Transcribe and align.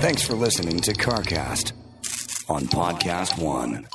Thanks 0.00 0.22
for 0.22 0.34
listening 0.34 0.80
to 0.80 0.92
CarCast 0.92 1.72
on 2.48 2.66
Podcast 2.66 3.36
One. 3.42 3.88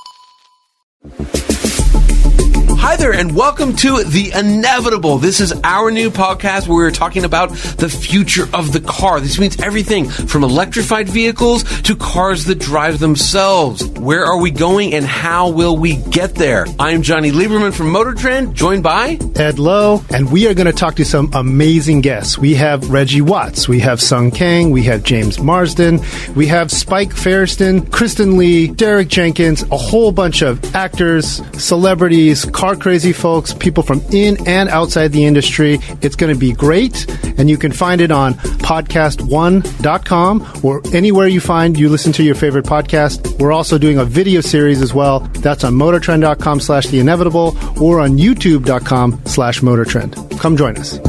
Hi 2.84 2.98
there, 2.98 3.14
and 3.14 3.34
welcome 3.34 3.78
to 3.78 4.04
The 4.04 4.34
Inevitable. 4.36 5.18
This 5.18 5.40
is 5.40 5.54
our 5.64 5.90
new 5.90 6.12
podcast 6.12 6.68
where 6.68 6.76
we're 6.76 6.92
talking 6.92 7.24
about 7.24 7.52
the 7.52 7.88
future 7.88 8.50
of 8.54 8.74
the 8.74 8.82
car. 8.82 9.22
This 9.22 9.40
means 9.40 9.58
everything 9.62 10.10
from 10.10 10.44
electrified 10.44 11.08
vehicles 11.08 11.64
to 11.84 11.96
cars 11.96 12.44
that 12.46 12.60
drive 12.60 13.00
themselves. 13.00 13.88
Where 13.92 14.26
are 14.26 14.38
we 14.38 14.52
going 14.52 14.94
and 14.94 15.06
how 15.06 15.50
will 15.50 15.78
we 15.78 15.96
get 15.96 16.36
there? 16.36 16.66
I'm 16.78 17.04
Johnny 17.04 17.32
Lieberman 17.32 17.74
from 17.74 17.90
Motor 17.90 18.16
Trend, 18.16 18.54
joined 18.54 18.84
by 18.84 19.18
Ed 19.38 19.60
Loh, 19.60 20.04
and 20.14 20.30
we 20.30 20.48
are 20.48 20.54
going 20.54 20.68
to 20.68 20.74
talk 20.74 20.96
to 20.96 21.06
some 21.06 21.32
amazing 21.34 22.02
guests. 22.02 22.38
We 22.38 22.54
have 22.56 22.92
Reggie 22.92 23.22
Watts, 23.22 23.70
we 23.70 23.80
have 23.80 24.02
Sung 24.02 24.30
Kang, 24.30 24.72
we 24.72 24.84
have 24.84 25.04
James 25.04 25.40
Marsden, 25.40 26.02
we 26.36 26.48
have 26.48 26.70
Spike 26.70 27.12
Feresten, 27.12 27.90
Kristen 27.94 28.38
Lee, 28.38 28.68
Derek 28.68 29.08
Jenkins, 29.08 29.64
a 29.72 29.78
whole 29.78 30.12
bunch 30.12 30.42
of 30.42 30.76
actors, 30.76 31.42
celebrities, 31.58 32.44
car 32.44 32.73
crazy 32.76 33.14
folks, 33.14 33.54
people 33.54 33.84
from 33.84 34.02
in 34.12 34.48
and 34.48 34.70
outside 34.70 35.12
the 35.12 35.26
industry. 35.26 35.80
It's 36.02 36.16
going 36.16 36.34
to 36.34 36.40
be 36.40 36.54
great, 36.54 37.10
and 37.38 37.50
you 37.50 37.58
can 37.58 37.72
find 37.72 38.02
it 38.02 38.12
on 38.12 38.34
podcast1.com 38.34 40.62
or 40.64 40.82
anywhere 40.94 41.28
you 41.28 41.42
find 41.42 41.78
you 41.78 41.90
listen 41.90 42.14
to 42.14 42.24
your 42.24 42.36
favorite 42.36 42.66
podcast. 42.66 43.40
We're 43.40 43.52
also 43.52 43.78
doing 43.78 43.98
a 43.98 44.06
video 44.06 44.42
series 44.42 44.82
as 44.82 44.94
well. 44.94 45.20
That's 45.20 45.64
on 45.64 45.74
motortrend.com 45.74 46.60
slash 46.60 46.88
the 46.88 47.00
inevitable 47.00 47.58
or 47.82 48.00
on 48.00 48.18
youtube.com 48.18 49.22
slash 49.26 49.62
motortrend. 49.62 50.40
Come 50.40 50.58
join 50.58 50.78
us. 50.78 51.00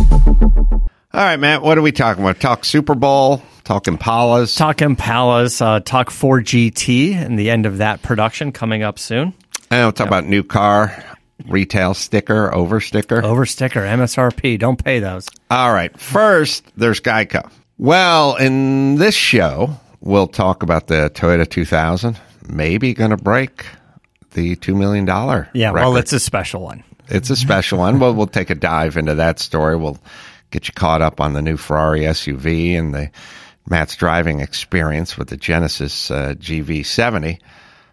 All 1.15 1.21
right, 1.21 1.37
Matt, 1.37 1.63
what 1.63 1.79
are 1.79 1.83
we 1.83 1.93
talking 1.93 2.25
about? 2.25 2.41
Talk 2.41 2.65
Super 2.65 2.97
Bowl, 2.97 3.41
talk 3.63 3.85
Impalas. 3.85 4.57
Talk 4.57 4.79
Impalas, 4.79 5.63
uh, 5.63 5.79
Talk 5.79 6.11
Ford 6.11 6.45
GT, 6.45 7.15
and 7.15 7.39
the 7.39 7.51
end 7.51 7.67
of 7.67 7.79
that 7.79 8.03
production 8.03 8.51
coming 8.51 8.83
up 8.83 8.99
soon. 8.99 9.33
And 9.71 9.85
we'll 9.85 9.93
talk 9.93 10.09
about 10.09 10.27
new 10.27 10.43
car, 10.43 11.05
retail 11.49 11.95
sticker, 11.95 12.55
over 12.55 12.81
sticker. 12.81 13.25
Over 13.25 13.47
sticker, 13.47 13.81
MSRP. 13.81 14.59
Don't 14.59 14.83
pay 14.83 14.99
those. 14.99 15.29
All 15.51 15.73
right. 15.73 15.97
First, 15.99 16.71
there's 16.77 17.01
Geico. 17.01 17.51
Well, 17.79 18.37
in 18.37 18.97
this 18.97 19.15
show, 19.15 19.77
we'll 20.01 20.29
talk 20.29 20.63
about 20.63 20.87
the 20.87 21.11
Toyota 21.15 21.49
2000. 21.49 22.19
Maybe 22.49 22.95
going 22.95 23.11
to 23.11 23.17
break 23.17 23.67
the 24.33 24.57
$2 24.57 24.77
million. 24.77 25.07
Yeah, 25.07 25.69
record. 25.69 25.75
well, 25.75 25.97
it's 25.97 26.13
a 26.13 26.21
special 26.21 26.63
one. 26.63 26.85
It's 27.09 27.31
a 27.31 27.37
special 27.37 27.79
one. 27.79 27.99
Well, 27.99 28.15
we'll 28.15 28.27
take 28.27 28.51
a 28.51 28.55
dive 28.55 28.97
into 28.97 29.15
that 29.17 29.39
story. 29.39 29.77
We'll 29.77 29.99
get 30.51 30.69
you 30.69 30.75
caught 30.75 31.03
up 31.03 31.21
on 31.21 31.33
the 31.33 31.43
new 31.43 31.57
Ferrari 31.57 32.01
SUV 32.01 32.79
and 32.79 32.95
the 32.95 33.11
Matt's 33.69 33.97
driving 33.97 34.41
experience 34.41 35.17
with 35.17 35.29
the 35.29 35.37
Genesis 35.37 36.11
uh, 36.11 36.35
GV70. 36.39 37.41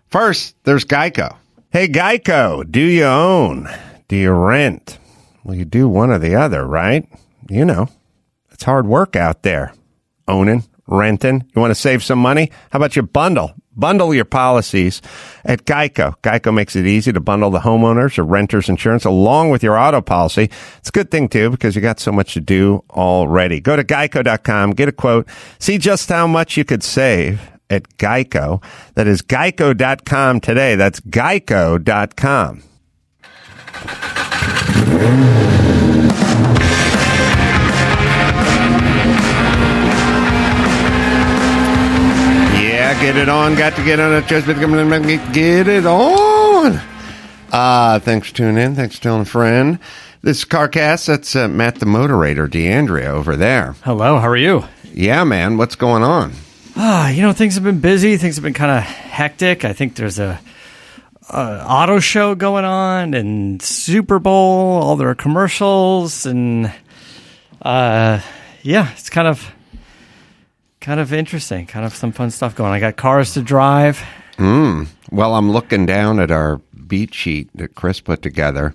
First, 0.10 0.56
there's 0.64 0.86
Geico. 0.86 1.36
Hey, 1.74 1.88
Geico, 1.88 2.70
do 2.70 2.82
you 2.82 3.06
own? 3.06 3.70
Do 4.10 4.18
you 4.18 4.32
rent? 4.32 5.00
Well, 5.46 5.56
you 5.56 5.64
do 5.64 5.88
one 5.88 6.10
or 6.10 6.20
the 6.20 6.36
other, 6.36 6.68
right? 6.68 7.08
You 7.50 7.64
know, 7.64 7.88
it's 8.52 8.64
hard 8.64 8.88
work 8.88 9.16
out 9.16 9.44
there. 9.44 9.74
Owning, 10.28 10.66
renting. 10.86 11.50
You 11.56 11.62
want 11.62 11.72
to 11.72 11.76
save 11.76 12.04
some 12.04 12.20
money? 12.20 12.52
How 12.72 12.78
about 12.78 12.98
you 12.98 13.04
bundle? 13.04 13.54
Bundle 13.74 14.14
your 14.14 14.26
policies 14.26 15.02
at 15.46 15.64
Geico. 15.64 16.16
Geico 16.22 16.54
makes 16.54 16.76
it 16.76 16.86
easy 16.86 17.14
to 17.14 17.22
bundle 17.22 17.52
the 17.52 17.60
homeowners 17.60 18.18
or 18.18 18.26
renters 18.26 18.68
insurance 18.68 19.06
along 19.06 19.50
with 19.50 19.64
your 19.64 19.78
auto 19.78 20.02
policy. 20.02 20.50
It's 20.80 20.90
a 20.90 20.92
good 20.92 21.10
thing 21.10 21.30
too 21.30 21.52
because 21.52 21.74
you 21.74 21.82
got 21.82 22.02
so 22.02 22.12
much 22.12 22.34
to 22.34 22.42
do 22.42 22.84
already. 22.90 23.62
Go 23.62 23.78
to 23.78 23.84
geico.com, 23.86 24.72
get 24.72 24.90
a 24.90 24.92
quote, 24.92 25.26
see 25.58 25.78
just 25.78 26.10
how 26.10 26.28
much 26.28 26.58
you 26.58 26.66
could 26.66 26.84
save 26.84 27.51
at 27.72 27.98
Geico. 27.98 28.62
That 28.96 29.08
is 29.08 29.22
geico.com 29.22 30.42
today. 30.42 30.76
That's 30.76 31.00
geico.com. 31.00 32.64
Yeah, 42.62 43.00
get 43.02 43.16
it 43.16 43.30
on. 43.30 43.56
Got 43.56 43.76
to 43.78 43.84
get 43.84 44.00
on 44.00 44.14
it. 44.14 44.28
Just 44.28 44.48
get 44.48 45.68
it 45.68 45.86
on. 45.86 46.82
Uh, 47.52 48.00
thanks 48.00 48.30
for 48.30 48.36
tuning 48.36 48.64
in. 48.64 48.76
Thanks 48.76 48.98
for 48.98 49.04
telling 49.04 49.22
a 49.22 49.26
friend. 49.26 49.80
This 50.22 50.40
is 50.40 50.46
CarCast. 50.46 51.08
That's 51.08 51.36
uh, 51.36 51.48
Matt 51.48 51.76
the 51.80 51.86
Moderator, 51.86 52.48
D'Andria 52.48 53.08
over 53.08 53.36
there. 53.36 53.76
Hello, 53.84 54.20
how 54.20 54.28
are 54.28 54.38
you? 54.38 54.64
Yeah, 54.94 55.24
man. 55.24 55.58
What's 55.58 55.76
going 55.76 56.04
on? 56.04 56.34
Ah, 56.76 57.10
you 57.10 57.22
know, 57.22 57.34
things 57.34 57.56
have 57.56 57.64
been 57.64 57.80
busy. 57.80 58.18
Things 58.18 58.36
have 58.36 58.44
been 58.44 58.54
kind 58.54 58.72
of 58.72 58.84
hectic. 58.84 59.66
I 59.66 59.74
think 59.74 59.96
there's 59.96 60.20
a, 60.20 60.40
a 61.30 61.66
auto 61.68 62.00
show 62.00 62.36
going 62.36 62.66
on 62.66 63.14
and 63.14 63.62
Super 63.62 64.20
Bowl, 64.20 64.82
all 64.82 64.96
their 64.96 65.16
commercials, 65.16 66.26
and 66.26 66.72
uh, 67.62 68.22
yeah, 68.62 68.92
it's 68.94 69.10
kind 69.10 69.28
of 69.28 69.52
kind 70.80 71.00
of 71.00 71.14
interesting. 71.14 71.68
Kind 71.68 71.86
of 71.86 71.94
some 71.96 72.12
fun 72.12 72.32
stuff 72.32 72.56
going. 72.56 72.72
I 72.72 72.80
got 72.80 72.96
cars 72.96 73.34
to 73.34 73.42
drive. 73.42 74.02
Mm. 74.38 74.88
Well, 75.12 75.36
I'm 75.36 75.52
looking 75.52 75.86
down 75.86 76.20
at 76.20 76.32
our 76.32 76.58
beat 76.88 77.14
sheet 77.14 77.50
that 77.56 77.76
Chris 77.76 78.00
put 78.02 78.22
together, 78.22 78.74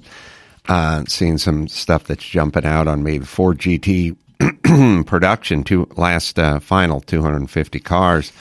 uh, 0.69 1.05
seeing 1.09 1.39
some 1.39 1.67
stuff 1.67 2.05
that's 2.05 2.25
jumping 2.25 2.65
out 2.65 2.89
on 2.89 3.03
me. 3.03 3.19
Ford 3.21 3.59
GT 3.59 4.17
production, 5.07 5.65
two 5.65 5.89
last 5.97 6.39
uh, 6.39 6.61
final 6.61 7.01
250 7.01 7.81
cars, 7.81 8.33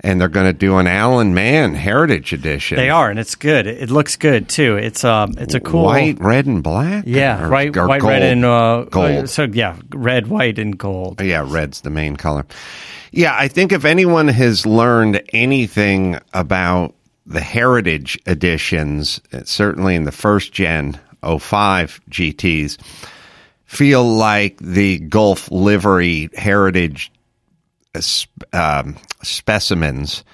and 0.00 0.20
they're 0.20 0.28
going 0.28 0.46
to 0.46 0.52
do 0.52 0.76
an 0.78 0.86
Alan 0.86 1.34
Mann 1.34 1.74
Heritage 1.74 2.32
Edition. 2.32 2.76
They 2.76 2.90
are, 2.90 3.08
and 3.10 3.18
it's 3.18 3.34
good. 3.34 3.66
It 3.66 3.90
looks 3.90 4.16
good 4.16 4.48
too. 4.48 4.76
It's 4.76 5.04
um, 5.04 5.34
it's 5.38 5.54
a 5.54 5.60
cool 5.60 5.84
white, 5.84 6.20
red, 6.20 6.46
and 6.46 6.62
black. 6.62 7.04
Yeah, 7.06 7.44
Or- 7.44 7.48
right, 7.48 7.76
or 7.76 7.86
white, 7.88 8.00
gold. 8.00 8.10
red, 8.12 8.22
and 8.22 8.44
uh, 8.44 8.84
gold. 8.90 9.28
So 9.30 9.44
yeah, 9.44 9.76
red, 9.90 10.26
white, 10.28 10.58
and 10.58 10.76
gold. 10.76 11.20
Yeah, 11.20 11.44
red's 11.46 11.80
the 11.82 11.90
main 11.90 12.16
color. 12.16 12.44
Yeah, 13.12 13.34
I 13.38 13.48
think 13.48 13.72
if 13.72 13.84
anyone 13.84 14.28
has 14.28 14.66
learned 14.66 15.22
anything 15.32 16.18
about 16.34 16.94
the 17.24 17.40
heritage 17.40 18.18
editions, 18.26 19.20
uh, 19.32 19.42
certainly 19.44 19.94
in 19.94 20.04
the 20.04 20.12
first 20.12 20.52
gen 20.52 20.98
05 21.22 22.00
GTs, 22.10 22.76
feel 23.76 24.04
like 24.04 24.56
the 24.58 24.98
Gulf 25.00 25.50
livery 25.50 26.30
heritage 26.34 27.12
um, 28.52 28.96
specimens, 29.22 30.24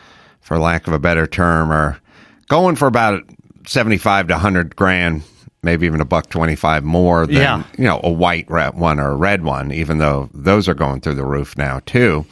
for 0.41 0.59
lack 0.59 0.87
of 0.87 0.93
a 0.93 0.99
better 0.99 1.27
term, 1.27 1.71
are 1.71 2.01
going 2.49 2.77
for 2.77 2.87
about 2.87 3.23
75 3.67 4.29
to 4.29 4.35
100 4.35 4.77
grand, 4.77 5.23
maybe 5.63 5.87
even 5.87 6.01
a 6.01 6.05
buck 6.05 6.29
25 6.29 6.85
more 6.85 7.27
than, 7.27 7.37
Yeah. 7.37 7.63
you 7.77 7.85
know, 7.85 8.01
a 8.03 8.11
white 8.11 8.49
one 8.51 9.01
or 9.01 9.11
a 9.11 9.17
red 9.17 9.43
one, 9.45 9.73
even 9.73 9.99
though 9.99 10.29
those 10.35 10.69
are 10.69 10.75
going 10.75 11.01
through 11.01 11.15
the 11.15 11.25
roof 11.25 11.57
now 11.57 11.81
too. 11.87 12.25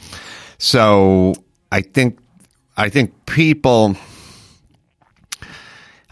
So 0.57 1.33
I 1.71 1.81
think, 1.81 2.19
I 2.77 2.89
think 2.89 3.25
people, 3.25 3.95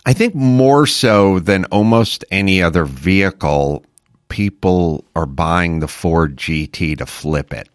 I 0.05 0.13
think 0.13 0.33
more 0.35 0.85
so 0.87 1.39
than 1.39 1.65
almost 1.65 2.23
any 2.31 2.61
other 2.63 2.85
vehicle, 2.85 3.83
people 4.29 5.03
are 5.15 5.25
buying 5.25 5.79
the 5.79 5.87
Ford 5.87 6.37
GT 6.37 6.97
to 6.97 7.05
flip 7.05 7.53
it. 7.53 7.67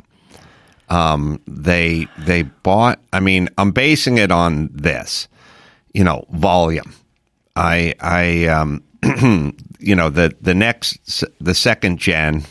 Um, 0.88 1.40
they 1.46 2.06
they 2.18 2.42
bought. 2.42 3.00
I 3.12 3.20
mean, 3.20 3.48
I'm 3.58 3.70
basing 3.72 4.18
it 4.18 4.30
on 4.30 4.70
this, 4.72 5.28
you 5.92 6.04
know, 6.04 6.24
volume. 6.30 6.94
I 7.56 7.94
I 8.00 8.46
um, 8.46 8.82
you 9.78 9.94
know 9.94 10.10
the 10.10 10.34
the 10.40 10.54
next 10.54 11.24
the 11.40 11.54
second 11.54 11.98
gen 11.98 12.44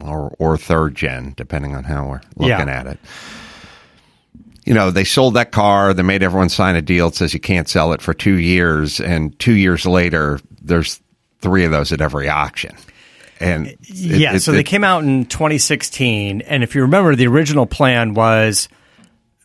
or 0.00 0.34
or 0.38 0.56
third 0.58 0.94
gen, 0.94 1.34
depending 1.36 1.74
on 1.74 1.84
how 1.84 2.08
we're 2.08 2.20
looking 2.36 2.68
Yeah. 2.68 2.80
at 2.80 2.86
it 2.86 2.98
you 4.66 4.74
know, 4.74 4.90
they 4.90 5.04
sold 5.04 5.34
that 5.34 5.52
car. 5.52 5.94
They 5.94 6.02
made 6.02 6.22
everyone 6.22 6.50
sign 6.50 6.76
a 6.76 6.82
deal 6.82 7.08
that 7.08 7.16
says 7.16 7.32
you 7.32 7.40
can't 7.40 7.66
sell 7.66 7.92
it 7.94 8.02
for 8.02 8.12
two 8.12 8.36
years. 8.36 9.00
And 9.00 9.36
two 9.38 9.54
years 9.54 9.86
later, 9.86 10.38
there's 10.60 11.00
three 11.40 11.64
of 11.64 11.70
those 11.72 11.92
at 11.92 12.02
every 12.02 12.28
auction. 12.28 12.76
And 13.40 13.66
it- 13.68 13.78
yeah, 13.88 14.34
it- 14.34 14.40
so 14.40 14.52
they 14.52 14.62
came 14.62 14.84
out 14.84 15.02
in 15.02 15.24
2016, 15.24 16.42
and 16.42 16.62
if 16.62 16.74
you 16.74 16.82
remember, 16.82 17.16
the 17.16 17.26
original 17.26 17.66
plan 17.66 18.14
was 18.14 18.68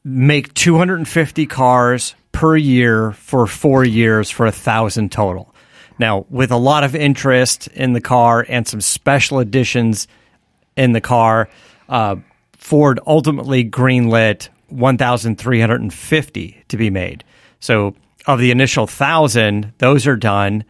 make 0.04 0.54
250 0.54 1.46
cars 1.46 2.14
per 2.32 2.56
year 2.58 3.14
for 3.14 3.48
four 3.48 3.84
years 3.86 4.30
for 4.30 4.46
a 4.46 4.52
thousand 4.52 5.12
total. 5.12 5.54
Now, 5.98 6.26
with 6.30 6.52
a 6.52 6.58
lot 6.58 6.84
of 6.84 6.94
interest 6.94 7.68
in 7.70 7.94
the 7.94 8.02
car 8.02 8.46
and 8.50 8.68
some 8.68 8.82
special 8.82 9.40
editions 9.40 10.08
in 10.76 10.92
the 10.92 11.00
car, 11.02 11.48
uh, 11.88 12.18
Ford 12.58 13.00
ultimately 13.08 13.64
greenlit 13.64 14.50
1,350 14.70 16.64
to 16.68 16.78
be 16.78 16.90
made. 16.90 17.24
So, 17.60 17.96
of 18.28 18.40
the 18.40 18.52
initial 18.52 18.88
thousand, 18.88 19.72
those 19.78 20.08
are 20.08 20.16
done. 20.18 20.64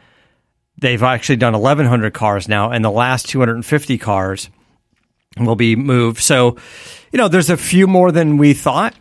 They've 0.86 1.02
actually 1.02 1.38
done 1.38 1.54
1,100 1.54 2.14
cars 2.14 2.48
now, 2.48 2.70
and 2.70 2.86
the 2.86 2.92
last 2.92 3.28
250 3.30 3.98
cars 3.98 4.52
will 5.36 5.56
be 5.56 5.76
moved. 5.76 6.22
So, 6.22 6.58
you 7.12 7.18
know, 7.18 7.28
there's 7.28 7.50
a 7.50 7.58
few 7.58 7.88
more 7.88 8.12
than 8.12 8.38
we 8.38 8.54
thought. 8.54 8.94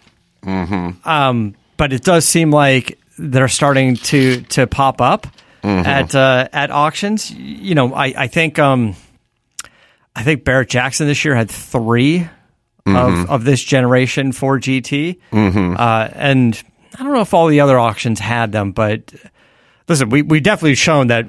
Mm-hmm. 0.42 1.06
Um, 1.06 1.54
but 1.76 1.92
it 1.92 2.02
does 2.02 2.26
seem 2.26 2.50
like 2.50 2.98
they're 3.18 3.48
starting 3.48 3.96
to 3.96 4.40
to 4.44 4.66
pop 4.66 5.02
up 5.02 5.26
at 5.62 6.14
uh, 6.14 6.48
at 6.54 6.70
auctions. 6.70 7.30
You 7.30 7.74
know, 7.74 7.92
I 7.92 8.14
I 8.16 8.26
think 8.28 8.58
um, 8.58 8.96
I 10.16 10.22
think 10.22 10.42
Barrett 10.42 10.70
Jackson 10.70 11.06
this 11.06 11.22
year 11.22 11.34
had 11.34 11.50
3 11.50 12.26
of 12.86 13.28
of 13.28 13.44
this 13.44 13.62
generation 13.62 14.32
Ford 14.32 14.62
GT, 14.62 15.18
uh, 15.78 16.08
and 16.14 16.62
I 16.98 17.02
don't 17.02 17.12
know 17.12 17.20
if 17.20 17.34
all 17.34 17.48
the 17.48 17.60
other 17.60 17.78
auctions 17.78 18.20
had 18.20 18.52
them, 18.52 18.72
but 18.72 19.12
listen, 19.88 20.08
we 20.10 20.22
we 20.22 20.40
definitely 20.40 20.74
shown 20.74 21.08
that 21.08 21.28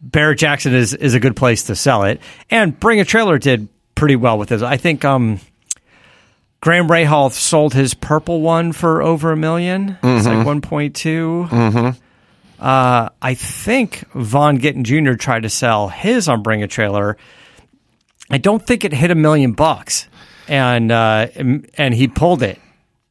Barrett 0.00 0.38
Jackson 0.38 0.74
is 0.74 0.94
is 0.94 1.14
a 1.14 1.20
good 1.20 1.36
place 1.36 1.64
to 1.64 1.76
sell 1.76 2.04
it, 2.04 2.20
and 2.50 2.78
Bring 2.78 3.00
a 3.00 3.04
Trailer 3.04 3.38
did 3.38 3.68
pretty 3.94 4.16
well 4.16 4.38
with 4.38 4.48
this. 4.50 4.62
I 4.62 4.76
think 4.76 5.04
um, 5.04 5.40
Graham 6.60 6.88
Rahal 6.88 7.32
sold 7.32 7.74
his 7.74 7.94
purple 7.94 8.40
one 8.40 8.72
for 8.72 9.02
over 9.02 9.32
a 9.32 9.36
1000000 9.36 9.98
It's 10.02 10.26
like 10.26 10.46
one 10.46 10.60
Uh, 12.58 13.08
I 13.20 13.34
think 13.34 14.04
Vaughn 14.14 14.58
Gittin 14.58 14.84
Jr. 14.84 15.14
tried 15.14 15.42
to 15.42 15.48
sell 15.50 15.88
his 15.88 16.28
on 16.28 16.42
Bring 16.44 16.62
a 16.62 16.68
Trailer. 16.68 17.16
I 18.30 18.38
don't 18.38 18.64
think 18.64 18.84
it 18.84 18.92
hit 18.92 19.10
a 19.10 19.16
million 19.16 19.52
bucks, 19.52 20.06
and 20.48 20.92
uh, 20.92 21.26
and 21.76 21.94
he 21.94 22.06
pulled 22.08 22.42
it. 22.42 22.60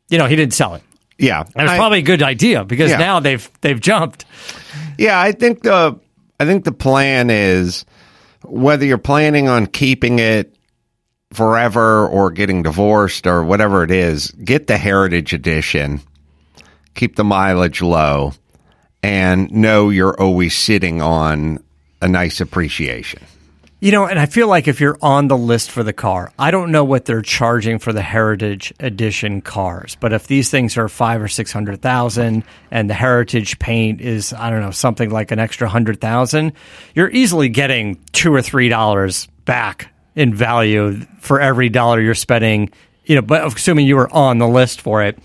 You 0.09 0.17
know, 0.17 0.25
he 0.25 0.35
didn't 0.35 0.53
sell 0.53 0.75
it. 0.75 0.83
Yeah, 1.21 1.41
And 1.56 1.63
it's 1.63 1.71
I- 1.71 1.77
probably 1.77 2.00
a 2.00 2.03
good 2.03 2.23
idea 2.23 2.63
because 2.65 2.91
Yeah. 2.91 2.97
now 2.97 3.19
they've 3.19 3.47
they've 3.62 3.79
jumped. 3.79 4.25
Yeah, 4.97 5.19
I 5.19 5.31
think 5.31 5.62
the 5.63 6.00
I 6.39 6.45
think 6.45 6.63
the 6.65 6.71
plan 6.71 7.29
is 7.29 7.85
whether 8.44 8.85
you're 8.85 8.97
planning 8.97 9.47
on 9.47 9.68
keeping 9.68 10.19
it 10.19 10.56
forever 11.31 12.07
or 12.07 12.31
getting 12.31 12.63
divorced 12.63 13.27
or 13.27 13.44
whatever 13.44 13.83
it 13.83 13.91
is, 13.91 14.31
get 14.44 14.68
the 14.68 14.77
heritage 14.77 15.31
edition, 15.33 16.01
keep 16.95 17.15
the 17.15 17.24
mileage 17.24 17.81
low, 17.81 18.33
and 19.03 19.50
know 19.51 19.89
you're 19.89 20.19
always 20.19 20.57
sitting 20.57 21.01
on 21.01 21.59
a 22.01 22.07
nice 22.07 22.41
appreciation. 22.41 23.21
You 23.83 23.92
know, 23.92 24.06
and 24.06 24.19
I 24.19 24.28
feel 24.28 24.48
like 24.48 24.68
if 24.68 24.80
you're 24.80 25.00
on 25.01 25.28
the 25.28 25.36
list 25.36 25.72
for 25.72 25.81
the 25.81 25.92
car, 25.92 26.31
I 26.38 26.51
don't 26.51 26.72
know 26.72 26.83
what 26.83 27.06
they're 27.06 27.24
charging 27.24 27.80
for 27.80 27.92
the 27.92 28.04
Heritage 28.04 28.72
Edition 28.80 29.42
cars, 29.42 29.98
but 30.00 30.13
if 30.13 30.28
these 30.28 30.51
things 30.51 30.78
are 30.78 30.88
five 30.88 31.19
or 31.19 31.28
six 31.28 31.51
hundred 31.51 31.81
thousand, 31.81 32.44
and 32.69 32.88
the 32.88 32.94
Heritage 32.94 33.57
paint 33.57 34.00
is, 34.00 34.33
I 34.33 34.51
don't 34.51 34.62
know, 34.62 34.69
something 34.69 35.10
like 35.10 35.31
an 35.31 35.39
extra 35.39 35.68
hundred 35.68 36.00
thousand, 36.00 36.54
you're 36.94 37.10
easily 37.10 37.50
getting 37.50 38.00
two 38.12 38.31
or 38.31 38.44
three 38.44 38.69
dollars 38.69 39.25
back 39.45 39.92
in 40.16 40.31
value 40.31 41.00
for 41.18 41.42
every 41.42 41.69
dollar 41.69 42.00
you're 42.00 42.13
spending. 42.13 42.69
You 43.06 43.16
know, 43.16 43.24
but 43.24 43.48
assuming 43.48 43.88
you 43.88 43.95
were 43.95 44.13
on 44.13 44.38
the 44.38 44.48
list 44.48 44.80
for 44.80 45.01
it. 45.01 45.18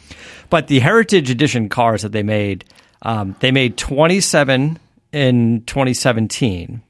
But 0.48 0.68
the 0.68 0.78
Heritage 0.78 1.28
Edition 1.28 1.68
cars 1.68 2.00
that 2.00 2.12
they 2.12 2.22
made, 2.22 2.64
um, 3.02 3.36
they 3.40 3.52
made 3.52 3.76
27 3.76 4.78
in 5.12 5.62
2017. 5.66 6.82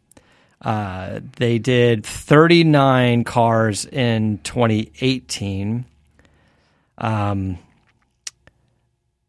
Uh, 0.61 1.21
they 1.37 1.59
did 1.59 2.05
39 2.05 3.25
cars 3.25 3.85
in 3.85 4.39
2018. 4.43 5.85
Um, 6.99 7.59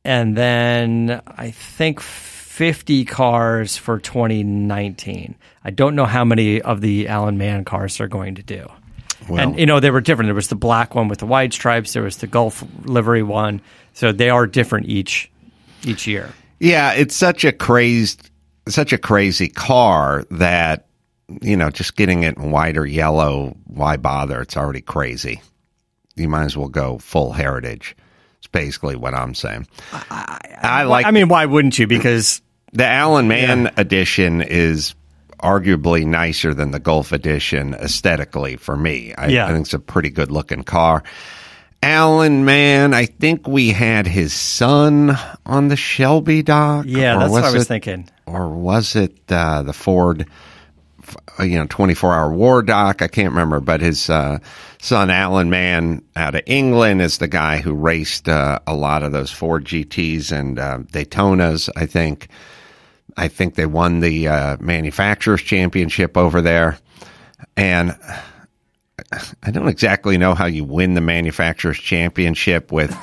and 0.04 0.38
then 0.38 1.22
I 1.28 1.52
think 1.52 2.00
50 2.00 3.06
cars 3.06 3.78
for 3.78 4.00
2019. 4.00 5.36
I 5.64 5.70
don't 5.70 5.96
know 5.96 6.06
how 6.06 6.24
many 6.24 6.62
of 6.62 6.82
the 6.82 7.08
Alan 7.08 7.38
Mann 7.38 7.66
cars 7.66 7.98
they're 7.98 8.08
going 8.08 8.36
to 8.36 8.44
do. 8.44 8.68
and, 9.30 9.60
you 9.60 9.66
know, 9.66 9.82
they 9.82 9.92
were 9.92 10.02
different. 10.02 10.28
There 10.28 10.36
was 10.36 10.48
the 10.48 10.56
black 10.56 10.96
one 10.96 11.10
with 11.10 11.20
the 11.20 11.26
white 11.26 11.52
stripes, 11.54 11.94
there 11.94 12.04
was 12.04 12.18
the 12.18 12.28
Gulf 12.28 12.64
livery 12.86 13.22
one. 13.22 13.62
So 13.94 14.12
they 14.12 14.30
are 14.30 14.48
different 14.48 14.88
each 14.88 15.30
each 15.84 16.08
year. 16.08 16.34
Yeah, 16.60 16.94
it's 16.94 17.16
such 17.16 17.44
a 17.44 17.52
crazed, 17.52 18.30
such 18.68 18.94
a 18.94 18.98
crazy 18.98 19.50
car 19.50 20.24
that 20.32 20.87
you 21.42 21.58
know, 21.58 21.70
just 21.70 21.96
getting 21.96 22.24
it 22.24 22.38
in 22.38 22.52
white 22.52 22.78
or 22.78 22.86
yellow, 22.86 23.56
why 23.66 23.98
bother? 23.98 24.42
It's 24.42 24.56
already 24.58 24.82
crazy. 24.82 25.42
You 26.16 26.30
might 26.30 26.46
as 26.46 26.58
well 26.58 26.70
go 26.70 26.98
full 26.98 27.32
heritage. 27.32 27.96
It's 28.40 28.48
basically 28.48 28.96
what 28.96 29.14
I'm 29.14 29.36
saying. 29.36 29.68
I, 29.92 30.84
like. 30.84 31.06
I 31.06 31.12
mean, 31.12 31.28
why 31.28 31.46
wouldn't 31.46 31.78
you? 31.78 31.88
Because 31.88 32.42
the 32.74 32.86
Alan 32.86 33.28
Mann 33.28 33.72
edition 33.78 34.42
is 34.42 34.96
arguably 35.40 36.06
nicer 36.06 36.54
than 36.54 36.72
the 36.72 36.80
Gulf 36.80 37.12
edition 37.12 37.74
aesthetically 37.76 38.56
for 38.56 38.76
me. 38.76 39.14
I, 39.16 39.28
Yeah. 39.28 39.46
I 39.48 39.52
think 39.54 39.66
it's 39.66 39.74
a 39.74 39.80
pretty 39.80 40.10
good 40.10 40.32
looking 40.32 40.64
car. 40.64 41.04
Alan 41.84 42.44
Mann, 42.44 42.94
I 42.96 43.06
think 43.06 43.48
we 43.48 43.70
had 43.70 44.08
his 44.08 44.34
son 44.34 45.16
on 45.46 45.68
the 45.68 45.76
Shelby 45.76 46.42
doc. 46.42 46.86
yeah, 46.88 47.20
that's 47.20 47.32
what 47.32 47.44
I 47.44 47.52
was 47.52 47.64
it- 47.64 47.68
thinking. 47.68 48.10
or 48.26 48.50
was 48.50 48.96
it 48.96 49.16
uh, 49.30 49.62
the 49.62 49.74
Ford, 49.74 50.28
you 51.40 51.58
know, 51.58 51.68
24 51.68 52.14
hour 52.14 52.34
war 52.34 52.62
doc? 52.62 53.02
I 53.02 53.08
can't 53.08 53.32
remember, 53.32 53.60
but 53.60 53.82
his 53.82 54.10
uh, 54.10 54.40
son, 54.80 55.10
Alan 55.10 55.50
Mann, 55.50 56.04
out 56.16 56.36
of 56.36 56.42
England, 56.46 57.02
is 57.02 57.18
the 57.18 57.28
guy 57.28 57.58
who 57.58 57.74
raced 57.74 58.30
uh, 58.30 58.60
a 58.68 58.76
lot 58.76 59.04
of 59.04 59.12
those 59.12 59.32
Ford 59.32 59.66
GTs 59.66 60.32
and 60.32 60.60
uh, 60.60 60.80
Daytonas, 60.92 61.70
I 61.76 61.86
think. 61.86 62.30
I 63.16 63.28
think 63.28 63.56
they 63.56 63.66
won 63.66 64.00
the 64.00 64.28
uh, 64.28 64.58
manufacturers 64.60 65.42
championship 65.42 66.18
over 66.18 66.42
there. 66.42 66.78
And 67.56 67.98
I 69.44 69.52
don't 69.52 69.68
exactly 69.68 70.18
know 70.18 70.34
how 70.34 70.46
you 70.46 70.64
win 70.64 70.94
the 70.94 71.02
manufacturers 71.02 71.78
championship 71.78 72.72
with 72.72 72.96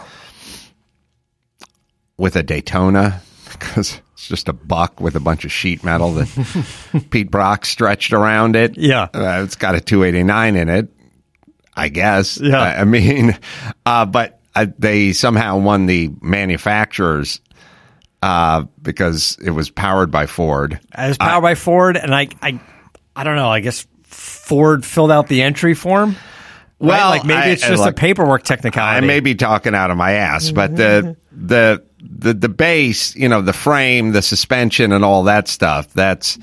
with 2.17 2.37
a 2.37 2.43
Daytona 2.43 3.21
because 3.53 4.01
it's 4.25 4.31
just 4.31 4.49
a 4.49 4.55
buck 4.55 5.03
with 5.03 5.17
a 5.17 5.21
bunch 5.21 5.45
of 5.45 5.53
sheet 5.53 5.85
metal 5.85 6.15
that 6.15 6.67
Pete 7.11 7.31
Brock 7.31 7.67
stretched 7.67 8.15
around 8.15 8.57
it. 8.57 8.79
Yeah. 8.79 9.03
Uh, 9.13 9.43
it's 9.45 9.57
got 9.57 9.75
a 9.75 9.83
289 9.83 10.57
in 10.57 10.69
it, 10.71 10.89
I 11.77 11.91
guess. 11.91 12.41
Yeah. 12.41 12.59
I, 12.59 12.81
I 12.81 12.85
mean, 12.85 13.39
uh, 13.87 14.07
but 14.07 14.41
uh, 14.55 14.67
they 14.79 15.13
somehow 15.13 15.59
won 15.59 15.85
the 15.85 16.11
manufacturers 16.23 17.41
uh, 18.23 18.65
because 18.81 19.37
it 19.45 19.51
was 19.51 19.69
powered 19.69 20.11
by 20.11 20.25
Ford. 20.25 20.81
It 20.97 21.09
was 21.09 21.19
powered 21.19 21.43
by 21.43 21.55
Ford, 21.55 21.99
and 21.99 22.15
I, 22.15 22.29
I, 22.41 22.59
I 23.15 23.25
don't 23.25 23.37
know. 23.37 23.51
I 23.51 23.61
guess 23.61 23.87
Ford 24.05 24.87
filled 24.87 25.11
out 25.11 25.29
the 25.29 25.43
entry 25.43 25.75
form. 25.75 26.11
right? 26.11 26.19
Well, 26.79 27.11
like 27.11 27.25
maybe 27.27 27.41
I- 27.41 27.49
it's 27.49 27.67
just 27.67 27.83
look, 27.83 27.91
a 27.91 27.95
paperwork 27.95 28.43
technicality. 28.45 29.05
I 29.05 29.07
may 29.07 29.21
be 29.21 29.35
talking 29.35 29.75
out 29.75 29.91
of 29.91 29.99
my 29.99 30.13
ass, 30.13 30.51
but 30.51 30.75
the 30.75 31.19
the 31.33 31.85
the 32.07 32.35
the 32.35 32.49
base, 32.49 33.17
you 33.17 33.29
know, 33.29 33.41
the 33.43 33.53
frame, 33.53 34.13
the 34.13 34.23
suspension, 34.23 34.93
and 34.93 35.05
all 35.05 35.25
that 35.25 35.49
stuff, 35.49 35.93
that's 35.95 36.39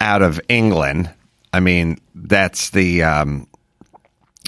out 0.00 0.22
of 0.22 0.40
England. 0.48 1.12
I 1.52 1.60
mean, 1.60 1.98
that's 2.14 2.70
the 2.70 3.02
um, 3.04 3.46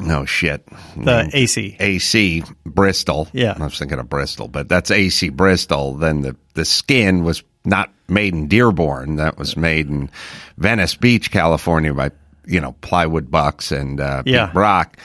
no 0.00 0.24
shit. 0.24 0.66
the 0.96 1.30
AC. 1.32 1.76
AC 1.78 2.42
Bristol. 2.64 3.28
Yeah. 3.32 3.54
I 3.58 3.62
was 3.64 3.78
thinking 3.78 3.98
of 3.98 4.08
Bristol, 4.08 4.48
but 4.48 4.68
that's 4.68 4.90
AC 4.90 5.28
Bristol. 5.30 5.94
Then 5.94 6.22
the, 6.22 6.36
the 6.54 6.64
skin 6.64 7.22
was 7.24 7.42
not 7.64 7.90
made 8.08 8.34
in 8.34 8.48
Dearborn. 8.48 9.16
That 9.16 9.38
was 9.38 9.56
made 9.56 9.88
in 9.88 10.10
Venice 10.58 10.94
Beach, 10.94 11.30
California 11.30 11.94
by, 11.94 12.10
you 12.46 12.60
know, 12.60 12.72
Plywood 12.80 13.30
Bucks 13.30 13.72
and 13.72 14.00
uh, 14.00 14.22
Yeah. 14.26 14.46
Pete 14.46 14.54
Brock. 14.54 14.96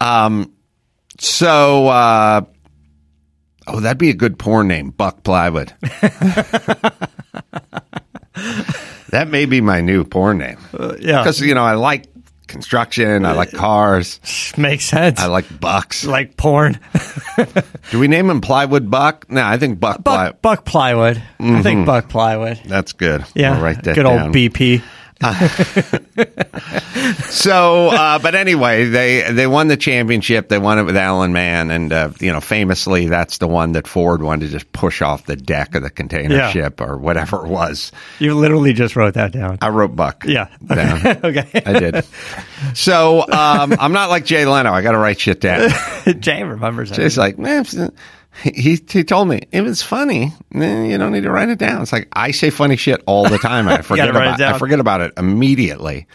Um, 0.00 0.52
so, 1.18 1.88
uh, 1.88 2.42
oh, 3.66 3.80
that'd 3.80 3.98
be 3.98 4.10
a 4.10 4.14
good 4.14 4.38
porn 4.38 4.68
name, 4.68 4.90
Buck 4.90 5.22
Plywood. 5.22 5.72
that 9.10 9.28
may 9.28 9.46
be 9.46 9.60
my 9.60 9.80
new 9.80 10.04
porn 10.04 10.38
name. 10.38 10.58
Uh, 10.78 10.96
yeah, 11.00 11.22
Because, 11.22 11.40
you 11.40 11.54
know, 11.54 11.64
I 11.64 11.74
like 11.74 12.06
construction, 12.46 13.24
I 13.24 13.32
like 13.32 13.54
uh, 13.54 13.58
cars, 13.58 14.20
makes 14.56 14.84
sense. 14.84 15.18
I 15.18 15.26
like 15.26 15.60
bucks. 15.60 16.04
like 16.04 16.36
porn. 16.36 16.78
Do 17.90 17.98
we 17.98 18.08
name 18.08 18.28
him 18.28 18.40
Plywood 18.40 18.90
Buck? 18.90 19.30
No, 19.30 19.42
I 19.42 19.56
think 19.56 19.80
Buck. 19.80 20.04
Buck, 20.04 20.42
Buck 20.42 20.64
plywood. 20.64 21.16
I 21.40 21.62
think 21.62 21.78
mm-hmm. 21.78 21.84
Buck 21.86 22.08
plywood. 22.08 22.60
That's 22.66 22.92
good. 22.92 23.24
Yeah, 23.34 23.54
I'll 23.56 23.62
write 23.62 23.82
that 23.84 23.94
good 23.94 24.04
down. 24.04 24.26
old 24.26 24.34
BP. 24.34 24.82
So, 27.28 27.88
uh, 27.88 28.18
but 28.18 28.34
anyway, 28.34 28.84
they 28.84 29.32
they 29.32 29.46
won 29.46 29.66
the 29.68 29.76
championship. 29.76 30.48
They 30.48 30.58
won 30.58 30.78
it 30.78 30.82
with 30.84 30.96
Alan 30.96 31.32
Mann, 31.32 31.70
and 31.70 31.92
uh, 31.92 32.10
you 32.20 32.32
know, 32.32 32.40
famously, 32.40 33.08
that's 33.08 33.38
the 33.38 33.48
one 33.48 33.72
that 33.72 33.86
Ford 33.88 34.22
wanted 34.22 34.46
to 34.46 34.52
just 34.52 34.70
push 34.72 35.02
off 35.02 35.26
the 35.26 35.34
deck 35.36 35.74
of 35.74 35.82
the 35.82 35.90
container 35.90 36.36
Yeah. 36.36 36.50
ship 36.50 36.80
or 36.80 36.96
whatever 36.98 37.44
it 37.44 37.48
was. 37.48 37.90
You 38.18 38.34
literally 38.34 38.72
just 38.72 38.94
wrote 38.96 39.14
that 39.14 39.32
down. 39.32 39.58
I 39.60 39.70
wrote 39.70 39.96
Buck. 39.96 40.24
Yeah. 40.26 40.48
down. 40.66 41.06
okay. 41.24 41.48
I 41.66 41.78
did. 41.80 42.04
So 42.74 43.22
um, 43.22 43.74
I'm 43.80 43.92
not 43.92 44.10
like 44.10 44.24
Jay 44.24 44.44
Leno. 44.44 44.72
I 44.72 44.82
got 44.82 44.92
to 44.92 44.98
write 44.98 45.18
shit 45.20 45.40
down. 45.40 45.70
Jay 46.20 46.42
remembers 46.44 46.90
that. 46.90 47.00
It's 47.00 47.16
like, 47.16 47.38
man, 47.38 47.64
he 48.42 48.76
he 48.88 49.04
told 49.04 49.28
me 49.28 49.42
it 49.52 49.60
was 49.62 49.82
funny. 49.82 50.32
You 50.52 50.98
don't 50.98 51.12
need 51.12 51.24
to 51.24 51.30
write 51.30 51.48
it 51.48 51.58
down. 51.58 51.82
It's 51.82 51.92
like 51.92 52.08
I 52.12 52.30
say 52.30 52.50
funny 52.50 52.76
shit 52.76 53.02
all 53.06 53.28
the 53.28 53.38
time. 53.38 53.68
I 53.68 53.82
forget 53.82 54.12
gotta 54.12 54.18
it 54.30 54.34
about 54.34 54.40
I 54.54 54.58
forget 54.58 54.80
about 54.80 55.00
it 55.00 55.12
immediately. 55.16 56.06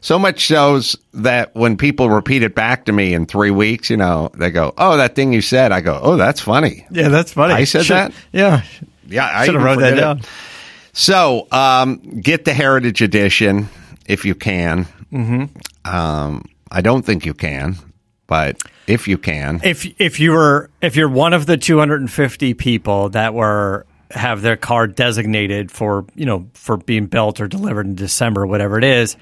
So 0.00 0.18
much 0.18 0.40
shows 0.40 0.96
that 1.14 1.54
when 1.54 1.76
people 1.76 2.10
repeat 2.10 2.42
it 2.42 2.54
back 2.56 2.86
to 2.86 2.92
me 2.92 3.14
in 3.14 3.24
three 3.26 3.52
weeks, 3.52 3.88
you 3.88 3.96
know, 3.96 4.30
they 4.34 4.50
go, 4.50 4.74
"Oh, 4.76 4.96
that 4.96 5.14
thing 5.14 5.32
you 5.32 5.40
said." 5.40 5.70
I 5.72 5.80
go, 5.80 5.98
"Oh, 6.02 6.16
that's 6.16 6.40
funny." 6.40 6.84
Yeah, 6.90 7.08
that's 7.08 7.32
funny. 7.32 7.54
I 7.54 7.64
said 7.64 7.84
Should- 7.84 7.96
that? 7.96 8.12
Yeah. 8.32 8.62
Yeah, 9.06 9.30
I 9.32 9.44
Should 9.46 9.54
have 9.54 9.62
wrote 9.64 9.78
that 9.80 9.90
forget 9.90 9.98
it. 9.98 10.00
down. 10.00 10.20
So, 10.92 11.46
um, 11.52 11.96
get 12.20 12.44
the 12.44 12.52
Heritage 12.52 13.00
Edition 13.02 13.68
if 14.06 14.24
you 14.24 14.34
can. 14.34 14.86
Mm-hmm. 15.12 15.44
Um, 15.94 16.44
I 16.70 16.80
don't 16.80 17.02
think 17.04 17.24
you 17.26 17.34
can, 17.34 17.76
but 18.32 18.56
if 18.86 19.08
you 19.08 19.18
can, 19.18 19.60
If 19.62 19.84
if 20.00 20.18
you 20.18 20.32
were 20.32 20.70
if 20.80 20.96
you're 20.96 21.10
one 21.10 21.34
of 21.34 21.44
the 21.44 21.58
250 21.58 22.54
people 22.54 23.10
that 23.10 23.34
were 23.34 23.84
have 24.10 24.40
their 24.40 24.56
car 24.56 24.86
designated 24.86 25.70
for 25.70 26.06
you 26.14 26.24
know 26.24 26.48
for 26.54 26.78
being 26.78 27.08
built 27.08 27.42
or 27.42 27.46
delivered 27.46 27.84
in 27.84 27.94
December, 27.94 28.46
whatever 28.46 28.78
it 28.78 28.84
is, 28.84 29.18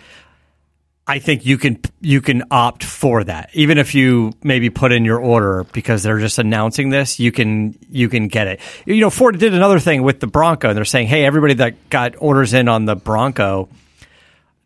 I 1.08 1.18
think 1.18 1.44
you 1.44 1.58
can 1.58 1.80
you 2.00 2.20
can 2.20 2.44
opt 2.52 2.84
for 2.84 3.24
that. 3.24 3.50
Even 3.52 3.78
if 3.78 3.96
you 3.96 4.32
maybe 4.44 4.70
put 4.70 4.92
in 4.92 5.04
your 5.04 5.18
order 5.18 5.64
because 5.72 6.04
they're 6.04 6.20
just 6.20 6.38
announcing 6.38 6.90
this, 6.90 7.18
you 7.18 7.32
can 7.32 7.76
you 7.90 8.08
can 8.08 8.28
get 8.28 8.46
it. 8.46 8.60
You 8.86 9.00
know, 9.00 9.10
Ford 9.10 9.40
did 9.40 9.54
another 9.54 9.80
thing 9.80 10.04
with 10.04 10.20
the 10.20 10.28
Bronco, 10.28 10.68
and 10.68 10.76
they're 10.76 10.84
saying, 10.84 11.08
hey, 11.08 11.24
everybody 11.24 11.54
that 11.54 11.90
got 11.90 12.14
orders 12.18 12.54
in 12.54 12.68
on 12.68 12.84
the 12.84 12.94
Bronco, 12.94 13.70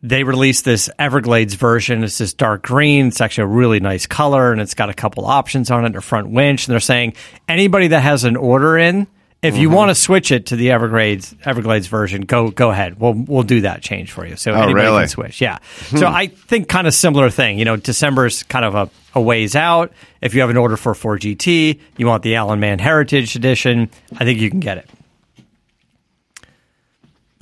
they 0.07 0.23
released 0.23 0.65
this 0.65 0.89
Everglades 0.99 1.55
version. 1.55 2.03
It's 2.03 2.17
this 2.17 2.33
dark 2.33 2.63
green. 2.63 3.07
It's 3.07 3.21
actually 3.21 3.45
a 3.45 3.47
really 3.47 3.79
nice 3.79 4.05
color, 4.05 4.51
and 4.51 4.61
it's 4.61 4.73
got 4.73 4.89
a 4.89 4.93
couple 4.93 5.25
options 5.25 5.71
on 5.71 5.85
it. 5.85 5.95
A 5.95 6.01
front 6.01 6.29
winch, 6.29 6.67
and 6.67 6.73
they're 6.73 6.79
saying 6.79 7.13
anybody 7.47 7.87
that 7.87 8.01
has 8.01 8.23
an 8.23 8.35
order 8.35 8.77
in, 8.77 9.07
if 9.41 9.57
you 9.57 9.67
mm-hmm. 9.67 9.75
want 9.75 9.89
to 9.89 9.95
switch 9.95 10.31
it 10.31 10.47
to 10.47 10.55
the 10.55 10.71
Everglades 10.71 11.35
Everglades 11.43 11.87
version, 11.87 12.21
go 12.21 12.51
go 12.51 12.71
ahead. 12.71 12.99
We'll 12.99 13.13
we'll 13.13 13.43
do 13.43 13.61
that 13.61 13.81
change 13.81 14.11
for 14.11 14.25
you. 14.25 14.35
So 14.35 14.51
oh, 14.51 14.55
anybody 14.55 14.85
really? 14.85 15.01
can 15.01 15.07
switch. 15.09 15.41
Yeah. 15.41 15.59
Hmm. 15.89 15.97
So 15.97 16.07
I 16.07 16.27
think 16.27 16.67
kind 16.67 16.87
of 16.87 16.93
similar 16.93 17.29
thing. 17.29 17.59
You 17.59 17.65
know, 17.65 17.75
December's 17.75 18.43
kind 18.43 18.65
of 18.65 18.75
a, 18.75 18.89
a 19.13 19.21
ways 19.21 19.55
out. 19.55 19.91
If 20.21 20.33
you 20.33 20.41
have 20.41 20.49
an 20.49 20.57
order 20.57 20.77
for 20.77 20.93
Ford 20.93 21.21
GT, 21.21 21.79
you 21.97 22.07
want 22.07 22.23
the 22.23 22.35
Alan 22.35 22.59
Mann 22.59 22.79
Heritage 22.79 23.35
Edition, 23.35 23.89
I 24.15 24.25
think 24.25 24.39
you 24.39 24.49
can 24.49 24.59
get 24.59 24.77
it. 24.77 24.89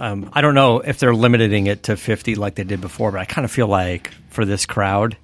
Um, 0.03 0.29
I 0.33 0.41
don't 0.41 0.53
know 0.55 0.79
if 0.81 0.99
they're 0.99 1.15
limiting 1.15 1.67
it 1.67 1.83
to 1.83 1.95
50 1.95 2.35
like 2.35 2.55
they 2.55 2.65
did 2.65 2.81
before, 2.81 3.11
but 3.11 3.21
I 3.21 3.25
kind 3.25 3.45
of 3.45 3.51
feel 3.51 3.67
like 3.67 4.11
for 4.31 4.43
this 4.43 4.65
crowd 4.65 5.15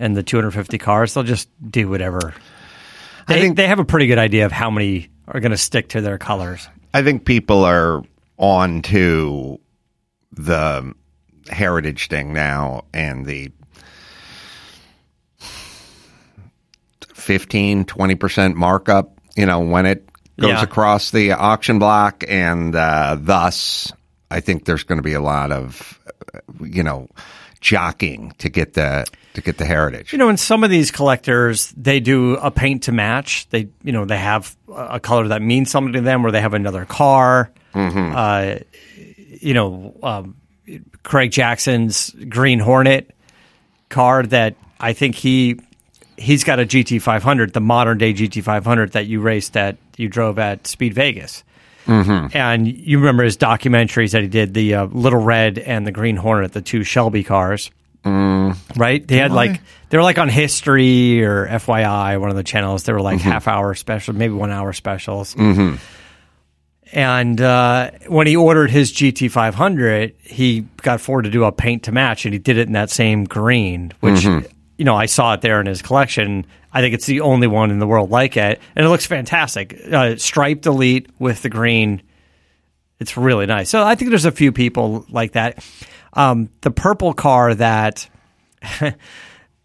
and 0.00 0.16
the 0.16 0.24
250 0.24 0.76
cars, 0.78 1.14
they'll 1.14 1.22
just 1.22 1.48
do 1.70 1.88
whatever. 1.88 2.34
They, 3.28 3.40
think- 3.40 3.56
they 3.56 3.68
have 3.68 3.78
a 3.78 3.84
pretty 3.84 4.06
good 4.08 4.18
idea 4.18 4.44
of 4.46 4.50
how 4.52 4.70
many 4.70 5.08
are 5.28 5.38
going 5.38 5.52
to 5.52 5.56
stick 5.56 5.90
to 5.90 6.00
their 6.00 6.18
colors. 6.18 6.68
I 6.92 7.02
think 7.02 7.24
people 7.24 7.64
are 7.64 8.02
on 8.36 8.82
to 8.82 9.60
the 10.32 10.92
heritage 11.48 12.08
thing 12.08 12.32
now 12.32 12.86
and 12.92 13.24
the 13.24 13.52
15 17.14 17.84
20% 17.84 18.54
markup 18.54 19.18
you 19.36 19.46
know 19.46 19.60
when 19.60 19.86
it 19.86 20.08
goes 20.40 20.50
Yeah. 20.50 20.62
across 20.62 21.10
the 21.12 21.32
auction 21.32 21.78
block 21.78 22.24
and 22.26 22.74
uh, 22.74 23.16
thus 23.20 23.92
i 24.30 24.40
think 24.40 24.64
there's 24.64 24.84
going 24.84 24.98
to 24.98 25.02
be 25.02 25.14
a 25.14 25.20
lot 25.20 25.52
of 25.52 25.98
you 26.62 26.82
know 26.82 27.08
jockeying 27.60 28.32
to 28.38 28.48
get 28.48 28.74
the 28.74 29.04
to 29.32 29.40
get 29.40 29.56
the 29.58 29.64
heritage 29.64 30.12
You 30.12 30.18
know, 30.18 30.28
in 30.28 30.36
some 30.36 30.62
of 30.62 30.70
these 30.70 30.90
collectors, 30.92 31.72
they 31.76 31.98
do 31.98 32.36
a 32.36 32.52
paint 32.52 32.84
to 32.84 32.92
match. 32.92 33.48
They, 33.48 33.68
you 33.82 33.90
know, 33.90 34.04
they 34.04 34.18
have 34.18 34.54
a 34.72 35.00
color 35.00 35.26
that 35.28 35.42
means 35.42 35.72
something 35.72 35.92
to 35.94 36.00
them, 36.02 36.24
or 36.24 36.30
they 36.30 36.40
have 36.40 36.54
another 36.54 36.84
car. 36.84 37.50
Uh, 38.14 38.58
you 39.40 39.52
know, 39.54 39.96
um, 40.04 40.36
Craig 41.02 41.32
Jackson's 41.32 42.10
Green 42.28 42.60
Hornet 42.60 43.10
car 43.88 44.22
that 44.24 44.54
I 44.78 44.92
think 44.92 45.16
he 45.16 45.58
he's 46.16 46.44
got 46.44 46.60
a 46.60 46.64
GT 46.66 47.02
500, 47.02 47.54
the 47.54 47.60
modern 47.60 47.98
day 47.98 48.12
GT 48.14 48.40
500 48.40 48.92
that 48.92 49.06
you 49.06 49.20
raced 49.20 49.56
at, 49.56 49.78
you 49.96 50.08
drove 50.08 50.38
at 50.38 50.68
Speed 50.68 50.94
Vegas. 50.94 51.42
And 52.32 52.66
you 52.66 52.98
remember 52.98 53.24
his 53.24 53.36
documentaries 53.36 54.12
that 54.12 54.22
he 54.22 54.28
did, 54.28 54.54
the 54.54 54.74
uh, 54.74 54.86
Little 54.86 55.20
Red 55.20 55.58
and 55.58 55.86
the 55.86 55.92
Green 55.92 56.16
Hornet, 56.16 56.52
the 56.52 56.62
two 56.62 56.82
Shelby 56.84 57.24
cars 57.24 57.70
right? 58.76 59.06
They 59.06 59.16
had 59.16 59.32
like 59.32 59.60
they 59.88 59.96
were 59.96 60.02
like 60.02 60.18
on 60.18 60.28
History 60.28 61.24
or 61.24 61.46
FYI, 61.46 62.20
one 62.20 62.30
of 62.30 62.36
the 62.36 62.42
channels. 62.42 62.84
They 62.84 62.92
were 62.92 63.00
like 63.00 63.20
half 63.20 63.48
hour 63.48 63.74
special, 63.74 64.14
maybe 64.14 64.34
one 64.34 64.50
hour 64.50 64.72
specials. 64.72 65.34
Mm-hmm. 65.34 65.76
And 66.92 67.40
uh, 67.40 67.90
when 68.06 68.26
he 68.26 68.36
ordered 68.36 68.70
his 68.70 68.92
GT 68.92 69.30
500, 69.30 70.14
he 70.22 70.60
got 70.82 71.00
Ford 71.00 71.24
to 71.24 71.30
do 71.30 71.44
a 71.44 71.50
paint 71.50 71.84
to 71.84 71.92
match, 71.92 72.24
and 72.24 72.32
he 72.32 72.38
did 72.38 72.56
it 72.56 72.68
in 72.68 72.74
that 72.74 72.90
same 72.90 73.24
green, 73.24 73.92
which 74.00 74.24
you 74.24 74.84
know 74.84 74.94
I 74.94 75.06
saw 75.06 75.34
it 75.34 75.40
there 75.40 75.60
in 75.60 75.66
his 75.66 75.82
collection. 75.82 76.46
I 76.74 76.82
think 76.82 76.92
it's 76.94 77.06
the 77.06 77.22
only 77.22 77.46
one 77.46 77.70
in 77.70 77.78
the 77.78 77.86
world 77.86 78.10
like 78.10 78.36
it, 78.36 78.60
and 78.76 78.84
it 78.84 78.88
looks 78.90 79.06
fantastic. 79.06 79.80
Uh, 79.90 80.16
striped 80.16 80.66
Elite 80.66 81.08
with 81.18 81.40
the 81.40 81.48
green 81.48 82.02
it's 83.00 83.16
really 83.16 83.46
nice. 83.46 83.70
So 83.70 83.82
I 83.82 83.94
think 83.96 84.10
there's 84.10 84.24
a 84.24 84.32
few 84.32 84.52
people 84.52 85.04
like 85.08 85.32
that. 85.32 85.64
Um, 86.12 86.48
the 86.60 86.70
purple 86.70 87.12
car 87.12 87.54
that 87.54 88.08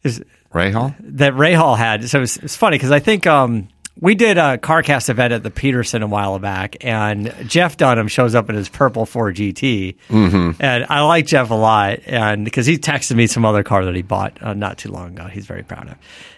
is 0.04 0.24
Rahal? 0.54 0.96
that 1.00 1.34
Rahal 1.34 1.78
had. 1.78 2.10
So 2.10 2.22
it's, 2.22 2.38
it's 2.38 2.56
funny 2.56 2.76
because 2.76 2.92
I 2.92 3.00
think 3.00 3.28
um, 3.28 3.70
we 4.02 4.16
did 4.16 4.38
a 4.38 4.58
CarCast 4.58 5.10
event 5.10 5.34
at 5.34 5.44
the 5.44 5.52
Peterson 5.52 6.02
a 6.04 6.08
while 6.08 6.40
back, 6.40 6.78
and 6.86 7.34
Jeff 7.46 7.76
Dunham 7.78 8.08
shows 8.08 8.36
up 8.36 8.50
in 8.50 8.56
his 8.56 8.70
purple 8.70 9.06
Ford 9.06 9.36
GT, 9.36 9.96
mm-hmm. 10.10 10.52
and 10.62 10.86
I 10.90 11.02
like 11.02 11.26
Jeff 11.26 11.50
a 11.50 11.56
lot, 11.56 12.00
and 12.06 12.46
because 12.46 12.66
he 12.66 12.78
texted 12.78 13.16
me 13.16 13.28
some 13.28 13.46
other 13.46 13.64
car 13.64 13.86
that 13.86 13.96
he 13.96 14.02
bought 14.02 14.42
uh, 14.42 14.54
not 14.54 14.78
too 14.78 14.90
long 14.90 15.10
ago, 15.18 15.26
he's 15.28 15.46
very 15.46 15.64
proud 15.64 15.90
of, 15.90 15.96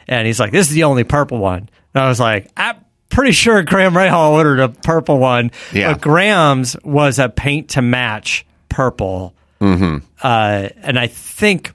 and 0.07 0.25
he's 0.25 0.39
like, 0.39 0.51
"This 0.51 0.69
is 0.69 0.73
the 0.73 0.83
only 0.85 1.03
purple 1.03 1.37
one," 1.37 1.69
and 1.93 2.03
I 2.03 2.07
was 2.07 2.19
like, 2.19 2.49
"I'm 2.57 2.77
pretty 3.09 3.31
sure 3.33 3.61
Graham 3.63 3.93
Rahal 3.93 4.31
ordered 4.31 4.59
a 4.59 4.69
purple 4.69 5.19
one, 5.19 5.51
Yeah. 5.71 5.93
but 5.93 6.01
Graham's 6.01 6.75
was 6.83 7.19
a 7.19 7.29
paint 7.29 7.69
to 7.71 7.81
match 7.81 8.45
purple." 8.69 9.33
Uh, 10.23 10.69
and 10.81 10.97
I 10.97 11.05
think 11.05 11.71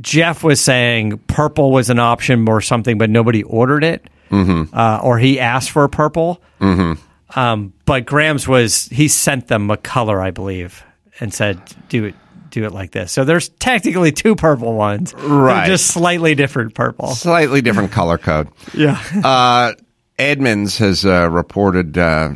Jeff 0.00 0.44
was 0.44 0.60
saying 0.60 1.18
purple 1.26 1.72
was 1.72 1.90
an 1.90 1.98
option 1.98 2.48
or 2.48 2.60
something, 2.60 2.96
but 2.98 3.10
nobody 3.10 3.42
ordered 3.42 3.82
it, 3.82 4.08
mm-hmm. 4.30 4.74
uh, 4.76 5.00
or 5.02 5.18
he 5.18 5.40
asked 5.40 5.70
for 5.70 5.86
purple. 5.88 6.40
Mm-hmm. 6.60 7.38
Um, 7.38 7.72
but 7.84 8.06
Graham's 8.06 8.48
was 8.48 8.86
he 8.86 9.08
sent 9.08 9.48
them 9.48 9.70
a 9.70 9.76
color, 9.76 10.20
I 10.20 10.30
believe, 10.30 10.82
and 11.20 11.32
said 11.32 11.60
do 11.88 12.04
it 12.06 12.14
do 12.50 12.64
it 12.64 12.72
like 12.72 12.92
this. 12.92 13.12
So 13.12 13.24
there's 13.24 13.50
technically 13.50 14.10
two 14.12 14.34
purple 14.34 14.72
ones, 14.74 15.12
Right. 15.14 15.66
just 15.66 15.88
slightly 15.88 16.34
different 16.34 16.74
purple. 16.74 17.08
Slightly 17.08 17.60
different 17.60 17.92
color 17.92 18.16
code. 18.18 18.48
Yeah, 18.74 18.98
Uh, 19.22 19.72
Edmunds 20.18 20.78
has 20.78 21.04
uh, 21.04 21.28
reported 21.30 21.98
uh, 21.98 22.30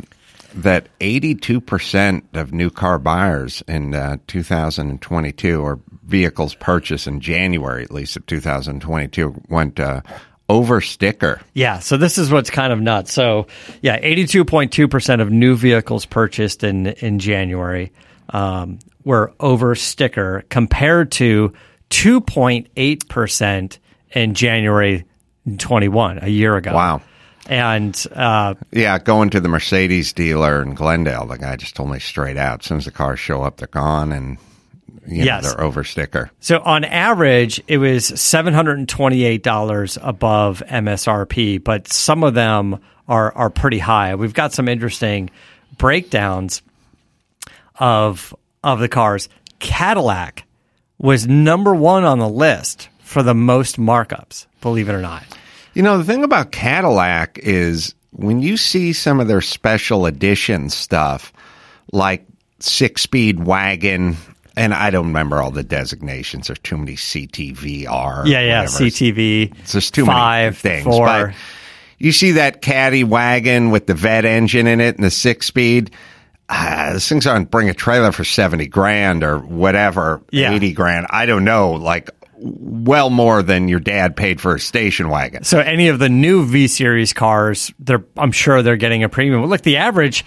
that 0.55 0.87
82% 0.99 2.21
of 2.33 2.53
new 2.53 2.69
car 2.69 2.99
buyers 2.99 3.63
in 3.67 3.93
uh, 3.95 4.17
2022, 4.27 5.61
or 5.61 5.79
vehicles 6.05 6.55
purchased 6.55 7.07
in 7.07 7.19
January 7.19 7.83
at 7.83 7.91
least 7.91 8.15
of 8.15 8.25
2022, 8.27 9.41
went 9.49 9.79
uh, 9.79 10.01
over 10.53 10.81
sticker. 10.81 11.41
Yeah, 11.53 11.79
so 11.79 11.97
this 11.97 12.19
is 12.19 12.31
what's 12.31 12.51
kind 12.51 12.71
of 12.71 12.79
nuts. 12.79 13.11
So, 13.11 13.47
yeah, 13.81 13.99
82.2% 13.99 15.19
of 15.19 15.31
new 15.31 15.55
vehicles 15.55 16.05
purchased 16.05 16.63
in, 16.63 16.87
in 16.87 17.17
January 17.17 17.91
um, 18.29 18.77
were 19.03 19.33
over 19.39 19.73
sticker 19.73 20.45
compared 20.49 21.11
to 21.13 21.53
2.8% 21.89 23.77
in 24.11 24.33
January 24.35 25.05
21, 25.57 26.19
a 26.21 26.27
year 26.27 26.55
ago. 26.55 26.73
Wow. 26.73 27.01
And 27.47 28.07
uh, 28.13 28.53
Yeah, 28.71 28.99
going 28.99 29.31
to 29.31 29.39
the 29.39 29.49
Mercedes 29.49 30.13
dealer 30.13 30.61
in 30.61 30.75
Glendale, 30.75 31.25
the 31.25 31.37
guy 31.37 31.55
just 31.55 31.75
told 31.75 31.89
me 31.89 31.97
straight 31.99 32.37
out. 32.37 32.61
As 32.61 32.67
soon 32.67 32.77
as 32.77 32.85
the 32.85 32.91
cars 32.91 33.19
show 33.19 33.41
up, 33.41 33.57
they're 33.57 33.67
gone, 33.67 34.11
and 34.11 34.37
you 35.07 35.25
Yes. 35.25 35.43
they're 35.43 35.61
over 35.61 35.83
sticker. 35.83 36.31
So 36.39 36.59
on 36.59 36.83
average, 36.85 37.61
it 37.67 37.77
was 37.77 38.05
seven 38.19 38.53
hundred 38.53 38.77
and 38.79 38.87
twenty-eight 38.89 39.43
dollars 39.43 39.97
above 40.01 40.61
MSRP, 40.67 41.63
but 41.63 41.91
some 41.91 42.23
of 42.23 42.33
them 42.33 42.79
are 43.07 43.33
are 43.35 43.49
pretty 43.49 43.79
high. 43.79 44.15
We've 44.15 44.33
got 44.33 44.53
some 44.53 44.67
interesting 44.67 45.29
breakdowns 45.77 46.61
of 47.79 48.33
of 48.63 48.79
the 48.79 48.87
cars. 48.87 49.29
Cadillac 49.59 50.45
was 50.97 51.27
number 51.27 51.73
one 51.75 52.03
on 52.03 52.19
the 52.19 52.29
list 52.29 52.89
for 52.99 53.23
the 53.23 53.33
most 53.33 53.77
markups. 53.79 54.45
Believe 54.61 54.89
it 54.89 54.93
or 54.93 55.01
not. 55.01 55.23
You 55.73 55.81
know, 55.83 55.97
the 55.97 56.03
thing 56.03 56.23
about 56.23 56.51
Cadillac 56.51 57.39
is 57.39 57.95
when 58.11 58.41
you 58.41 58.57
see 58.57 58.93
some 58.93 59.19
of 59.19 59.27
their 59.27 59.41
special 59.41 60.05
edition 60.05 60.69
stuff, 60.69 61.33
like 61.91 62.25
six 62.59 63.01
speed 63.01 63.43
wagon, 63.43 64.15
and 64.55 64.73
I 64.73 64.89
don't 64.89 65.07
remember 65.07 65.41
all 65.41 65.51
the 65.51 65.63
designations. 65.63 66.47
There's 66.47 66.59
too 66.59 66.77
many 66.77 66.95
CTVR. 66.95 68.25
Yeah, 68.25 68.41
yeah. 68.41 68.61
whatever. 68.61 68.83
CTV. 68.85 69.59
It's 69.59 69.71
just 69.73 69.93
too 69.93 70.05
five, 70.05 70.63
many 70.63 70.75
things. 70.81 70.83
Four. 70.95 71.05
But 71.05 71.35
you 71.97 72.11
see 72.11 72.31
that 72.33 72.61
caddy 72.61 73.03
wagon 73.03 73.71
with 73.71 73.87
the 73.87 73.93
Vette 73.93 74.25
engine 74.25 74.67
in 74.67 74.81
it 74.81 74.95
and 74.95 75.03
the 75.03 75.11
six 75.11 75.47
speed. 75.47 75.91
ah, 76.49 76.91
this 76.93 77.07
thing's 77.07 77.25
on 77.25 77.45
bring 77.45 77.69
a 77.69 77.73
trailer 77.73 78.11
for 78.11 78.23
70 78.23 78.67
grand 78.67 79.23
or 79.23 79.39
whatever, 79.39 80.21
Yeah. 80.31 80.53
80 80.53 80.73
grand. 80.73 81.07
I 81.09 81.25
don't 81.25 81.45
know. 81.45 81.71
Like, 81.71 82.09
well 82.35 83.09
more 83.09 83.41
than 83.41 83.69
your 83.69 83.79
dad 83.79 84.17
paid 84.17 84.41
for 84.41 84.55
a 84.55 84.59
station 84.59 85.07
wagon. 85.09 85.45
So 85.45 85.59
any 85.59 85.87
of 85.87 85.97
the 85.99 86.09
new 86.09 86.45
V 86.45 86.67
series 86.67 87.13
cars, 87.13 87.71
they're 87.79 88.03
I'm 88.17 88.33
sure 88.33 88.61
they're 88.61 88.75
getting 88.75 89.01
a 89.03 89.07
premium. 89.09 89.45
Look, 89.45 89.61
the 89.61 89.77
average 89.77 90.25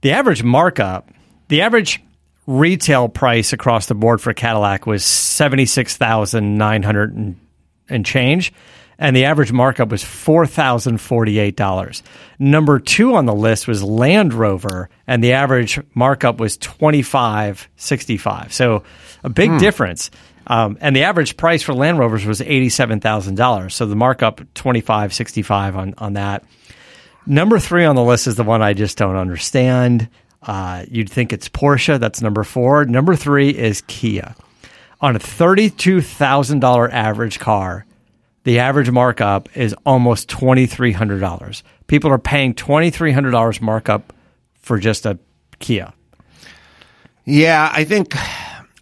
the 0.00 0.10
average 0.10 0.42
markup, 0.42 1.08
the 1.46 1.60
average 1.60 2.02
retail 2.46 3.08
price 3.08 3.52
across 3.52 3.86
the 3.86 3.94
board 3.94 4.20
for 4.20 4.32
Cadillac 4.32 4.86
was 4.86 5.04
seventy 5.04 5.66
six 5.66 5.96
thousand 5.96 6.58
nine 6.58 6.82
hundred 6.82 7.14
and, 7.16 7.40
and 7.88 8.04
change. 8.04 8.52
And 8.98 9.16
the 9.16 9.24
average 9.24 9.50
markup 9.50 9.90
was 9.90 10.04
four 10.04 10.46
thousand 10.46 10.98
forty 10.98 11.38
eight 11.38 11.56
dollars. 11.56 12.02
Number 12.38 12.78
two 12.78 13.14
on 13.14 13.26
the 13.26 13.34
list 13.34 13.66
was 13.66 13.82
Land 13.82 14.32
Rover, 14.32 14.90
and 15.06 15.24
the 15.24 15.32
average 15.32 15.80
markup 15.94 16.38
was 16.38 16.56
twenty 16.56 17.02
five 17.02 17.68
sixty 17.76 18.16
five. 18.16 18.52
So 18.52 18.84
a 19.24 19.28
big 19.28 19.58
difference. 19.58 20.10
Um, 20.46 20.76
and 20.80 20.94
the 20.94 21.04
average 21.04 21.36
price 21.36 21.62
for 21.62 21.72
Land 21.72 21.98
Rovers 21.98 22.26
was 22.26 22.40
eighty-seven 22.40 23.00
thousand 23.00 23.36
dollars. 23.36 23.74
So 23.74 23.86
the 23.86 23.96
markup 23.96 24.40
twenty-five, 24.54 25.12
sixty-five 25.14 25.76
on 25.76 25.94
on 25.98 26.12
that. 26.14 26.44
Number 27.26 27.60
three 27.60 27.84
on 27.84 27.96
the 27.96 28.02
list 28.02 28.26
is 28.26 28.34
the 28.34 28.42
one 28.42 28.62
I 28.62 28.72
just 28.72 28.98
don't 28.98 29.16
understand. 29.16 30.08
Uh, 30.42 30.84
you'd 30.90 31.10
think 31.10 31.32
it's 31.32 31.48
Porsche. 31.48 31.98
That's 32.00 32.20
number 32.20 32.42
four. 32.44 32.84
Number 32.84 33.14
three 33.16 33.50
is 33.50 33.82
Kia. 33.86 34.34
On 35.00 35.16
a 35.16 35.18
thirty-two 35.18 36.00
thousand 36.00 36.60
dollar 36.60 36.90
average 36.90 37.38
car, 37.38 37.86
the 38.44 38.58
average 38.58 38.90
markup 38.90 39.56
is 39.56 39.74
almost 39.86 40.28
twenty-three 40.28 40.92
hundred 40.92 41.20
dollars. 41.20 41.62
People 41.86 42.10
are 42.10 42.18
paying 42.18 42.54
twenty-three 42.54 43.12
hundred 43.12 43.30
dollars 43.32 43.60
markup 43.60 44.12
for 44.60 44.78
just 44.78 45.06
a 45.06 45.18
Kia. 45.58 45.92
Yeah, 47.24 47.70
I 47.72 47.84
think, 47.84 48.16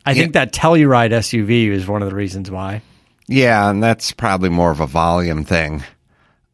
I 0.07 0.15
think 0.15 0.33
that 0.33 0.53
Telluride 0.55 1.11
SUV 1.11 1.69
is 1.69 1.87
one 1.87 2.03
of 2.03 2.09
the 2.09 2.15
reasons 2.15 2.51
why. 2.51 2.81
yeah, 3.29 3.69
and 3.69 3.83
that's 3.83 4.13
probably 4.13 4.49
more 4.49 4.71
of 4.71 4.81
a 4.81 4.87
volume 4.87 5.45
thing 5.45 5.85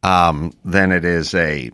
um, 0.03 0.51
than 0.65 0.91
it 0.91 1.05
is 1.05 1.33
a 1.33 1.71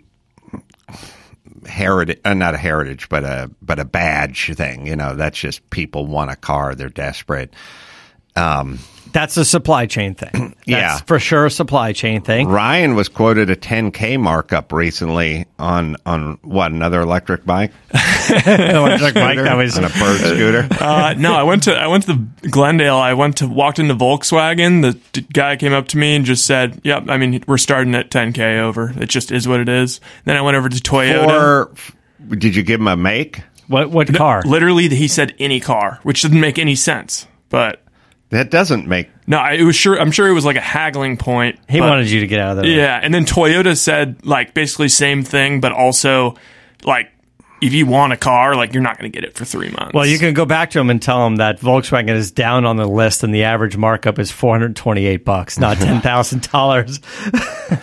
heritage, 1.67 2.19
uh, 2.25 2.33
not 2.33 2.53
a 2.53 2.57
heritage, 2.57 3.09
but 3.09 3.23
a 3.23 3.51
but 3.61 3.79
a 3.79 3.85
badge 3.85 4.53
thing. 4.55 4.87
You 4.87 4.95
know, 4.95 5.15
that's 5.15 5.39
just 5.39 5.69
people 5.69 6.05
want 6.05 6.31
a 6.31 6.35
car; 6.35 6.75
they're 6.75 6.89
desperate. 6.89 7.53
That's 9.13 9.37
a 9.37 9.45
supply 9.45 9.85
chain 9.85 10.15
thing. 10.15 10.31
That's 10.33 10.67
Yeah. 10.67 10.97
for 10.99 11.19
sure 11.19 11.45
a 11.45 11.51
supply 11.51 11.93
chain 11.93 12.21
thing. 12.21 12.47
Ryan 12.49 12.95
was 12.95 13.09
quoted 13.09 13.49
a 13.49 13.55
10k 13.55 14.19
markup 14.19 14.73
recently 14.73 15.45
on 15.59 15.95
on 16.05 16.39
what 16.41 16.71
another 16.71 17.01
electric 17.01 17.45
bike 17.45 17.71
Electric 17.93 19.13
bike 19.13 19.37
that 19.37 19.55
was 19.55 19.77
on 19.77 19.85
a 19.85 19.89
bird 19.89 20.19
scooter. 20.19 20.67
Uh, 20.83 21.13
no, 21.17 21.33
I 21.33 21.43
went 21.43 21.63
to 21.63 21.73
I 21.73 21.87
went 21.87 22.03
to 22.05 22.13
the 22.13 22.49
Glendale. 22.49 22.95
I 22.97 23.13
went 23.13 23.37
to 23.37 23.47
walked 23.47 23.79
into 23.79 23.93
Volkswagen. 23.95 24.81
The 24.81 24.99
d- 25.13 25.27
guy 25.31 25.55
came 25.55 25.71
up 25.73 25.87
to 25.89 25.97
me 25.97 26.15
and 26.15 26.25
just 26.25 26.45
said, 26.45 26.81
"Yep, 26.83 27.05
I 27.09 27.17
mean 27.17 27.43
we're 27.47 27.57
starting 27.57 27.95
at 27.95 28.09
10k 28.09 28.59
over. 28.59 28.91
It 28.99 29.07
just 29.09 29.31
is 29.31 29.47
what 29.47 29.59
it 29.59 29.69
is." 29.69 30.01
Then 30.25 30.35
I 30.35 30.41
went 30.41 30.57
over 30.57 30.67
to 30.69 30.75
Toyota. 30.77 31.27
Or 31.27 31.71
did 32.35 32.55
you 32.55 32.63
give 32.63 32.79
him 32.81 32.87
a 32.87 32.97
make? 32.97 33.41
what 33.67 33.91
what 33.91 34.13
car? 34.13 34.41
Literally, 34.45 34.89
he 34.89 35.07
said 35.07 35.33
any 35.39 35.59
car, 35.59 35.99
which 36.03 36.21
didn't 36.21 36.41
make 36.41 36.57
any 36.59 36.75
sense. 36.75 37.27
But 37.49 37.82
That 38.33 38.49
doesn't 38.51 38.87
make. 38.87 39.09
no, 39.27 39.37
I- 39.37 39.53
it 39.53 39.63
was 39.63 39.75
sure. 39.75 39.97
I'm 39.99 40.11
sure 40.11 40.27
it 40.27 40.33
was 40.33 40.43
like 40.45 40.55
a 40.57 40.61
haggling 40.61 41.17
point. 41.17 41.57
He 41.69 41.79
but- 41.79 41.89
wanted 41.89 42.09
you 42.11 42.19
to 42.21 42.27
get 42.27 42.39
out 42.39 42.51
of 42.51 42.57
there. 42.57 42.65
Yeah, 42.65 42.99
and 43.01 43.13
then 43.13 43.25
Toyota 43.25 43.77
said 43.77 44.25
like 44.25 44.53
basically 44.53 44.89
same 44.89 45.23
thing, 45.23 45.59
but 45.61 45.71
also 45.71 46.35
like 46.83 47.09
if 47.61 47.71
you 47.73 47.85
want 47.85 48.11
a 48.11 48.17
car, 48.17 48.55
like 48.57 48.73
you're 48.73 48.83
not 48.83 48.99
going 48.99 49.09
to 49.09 49.15
get 49.15 49.23
it 49.23 49.35
for 49.35 49.45
three 49.45 49.69
months. 49.69 49.93
Well, 49.93 50.05
you 50.05 50.19
can 50.19 50.33
go 50.33 50.45
back 50.45 50.71
to 50.71 50.79
him 50.81 50.89
and 50.89 51.01
tell 51.01 51.25
him 51.25 51.37
that 51.37 51.61
Volkswagen 51.61 52.09
is 52.09 52.29
down 52.31 52.65
on 52.65 52.75
the 52.75 52.85
list 52.85 53.23
and 53.23 53.33
the 53.33 53.43
average 53.45 53.77
markup 53.77 54.19
is 54.19 54.31
428 54.31 55.23
bucks, 55.23 55.57
not 55.57 55.77
$10,000. 56.51 57.81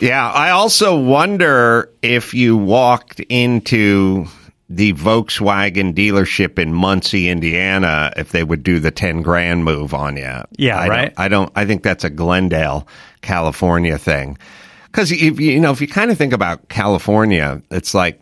Yeah, 0.00 0.28
I 0.30 0.50
also 0.50 0.98
wonder 0.98 1.92
if 2.02 2.32
you 2.34 2.56
walked 2.56 3.20
into 3.20 4.26
the 4.70 4.92
Volkswagen 4.92 5.92
dealership 5.92 6.56
in 6.56 6.72
Muncie, 6.72 7.28
Indiana, 7.28 8.12
if 8.16 8.30
they 8.30 8.44
would 8.44 8.62
do 8.62 8.78
the 8.78 8.92
ten 8.92 9.20
grand 9.20 9.64
move 9.64 9.92
on 9.92 10.16
you. 10.16 10.42
Yeah, 10.56 10.78
I 10.78 10.88
right. 10.88 11.04
Don't, 11.06 11.18
I 11.18 11.28
don't. 11.28 11.52
I 11.56 11.66
think 11.66 11.82
that's 11.82 12.04
a 12.04 12.10
Glendale, 12.10 12.86
California 13.20 13.98
thing. 13.98 14.38
Because 14.86 15.10
if 15.10 15.20
you 15.20 15.32
you 15.32 15.60
know 15.60 15.72
if 15.72 15.80
you 15.80 15.88
kind 15.88 16.12
of 16.12 16.16
think 16.16 16.32
about 16.32 16.68
California, 16.68 17.60
it's 17.72 17.94
like 17.94 18.20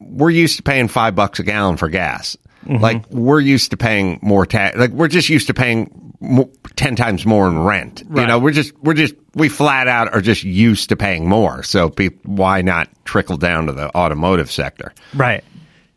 we're 0.00 0.30
used 0.30 0.58
to 0.58 0.62
paying 0.62 0.86
five 0.86 1.14
bucks 1.16 1.40
a 1.40 1.42
gallon 1.42 1.78
for 1.78 1.88
gas. 1.88 2.36
Mm-hmm. 2.64 2.82
Like 2.82 3.10
we're 3.10 3.40
used 3.40 3.70
to 3.70 3.76
paying 3.76 4.18
more 4.22 4.46
tax. 4.46 4.76
Like 4.76 4.90
we're 4.90 5.08
just 5.08 5.28
used 5.28 5.46
to 5.46 5.54
paying 5.54 6.14
mo- 6.20 6.50
ten 6.76 6.96
times 6.96 7.24
more 7.24 7.48
in 7.48 7.58
rent. 7.60 8.02
You 8.12 8.26
know, 8.26 8.38
we're 8.38 8.52
just 8.52 8.76
we're 8.78 8.94
just 8.94 9.14
we 9.34 9.48
flat 9.48 9.88
out 9.88 10.12
are 10.12 10.20
just 10.20 10.44
used 10.44 10.88
to 10.88 10.96
paying 10.96 11.28
more. 11.28 11.62
So 11.62 11.88
pe- 11.88 12.10
why 12.24 12.62
not 12.62 12.88
trickle 13.04 13.36
down 13.36 13.66
to 13.66 13.72
the 13.72 13.94
automotive 13.96 14.50
sector? 14.50 14.92
right. 15.14 15.44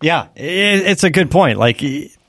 Yeah, 0.02 0.22
i 0.36 0.40
it's 0.40 1.04
a 1.04 1.12
good 1.12 1.30
point. 1.30 1.60
Like, 1.60 1.84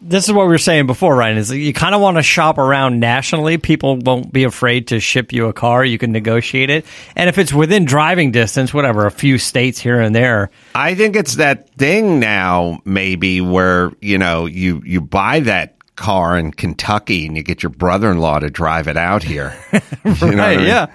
this 0.05 0.27
is 0.27 0.33
what 0.33 0.45
we 0.47 0.51
were 0.53 0.59
saying 0.59 0.87
before, 0.87 1.15
Ryan, 1.17 1.39
is 1.39 1.51
you 1.51 1.73
kind 1.73 1.95
of 1.95 2.01
want 2.01 2.17
to 2.17 2.23
shop 2.23 2.59
around 2.59 2.99
nationally. 3.01 3.57
People 3.59 3.97
won't 3.99 4.33
be 4.33 4.45
afraid 4.45 4.89
to 4.89 5.01
ship 5.01 5.33
you 5.33 5.47
a 5.47 5.53
car. 5.53 5.85
You 5.85 5.97
can 5.99 6.13
negotiate 6.13 6.71
it. 6.71 6.85
And 7.17 7.29
if 7.29 7.39
it's 7.39 7.53
within 7.53 7.85
driving 7.85 8.33
distance, 8.33 8.75
whatever, 8.75 9.07
a 9.07 9.11
few 9.11 9.39
states 9.39 9.79
here 9.79 10.01
and 10.01 10.15
there, 10.15 10.51
I 10.75 10.95
think 10.95 11.15
it's 11.17 11.37
that 11.37 11.71
thing 11.77 12.19
now, 12.21 12.81
maybe 12.85 13.41
where 13.41 13.93
you 14.01 14.19
know 14.19 14.47
you 14.47 14.83
you 14.85 15.01
buy 15.01 15.41
that 15.41 15.77
car 15.95 16.37
in 16.39 16.51
Kentucky 16.53 17.27
and 17.27 17.37
you 17.37 17.43
get 17.43 17.63
your 17.63 17.71
brother-in-law 17.71 18.41
to 18.41 18.51
drive 18.51 18.89
it 18.89 18.97
out 18.97 19.23
here. 19.23 19.55
You 20.05 20.33
know 20.33 20.43
I 20.43 20.47
Right, 20.49 20.57
mean? 20.59 20.67
yeah. 20.67 20.87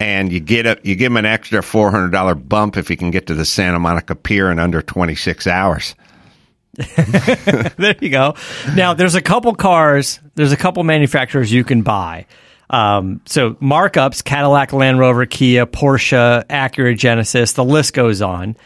And 0.00 0.32
you 0.32 0.40
get 0.40 0.66
a 0.66 0.78
you 0.82 0.96
give 0.96 1.12
him 1.12 1.16
an 1.16 1.24
extra 1.24 1.62
four 1.62 1.90
hundred 1.90 2.10
dollar 2.10 2.34
bump 2.34 2.76
if 2.76 2.88
he 2.88 2.96
can 2.96 3.10
get 3.10 3.28
to 3.28 3.34
the 3.34 3.44
Santa 3.44 3.78
Monica 3.78 4.14
Pier 4.14 4.50
in 4.50 4.58
under 4.58 4.82
twenty 4.82 5.14
six 5.14 5.46
hours. 5.46 5.94
there 7.76 7.96
you 8.00 8.10
go. 8.10 8.34
Now, 8.74 8.94
there's 8.94 9.14
a 9.14 9.22
couple 9.22 9.54
cars, 9.54 10.20
there's 10.34 10.52
a 10.52 10.56
couple 10.56 10.82
manufacturers 10.84 11.52
you 11.52 11.64
can 11.64 11.82
buy. 11.82 12.26
Um, 12.70 13.20
so 13.26 13.54
markups: 13.54 14.24
Cadillac, 14.24 14.72
Land 14.72 14.98
Rover, 14.98 15.26
Kia, 15.26 15.66
Porsche, 15.66 16.44
Acura, 16.46 16.96
Genesis. 16.96 17.52
The 17.52 17.64
list 17.64 17.94
goes 17.94 18.22
on. 18.22 18.56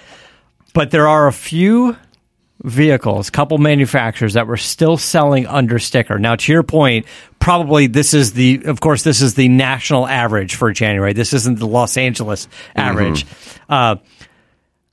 But 0.73 0.91
there 0.91 1.09
are 1.09 1.27
a 1.27 1.33
few 1.33 1.97
vehicles, 2.63 3.31
couple 3.31 3.59
manufacturers 3.59 4.35
that 4.35 4.47
were 4.47 4.57
still 4.57 4.97
selling 4.97 5.47
under 5.47 5.79
sticker. 5.79 6.19
Now, 6.19 6.37
to 6.37 6.53
your 6.53 6.63
point, 6.63 7.07
probably 7.39 7.87
this 7.87 8.15
is 8.15 8.33
the, 8.33 8.63
of 8.65 8.81
course, 8.81 9.03
this 9.03 9.23
is 9.23 9.35
the 9.35 9.49
national 9.49 10.07
average 10.07 10.57
for 10.57 10.73
January. 10.73 11.13
This 11.13 11.33
isn't 11.33 11.59
the 11.59 11.67
Los 11.67 11.97
Angeles 11.97 12.49
average. 12.75 13.27
Uh, 13.69 13.97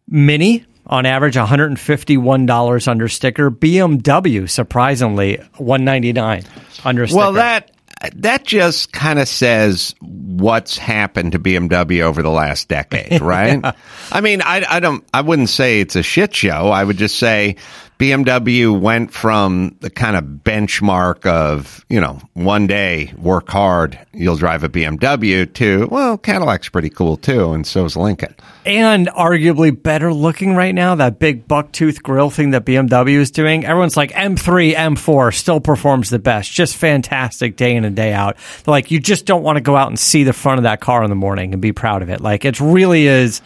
Mini 0.07 0.65
on 0.87 1.05
average 1.05 1.35
$151 1.35 2.87
under 2.87 3.07
sticker. 3.07 3.51
BMW 3.51 4.49
surprisingly 4.49 5.37
199 5.57 6.43
under 6.83 7.07
sticker. 7.07 7.17
Well, 7.17 7.33
that 7.33 7.71
that 8.15 8.45
just 8.45 8.91
kind 8.91 9.19
of 9.19 9.27
says 9.27 9.95
what's 10.01 10.77
happened 10.77 11.31
to 11.31 11.39
BMW 11.39 12.01
over 12.01 12.21
the 12.21 12.29
last 12.29 12.67
decade, 12.67 13.21
right? 13.21 13.59
I 14.11 14.21
mean, 14.21 14.41
I, 14.41 14.65
I 14.67 14.79
don't, 14.79 15.03
I 15.13 15.21
wouldn't 15.21 15.49
say 15.49 15.79
it's 15.79 15.95
a 15.95 16.03
shit 16.03 16.35
show. 16.35 16.69
I 16.69 16.83
would 16.83 16.97
just 16.97 17.17
say 17.17 17.55
BMW 17.99 18.77
went 18.77 19.11
from 19.13 19.77
the 19.79 19.89
kind 19.89 20.17
of 20.17 20.23
benchmark 20.43 21.25
of, 21.25 21.85
you 21.89 22.01
know, 22.01 22.19
one 22.33 22.67
day 22.67 23.13
work 23.17 23.47
hard, 23.49 23.97
you'll 24.11 24.35
drive 24.35 24.63
a 24.65 24.69
BMW 24.69 25.51
to, 25.53 25.87
well, 25.89 26.17
Cadillac's 26.17 26.67
pretty 26.67 26.89
cool 26.89 27.15
too, 27.15 27.53
and 27.53 27.65
so 27.65 27.85
is 27.85 27.95
Lincoln. 27.95 28.35
and 28.65 29.07
arguably 29.07 29.71
better 29.81 30.11
looking 30.13 30.55
right 30.55 30.75
now. 30.75 30.95
That 30.95 31.19
big 31.19 31.47
bucktooth 31.47 32.01
grill 32.03 32.29
thing 32.29 32.49
that 32.51 32.65
BMW 32.65 33.15
is 33.15 33.31
doing. 33.31 33.63
Everyone's 33.63 33.95
like 33.95 34.11
M3, 34.11 34.73
M4 34.75 35.33
still 35.33 35.61
performs 35.61 36.09
the 36.09 36.19
best. 36.19 36.51
Just 36.51 36.75
fantastic 36.75 37.55
day 37.55 37.75
in 37.75 37.85
and 37.85 37.95
day 37.95 38.11
out. 38.11 38.35
They're 38.63 38.71
like 38.71 38.91
you 38.91 38.99
just 38.99 39.25
don't 39.25 39.43
want 39.43 39.55
to 39.55 39.61
go 39.61 39.75
out 39.77 39.87
and 39.87 39.97
see 39.97 40.23
the 40.25 40.33
front 40.33 40.57
of 40.59 40.63
that 40.63 40.81
car 40.81 41.03
in 41.03 41.09
the 41.09 41.15
morning 41.15 41.53
and 41.53 41.61
be 41.61 41.71
proud 41.71 42.01
of 42.01 42.09
it. 42.09 42.19
Like 42.19 42.43
it 42.43 42.59
really 42.59 43.07
is. 43.07 43.41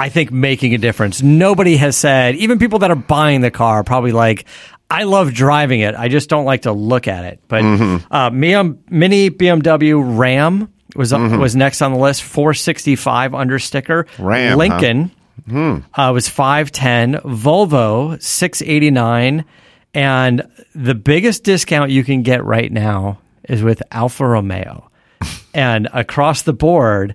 I 0.00 0.08
think 0.08 0.32
making 0.32 0.74
a 0.74 0.78
difference. 0.78 1.22
Nobody 1.22 1.76
has 1.76 1.94
said, 1.94 2.36
even 2.36 2.58
people 2.58 2.78
that 2.78 2.90
are 2.90 2.96
buying 2.96 3.42
the 3.42 3.50
car, 3.50 3.84
probably 3.84 4.12
like, 4.12 4.46
I 4.90 5.04
love 5.04 5.34
driving 5.34 5.80
it. 5.80 5.94
I 5.94 6.08
just 6.08 6.30
don't 6.30 6.46
like 6.46 6.62
to 6.62 6.72
look 6.72 7.06
at 7.06 7.24
it. 7.26 7.40
But 7.48 7.62
uh, 8.10 8.30
mini 8.30 9.30
BMW 9.30 10.18
Ram 10.18 10.72
was 10.96 11.12
was 11.12 11.54
next 11.54 11.82
on 11.82 11.92
the 11.92 11.98
list. 11.98 12.22
Four 12.22 12.54
sixty 12.54 12.96
five 12.96 13.34
under 13.34 13.58
sticker. 13.58 14.06
Ram, 14.18 14.52
huh? 14.52 14.56
Lincoln 14.56 15.10
uh, 15.94 16.10
was 16.12 16.28
five 16.28 16.72
ten. 16.72 17.14
Volvo 17.14 18.20
six 18.22 18.62
eighty 18.62 18.90
nine, 18.90 19.44
and 19.94 20.42
the 20.74 20.94
biggest 20.94 21.44
discount 21.44 21.90
you 21.90 22.04
can 22.04 22.22
get 22.22 22.42
right 22.44 22.72
now 22.72 23.20
is 23.44 23.62
with 23.62 23.82
Alfa 23.92 24.26
Romeo, 24.26 24.90
and 25.54 25.88
across 25.92 26.42
the 26.42 26.52
board. 26.54 27.14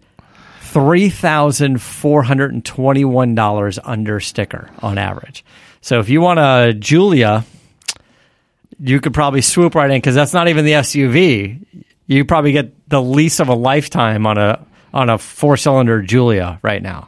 Three 0.76 1.08
thousand 1.08 1.82
four 1.82 2.22
hundred 2.22 2.52
and 2.52 2.66
twenty-one 2.66 3.34
dollars 3.34 3.80
under 3.82 4.20
sticker 4.20 4.70
on 4.80 4.98
average. 4.98 5.46
So 5.80 6.02
if 6.02 6.10
you 6.10 6.20
want 6.20 6.38
a 6.38 6.74
Giulia, 6.74 7.46
you 8.78 9.00
could 9.00 9.14
probably 9.14 9.40
swoop 9.40 9.74
right 9.74 9.90
in 9.90 9.96
because 9.96 10.16
that's 10.16 10.34
not 10.34 10.50
even 10.50 10.66
the 10.66 10.74
SUV. 10.74 11.66
You 12.08 12.26
probably 12.26 12.52
get 12.52 12.90
the 12.90 13.02
lease 13.02 13.40
of 13.40 13.48
a 13.48 13.54
lifetime 13.54 14.28
on 14.28 14.38
a 14.38 14.68
on 14.94 15.10
a 15.10 15.18
four-cylinder 15.18 16.02
Giulia 16.02 16.60
right 16.62 16.84
now. 16.84 17.08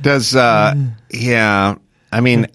Does 0.00 0.36
uh 0.36 0.76
yeah, 1.10 1.74
I 2.12 2.20
mean 2.20 2.46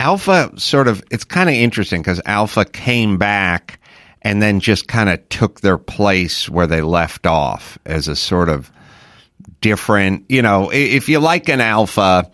Alfa 0.00 0.52
sort 0.56 0.88
of 0.88 1.04
it's 1.10 1.24
kind 1.24 1.50
of 1.50 1.54
interesting 1.54 2.02
cuz 2.02 2.18
Alfa 2.24 2.64
came 2.64 3.18
back 3.18 3.78
and 4.24 4.40
then 4.40 4.58
just 4.58 4.88
kind 4.88 5.10
of 5.10 5.28
took 5.28 5.60
their 5.60 5.78
place 5.78 6.48
where 6.48 6.66
they 6.66 6.80
left 6.80 7.26
off 7.26 7.78
as 7.84 8.08
a 8.08 8.16
sort 8.16 8.48
of 8.48 8.72
different, 9.60 10.24
you 10.28 10.42
know, 10.42 10.70
if 10.72 11.08
you 11.08 11.20
like 11.20 11.48
an 11.50 11.60
Alfa, 11.60 12.30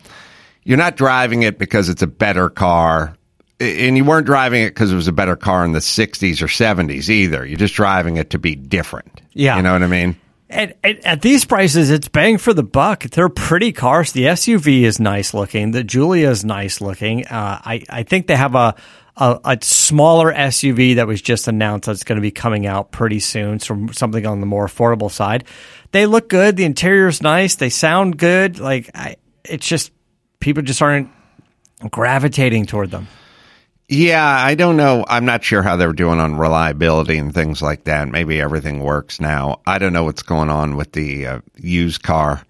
you're 0.63 0.79
not 0.79 0.97
driving 0.97 1.43
it 1.43 1.59
because 1.59 1.89
it's 1.89 2.03
a 2.03 2.07
better 2.07 2.49
car. 2.49 3.17
And 3.59 3.97
you 3.97 4.05
weren't 4.05 4.25
driving 4.25 4.63
it 4.63 4.71
because 4.71 4.91
it 4.91 4.97
was 4.97 5.09
a 5.09 5.13
better 5.13 5.37
car 5.37 5.65
in 5.65 5.73
the 5.73 5.81
60s 5.81 6.41
or 6.41 6.47
70s 6.47 7.11
either. 7.11 7.45
You're 7.45 7.59
just 7.59 7.75
driving 7.75 8.17
it 8.17 8.31
to 8.31 8.39
be 8.39 8.55
different. 8.55 9.21
Yeah. 9.33 9.57
You 9.57 9.63
know 9.63 9.73
what 9.73 9.83
I 9.83 9.87
mean? 9.87 10.17
At, 10.49 10.79
at, 10.83 11.05
at 11.05 11.23
these 11.23 11.45
prices, 11.45 11.91
it's 11.91 12.09
bang 12.09 12.39
for 12.39 12.55
the 12.55 12.63
buck. 12.63 13.05
They're 13.05 13.29
pretty 13.29 13.73
cars. 13.73 14.13
The 14.13 14.25
SUV 14.25 14.83
is 14.83 14.99
nice 14.99 15.35
looking. 15.35 15.73
The 15.73 15.85
Giulia 15.85 16.31
is 16.31 16.45
nice 16.45 16.81
looking. 16.81 17.27
Uh, 17.27 17.61
I, 17.63 17.85
I 17.91 18.03
think 18.03 18.29
they 18.29 18.37
have 18.37 18.55
a, 18.55 18.75
a, 19.21 19.39
a 19.45 19.59
smaller 19.61 20.33
SUV 20.33 20.97
that 20.97 21.07
was 21.07 21.21
just 21.21 21.47
announced 21.47 21.87
that's 21.87 22.05
going 22.05 22.17
to 22.17 22.23
be 22.23 22.31
coming 22.31 22.67
out 22.67 22.91
pretty 22.91 23.21
soon. 23.21 23.61
So 23.61 23.89
something 23.93 24.27
on 24.27 24.41
the 24.41 24.47
more 24.47 24.67
affordable 24.67 25.11
side. 25.11 25.45
They 25.93 26.07
look 26.07 26.29
good. 26.29 26.57
The 26.57 26.65
interior's 26.65 27.23
nice. 27.23 27.57
They 27.57 27.69
sound 27.69 28.17
good. 28.17 28.59
Like 28.59 28.91
I, 28.95 29.17
it's 29.45 29.67
just 29.67 29.93
people 30.41 30.63
just 30.63 30.81
aren't 30.81 31.11
gravitating 31.91 32.67
toward 32.67 32.91
them. 32.91 33.09
Yeah, 33.89 34.25
I 34.25 34.55
don't 34.55 34.77
know. 34.77 35.05
I'm 35.09 35.25
not 35.25 35.43
sure 35.43 35.63
how 35.63 35.77
they're 35.77 35.93
doing 35.93 36.21
on 36.21 36.37
reliability 36.39 37.19
and 37.19 37.35
things 37.35 37.61
like 37.61 37.85
that. 37.85 38.09
Maybe 38.09 38.41
everything 38.41 38.81
works 38.81 39.21
now. 39.21 39.61
I 39.67 39.79
don't 39.79 39.93
know 39.93 40.05
what's 40.05 40.23
going 40.23 40.49
on 40.49 40.77
with 40.77 40.93
the 40.93 41.27
uh, 41.27 41.41
used 41.57 42.05
car 42.05 42.45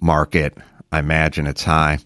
market. 0.00 0.56
I 0.90 0.98
imagine 0.98 1.46
it's 1.46 1.62
high. 1.62 1.98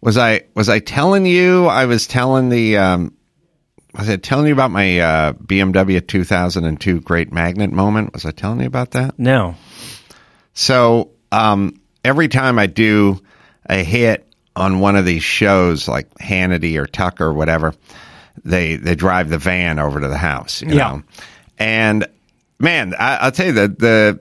Was 0.00 0.16
I 0.16 0.42
was 0.54 0.68
I 0.68 0.78
telling 0.78 1.26
you? 1.26 1.66
I 1.66 1.86
was 1.86 2.06
telling 2.06 2.48
the. 2.50 2.78
Um, 2.78 3.13
was 3.98 4.08
I 4.08 4.16
telling 4.16 4.46
you 4.46 4.52
about 4.52 4.70
my 4.70 4.98
uh, 4.98 5.32
BMW 5.34 6.06
2002 6.06 7.00
Great 7.00 7.32
Magnet 7.32 7.72
moment? 7.72 8.12
Was 8.12 8.24
I 8.26 8.30
telling 8.30 8.60
you 8.60 8.66
about 8.66 8.92
that? 8.92 9.18
No. 9.18 9.54
So 10.54 11.10
um, 11.32 11.80
every 12.04 12.28
time 12.28 12.58
I 12.58 12.66
do 12.66 13.20
a 13.68 13.82
hit 13.82 14.26
on 14.56 14.80
one 14.80 14.96
of 14.96 15.04
these 15.04 15.22
shows, 15.24 15.88
like 15.88 16.12
Hannity 16.14 16.76
or 16.78 16.86
Tucker 16.86 17.26
or 17.26 17.32
whatever, 17.32 17.74
they 18.44 18.76
they 18.76 18.94
drive 18.94 19.28
the 19.30 19.38
van 19.38 19.78
over 19.78 20.00
to 20.00 20.08
the 20.08 20.18
house. 20.18 20.62
You 20.62 20.68
Yeah. 20.74 20.74
know? 20.88 21.02
and 21.58 22.06
man, 22.58 22.94
I, 22.98 23.16
I'll 23.16 23.32
tell 23.32 23.46
you 23.46 23.52
that 23.52 23.78
the 23.78 24.20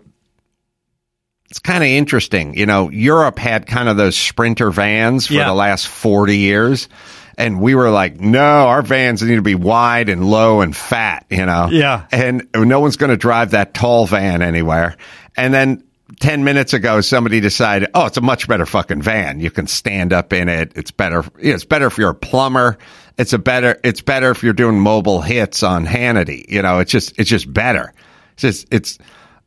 it's 1.49 1.59
kind 1.59 1.83
of 1.83 1.87
interesting. 1.89 2.57
You 2.57 2.65
know, 2.65 2.89
Europe 2.89 3.37
had 3.37 3.67
kind 3.67 3.87
of 3.89 3.97
those 3.97 4.15
sprinter 4.17 4.71
vans 4.71 5.27
for 5.27 5.33
Yeah. 5.33 5.45
the 5.45 5.53
last 5.53 5.87
forty 5.87 6.37
years. 6.37 6.89
And 7.37 7.61
we 7.61 7.75
were 7.75 7.89
like, 7.89 8.19
no, 8.19 8.39
our 8.39 8.81
vans 8.81 9.21
need 9.21 9.35
to 9.35 9.41
be 9.41 9.55
wide 9.55 10.09
and 10.09 10.29
low 10.29 10.61
and 10.61 10.75
fat, 10.75 11.25
you 11.29 11.45
know? 11.45 11.69
Yeah. 11.71 12.05
and 12.11 12.47
no 12.55 12.79
one's 12.79 12.97
going 12.97 13.09
to 13.09 13.17
drive 13.17 13.51
that 13.51 13.73
tall 13.73 14.05
van 14.05 14.41
anywhere. 14.41 14.95
And 15.35 15.53
then 15.53 15.83
10 16.19 16.43
minutes 16.43 16.73
ago, 16.73 17.01
somebody 17.01 17.39
decided, 17.39 17.89
oh, 17.93 18.05
it's 18.05 18.17
a 18.17 18.21
much 18.21 18.47
better 18.47 18.65
fucking 18.65 19.01
van. 19.01 19.39
You 19.39 19.51
can 19.51 19.67
stand 19.67 20.13
up 20.13 20.33
in 20.33 20.47
it. 20.49 20.73
It's 20.75 20.91
better. 20.91 21.23
It's 21.39 21.65
better 21.65 21.87
if 21.87 21.97
you're 21.97 22.11
a 22.11 22.15
plumber. 22.15 22.77
It's 23.17 23.33
a 23.33 23.39
better, 23.39 23.79
it's 23.83 24.01
better 24.01 24.31
if 24.31 24.43
you're 24.43 24.53
doing 24.53 24.79
mobile 24.79 25.21
hits 25.21 25.63
on 25.63 25.85
Hannity. 25.85 26.49
You 26.49 26.61
know, 26.61 26.79
it's 26.79 26.91
just, 26.91 27.19
it's 27.19 27.29
just 27.29 27.51
better. 27.51 27.93
It's 28.33 28.41
just, 28.41 28.67
it's, 28.71 28.99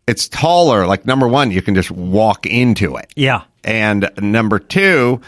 it's 0.07 0.29
taller. 0.29 0.87
Like 0.87 1.05
number 1.05 1.27
one, 1.27 1.51
you 1.51 1.63
can 1.63 1.75
just 1.75 1.91
walk 1.91 2.47
into 2.47 2.97
it. 2.97 3.13
Yeah. 3.17 3.45
And 3.65 4.11
number 4.21 4.59
two, 4.59 5.21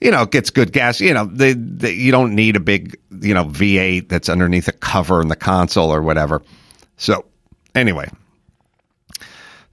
you 0.00 0.10
know, 0.10 0.22
it 0.22 0.30
gets 0.30 0.50
good 0.50 0.72
gas. 0.72 1.00
You 1.00 1.14
know, 1.14 1.24
they, 1.24 1.52
they, 1.52 1.92
you 1.92 2.12
don't 2.12 2.34
need 2.34 2.56
a 2.56 2.60
big, 2.60 2.98
you 3.10 3.34
know, 3.34 3.44
V8 3.44 4.08
that's 4.08 4.28
underneath 4.28 4.68
a 4.68 4.72
cover 4.72 5.20
in 5.20 5.28
the 5.28 5.36
console 5.36 5.92
or 5.92 6.02
whatever. 6.02 6.42
So, 6.96 7.24
anyway, 7.74 8.10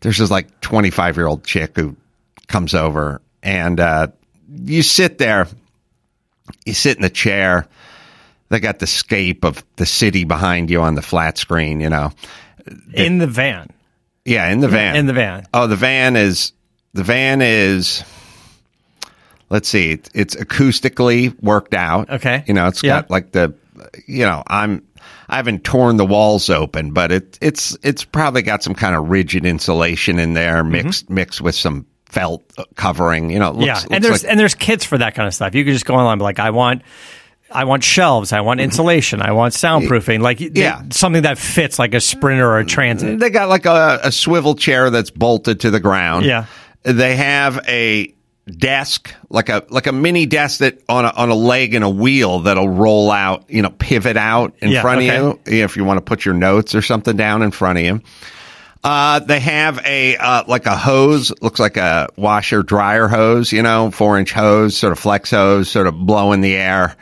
there's 0.02 0.18
this 0.18 0.32
like 0.32 0.62
25 0.62 1.18
year 1.18 1.28
old 1.28 1.44
chick 1.44 1.76
who 1.76 1.96
comes 2.48 2.74
over 2.74 3.22
and 3.44 3.80
uh, 3.80 4.08
you 4.50 4.84
sit 4.84 5.18
there, 5.18 5.48
you 6.66 6.74
sit 6.74 6.98
in 6.98 7.02
the 7.02 7.10
chair. 7.10 7.68
They 8.50 8.60
got 8.60 8.80
the 8.80 8.88
scape 8.88 9.46
of 9.46 9.64
the 9.78 9.86
city 9.86 10.26
behind 10.26 10.70
you 10.70 10.82
on 10.82 10.96
the 10.96 11.02
flat 11.02 11.38
screen, 11.38 11.80
you 11.80 11.90
know. 11.90 12.12
In 12.94 13.18
the 13.18 13.28
van. 13.28 13.70
Yeah, 14.26 14.50
in 14.50 14.60
the 14.60 14.68
van. 14.68 14.96
In 14.98 15.06
the 15.06 15.14
van. 15.14 15.48
Oh, 15.54 15.68
the 15.68 15.78
van 15.78 16.16
is 16.16 16.52
the 16.94 17.04
van 17.04 17.42
is. 17.42 18.04
Let's 19.52 19.70
see, 19.70 19.92
it, 19.92 20.10
it's 20.14 20.36
acoustically 20.36 21.40
worked 21.44 21.74
out. 21.74 22.10
Okay. 22.10 22.44
you 22.48 22.54
know, 22.54 22.68
it's 22.68 22.82
Yeah. 22.82 23.02
got 23.02 23.12
like 23.12 23.32
the, 23.32 23.54
you 24.08 24.26
know, 24.26 24.44
I'm. 24.48 24.84
I 25.28 25.38
haven't 25.38 25.64
torn 25.64 25.96
the 25.98 26.06
walls 26.06 26.50
open, 26.50 26.92
but 26.92 27.12
it 27.12 27.38
it's 27.42 27.78
it's 27.84 28.04
probably 28.04 28.42
got 28.42 28.64
some 28.64 28.76
kind 28.76 28.96
of 28.96 29.10
rigid 29.10 29.46
insulation 29.46 30.20
in 30.20 30.34
there, 30.34 30.62
mm-hmm. 30.62 30.72
mixed 30.72 31.10
mixed 31.10 31.42
with 31.42 31.56
some 31.56 31.86
felt 32.06 32.44
covering. 32.76 33.30
You 33.30 33.40
know, 33.40 33.50
it 33.52 33.56
looks, 33.56 33.66
yeah, 33.66 33.82
and 33.90 34.04
there's 34.04 34.24
like, 34.24 34.32
and 34.32 34.40
there's 34.40 34.56
kits 34.56 34.84
for 34.84 34.98
that 34.98 35.16
kind 35.16 35.28
of 35.28 35.34
stuff. 35.34 35.56
You 35.56 35.64
can 35.64 35.74
just 35.74 35.86
go 35.86 35.96
online, 35.96 36.14
and 36.14 36.20
be 36.20 36.24
like, 36.24 36.40
I 36.40 36.50
want, 36.50 36.82
I 37.50 37.64
want 37.64 37.84
shelves, 37.84 38.34
I 38.34 38.42
want 38.42 38.60
mm-hmm. 38.60 38.66
insulation, 38.66 39.22
I 39.22 39.32
want 39.32 39.54
soundproofing, 39.54 40.22
like 40.22 40.40
they- 40.40 40.50
Yeah. 40.54 40.84
something 40.92 41.24
that 41.24 41.38
fits 41.38 41.80
like 41.80 41.94
a 41.94 42.02
Sprinter 42.02 42.48
or 42.48 42.60
a 42.60 42.66
Transit. 42.66 43.20
They 43.20 43.30
got 43.30 43.48
like 43.50 43.66
a, 43.66 44.02
a 44.04 44.12
swivel 44.12 44.56
chair 44.56 44.90
that's 44.90 45.12
bolted 45.12 45.62
to 45.62 45.72
the 45.72 45.80
ground. 45.80 46.26
Yeah. 46.26 46.46
They 46.84 47.16
have 47.16 47.64
a 47.68 48.14
desk, 48.58 49.14
like 49.30 49.50
a 49.50 49.66
like 49.70 49.88
a 49.88 49.92
mini 49.92 50.26
desk 50.26 50.60
that 50.60 50.80
on 50.90 51.06
a 51.06 51.10
on 51.10 51.30
a 51.30 51.36
leg 51.36 51.74
and 51.74 51.84
a 51.84 51.90
wheel 51.90 52.40
that'll 52.40 52.70
roll 52.70 53.12
out, 53.12 53.46
you 53.50 53.62
know, 53.62 53.70
pivot 53.70 54.18
out 54.18 54.54
in 54.60 54.72
Yeah, 54.72 54.82
front 54.82 55.00
okay. 55.00 55.18
of 55.18 55.40
you 55.48 55.64
if 55.64 55.76
you 55.78 55.84
want 55.86 55.98
to 55.98 56.02
put 56.02 56.26
your 56.26 56.34
notes 56.34 56.76
or 56.76 56.82
something 56.82 57.16
down 57.18 57.42
in 57.42 57.52
front 57.52 57.80
of 57.80 57.84
you. 57.86 58.02
Uh, 58.84 59.20
they 59.20 59.40
have 59.40 59.80
a 59.86 60.18
uh, 60.18 60.44
like 60.48 60.66
a 60.66 60.76
hose, 60.76 61.32
looks 61.42 61.60
like 61.60 61.78
a 61.78 62.08
washer 62.18 62.64
dryer 62.64 63.08
hose, 63.08 63.52
you 63.52 63.62
know, 63.62 63.92
four 63.92 64.18
inch 64.18 64.32
hose, 64.32 64.76
sort 64.76 64.92
of 64.92 64.98
flex 65.00 65.30
hose, 65.30 65.70
sort 65.70 65.86
of 65.88 65.94
blow 65.96 66.32
in 66.32 66.42
the 66.42 66.56
air, 66.56 66.96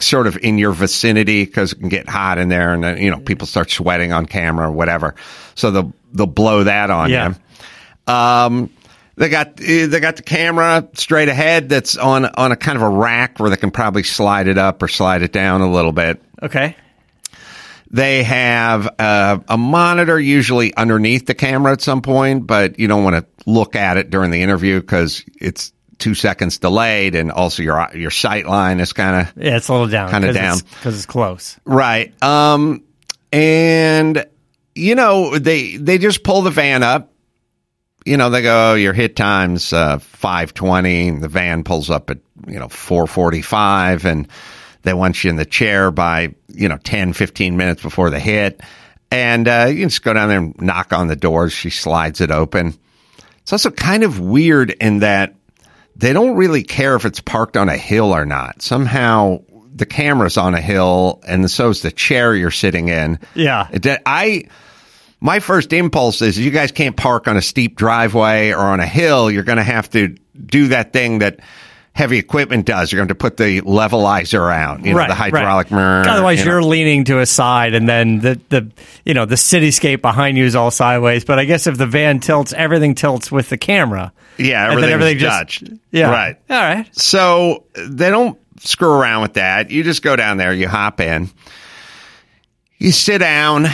sort 0.00 0.26
of 0.26 0.36
in 0.42 0.58
your 0.58 0.72
vicinity 0.72 1.44
because 1.44 1.72
it 1.72 1.78
can 1.78 1.88
get 1.88 2.08
hot 2.08 2.38
in 2.38 2.48
there, 2.48 2.74
and 2.74 2.82
then 2.82 2.98
you 3.00 3.10
know 3.12 3.20
people 3.20 3.46
start 3.46 3.70
sweating 3.70 4.12
on 4.12 4.26
camera 4.26 4.68
or 4.68 4.72
whatever. 4.72 5.14
So 5.54 5.70
they'll 5.70 5.92
they'll 6.12 6.26
blow 6.26 6.64
that 6.64 6.90
on 6.90 7.10
Yeah. 7.10 7.34
you. 8.08 8.12
Um, 8.12 8.70
they 9.16 9.28
got 9.28 9.60
eh, 9.60 9.86
they 9.86 10.00
got 10.00 10.16
the 10.16 10.22
camera 10.22 10.88
straight 10.94 11.28
ahead 11.28 11.68
that's 11.68 11.96
on 11.96 12.24
on 12.26 12.52
a 12.52 12.56
kind 12.56 12.76
of 12.76 12.82
a 12.82 12.88
rack 12.88 13.38
where 13.38 13.50
they 13.50 13.56
can 13.56 13.70
probably 13.70 14.02
slide 14.02 14.48
it 14.48 14.58
up 14.58 14.82
or 14.82 14.88
slide 14.88 15.22
it 15.22 15.32
down 15.32 15.60
a 15.60 15.70
little 15.70 15.92
bit. 15.92 16.22
Okay, 16.42 16.76
They 17.90 18.22
have 18.24 18.88
uh, 18.98 19.38
a 19.48 19.56
monitor 19.56 20.18
usually 20.18 20.74
underneath 20.74 21.26
the 21.26 21.34
camera 21.34 21.72
at 21.72 21.80
some 21.80 22.02
point, 22.02 22.46
but 22.46 22.78
you 22.78 22.88
don't 22.88 23.04
want 23.04 23.16
to 23.16 23.50
look 23.50 23.76
at 23.76 23.96
it 23.96 24.10
during 24.10 24.30
the 24.30 24.42
interview 24.42 24.80
because 24.80 25.24
it's 25.40 25.72
two 25.98 26.14
seconds 26.14 26.58
delayed, 26.58 27.14
and 27.14 27.30
also 27.30 27.62
your 27.62 27.88
your 27.94 28.10
sight 28.10 28.46
line 28.46 28.80
is 28.80 28.92
kind 28.92 29.26
of 29.28 29.42
yeah, 29.42 29.56
it's 29.56 29.68
a 29.68 29.72
little 29.72 29.86
down, 29.88 30.10
Kinda 30.10 30.32
down. 30.32 30.58
because 30.58 30.96
it's 30.96 31.06
close. 31.06 31.56
right. 31.64 32.12
Um, 32.22 32.82
and 33.32 34.26
you 34.74 34.94
know 34.96 35.38
they 35.38 35.76
they 35.76 35.98
just 35.98 36.24
pull 36.24 36.42
the 36.42 36.50
van 36.50 36.82
up. 36.82 37.12
You 38.04 38.16
know 38.16 38.30
they 38.30 38.42
go, 38.42 38.72
oh, 38.72 38.74
your 38.74 38.92
hit 38.92 39.16
time's 39.16 39.72
uh, 39.72 39.98
five 39.98 40.52
twenty. 40.54 41.10
The 41.10 41.28
van 41.28 41.64
pulls 41.64 41.90
up 41.90 42.10
at 42.10 42.18
you 42.46 42.58
know 42.58 42.68
four 42.68 43.06
forty 43.06 43.42
five, 43.42 44.04
and 44.04 44.28
they 44.82 44.94
want 44.94 45.24
you 45.24 45.30
in 45.30 45.36
the 45.36 45.46
chair 45.46 45.90
by 45.90 46.34
you 46.48 46.68
know 46.68 46.78
10, 46.78 47.12
15 47.14 47.56
minutes 47.56 47.82
before 47.82 48.10
the 48.10 48.20
hit. 48.20 48.60
And 49.10 49.48
uh, 49.48 49.66
you 49.68 49.80
can 49.80 49.88
just 49.88 50.02
go 50.02 50.12
down 50.12 50.28
there 50.28 50.38
and 50.38 50.60
knock 50.60 50.92
on 50.92 51.08
the 51.08 51.16
doors. 51.16 51.52
She 51.52 51.70
slides 51.70 52.20
it 52.20 52.30
open. 52.30 52.74
It's 53.42 53.52
also 53.52 53.70
kind 53.70 54.02
of 54.02 54.20
weird 54.20 54.70
in 54.70 55.00
that 55.00 55.34
they 55.96 56.12
don't 56.12 56.36
really 56.36 56.62
care 56.62 56.96
if 56.96 57.04
it's 57.04 57.20
parked 57.20 57.56
on 57.56 57.68
a 57.68 57.76
hill 57.76 58.14
or 58.14 58.26
not. 58.26 58.62
Somehow 58.62 59.42
the 59.74 59.86
camera's 59.86 60.36
on 60.36 60.54
a 60.54 60.60
hill 60.60 61.20
and 61.26 61.48
so's 61.50 61.82
the 61.82 61.90
chair 61.90 62.34
you're 62.34 62.50
sitting 62.50 62.88
in. 62.88 63.18
Yeah. 63.34 63.68
I 64.06 64.44
my 65.24 65.40
first 65.40 65.72
impulse 65.72 66.20
is 66.20 66.38
you 66.38 66.50
guys 66.50 66.70
can't 66.70 66.94
park 66.94 67.28
on 67.28 67.38
a 67.38 67.42
steep 67.42 67.76
driveway 67.76 68.50
or 68.50 68.58
on 68.58 68.78
a 68.78 68.86
hill. 68.86 69.30
You're 69.30 69.42
going 69.42 69.56
to 69.56 69.64
have 69.64 69.88
to 69.90 70.08
do 70.34 70.68
that 70.68 70.92
thing 70.92 71.20
that 71.20 71.40
heavy 71.94 72.18
equipment 72.18 72.66
does. 72.66 72.92
You're 72.92 72.98
going 72.98 73.08
to 73.08 73.14
put 73.14 73.38
the 73.38 73.62
levelizer 73.62 74.54
out, 74.54 74.84
you 74.84 74.92
know, 74.92 74.98
right, 74.98 75.08
the 75.08 75.14
hydraulic. 75.14 75.70
Right. 75.70 76.06
Otherwise, 76.06 76.40
you 76.40 76.44
know. 76.44 76.50
you're 76.50 76.62
leaning 76.62 77.04
to 77.04 77.20
a 77.20 77.26
side, 77.26 77.72
and 77.72 77.88
then 77.88 78.18
the 78.18 78.38
the 78.50 78.70
you 79.06 79.14
know 79.14 79.24
the 79.24 79.36
cityscape 79.36 80.02
behind 80.02 80.36
you 80.36 80.44
is 80.44 80.54
all 80.54 80.70
sideways. 80.70 81.24
But 81.24 81.38
I 81.38 81.46
guess 81.46 81.66
if 81.66 81.78
the 81.78 81.86
van 81.86 82.20
tilts, 82.20 82.52
everything 82.52 82.94
tilts 82.94 83.32
with 83.32 83.48
the 83.48 83.56
camera. 83.56 84.12
Yeah, 84.36 84.70
and 84.70 84.82
then 84.82 84.90
everything's 84.90 85.22
everything 85.22 85.48
just 85.48 85.60
Dutched. 85.62 85.80
yeah, 85.90 86.10
Right. 86.10 86.36
All 86.50 86.60
right, 86.60 86.94
So 86.94 87.64
they 87.74 88.10
don't 88.10 88.38
screw 88.58 88.90
around 88.90 89.22
with 89.22 89.34
that. 89.34 89.70
You 89.70 89.84
just 89.84 90.02
go 90.02 90.16
down 90.16 90.36
there, 90.36 90.52
you 90.52 90.68
hop 90.68 91.00
in, 91.00 91.30
you 92.76 92.92
sit 92.92 93.18
down. 93.18 93.68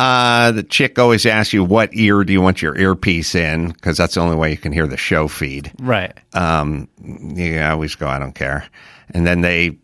Uh, 0.00 0.52
the 0.52 0.62
chick 0.62 0.98
always 0.98 1.26
asks 1.26 1.52
you, 1.52 1.64
what 1.64 1.90
ear 1.92 2.22
do 2.22 2.32
you 2.32 2.40
want 2.40 2.62
your 2.62 2.76
earpiece 2.78 3.34
in? 3.34 3.68
Because 3.72 3.96
that's 3.96 4.14
the 4.14 4.20
only 4.20 4.36
way 4.36 4.50
you 4.50 4.56
can 4.56 4.72
hear 4.72 4.86
the 4.86 4.96
show 4.96 5.26
feed. 5.26 5.72
right. 5.80 6.16
Um, 6.34 6.88
you 7.02 7.60
always 7.60 7.94
go, 7.96 8.06
I 8.06 8.18
don't 8.20 8.34
care. 8.34 8.64
And 9.10 9.26
then 9.26 9.40
they 9.40 9.78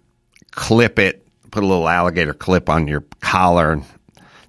clip 0.52 0.98
it, 1.00 1.26
put 1.50 1.64
a 1.64 1.66
little 1.66 1.88
alligator 1.88 2.32
clip 2.34 2.68
on 2.68 2.86
your 2.86 3.04
collar. 3.20 3.80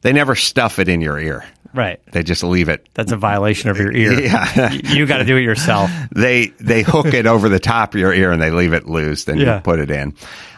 They 0.02 0.14
never 0.14 0.36
stuff 0.36 0.78
it 0.78 0.88
in 0.88 1.02
your 1.02 1.18
ear. 1.18 1.44
Right. 1.74 2.00
They 2.12 2.24
just 2.24 2.42
leave 2.44 2.70
it. 2.70 2.88
That's 2.94 3.12
a 3.12 3.18
violation 3.18 3.70
of 3.70 3.78
your 3.78 3.92
ear. 3.92 4.14
Yeah. 4.22 4.72
You 4.84 5.06
got 5.08 5.18
to 5.18 5.26
do 5.26 5.36
it 5.36 5.42
yourself. 5.42 5.90
they 6.16 6.48
they 6.60 6.84
hook 6.84 7.08
it 7.08 7.26
over 7.26 7.50
the 7.50 7.60
top 7.60 7.94
of 7.96 8.00
your 8.00 8.14
ear 8.14 8.32
and 8.32 8.42
they 8.42 8.52
leave 8.52 8.74
it 8.74 8.86
loose. 8.88 9.26
Then 9.26 9.38
Yeah. 9.40 9.56
you 9.56 9.62
put 9.62 9.80
it 9.80 9.90
in. 9.92 10.14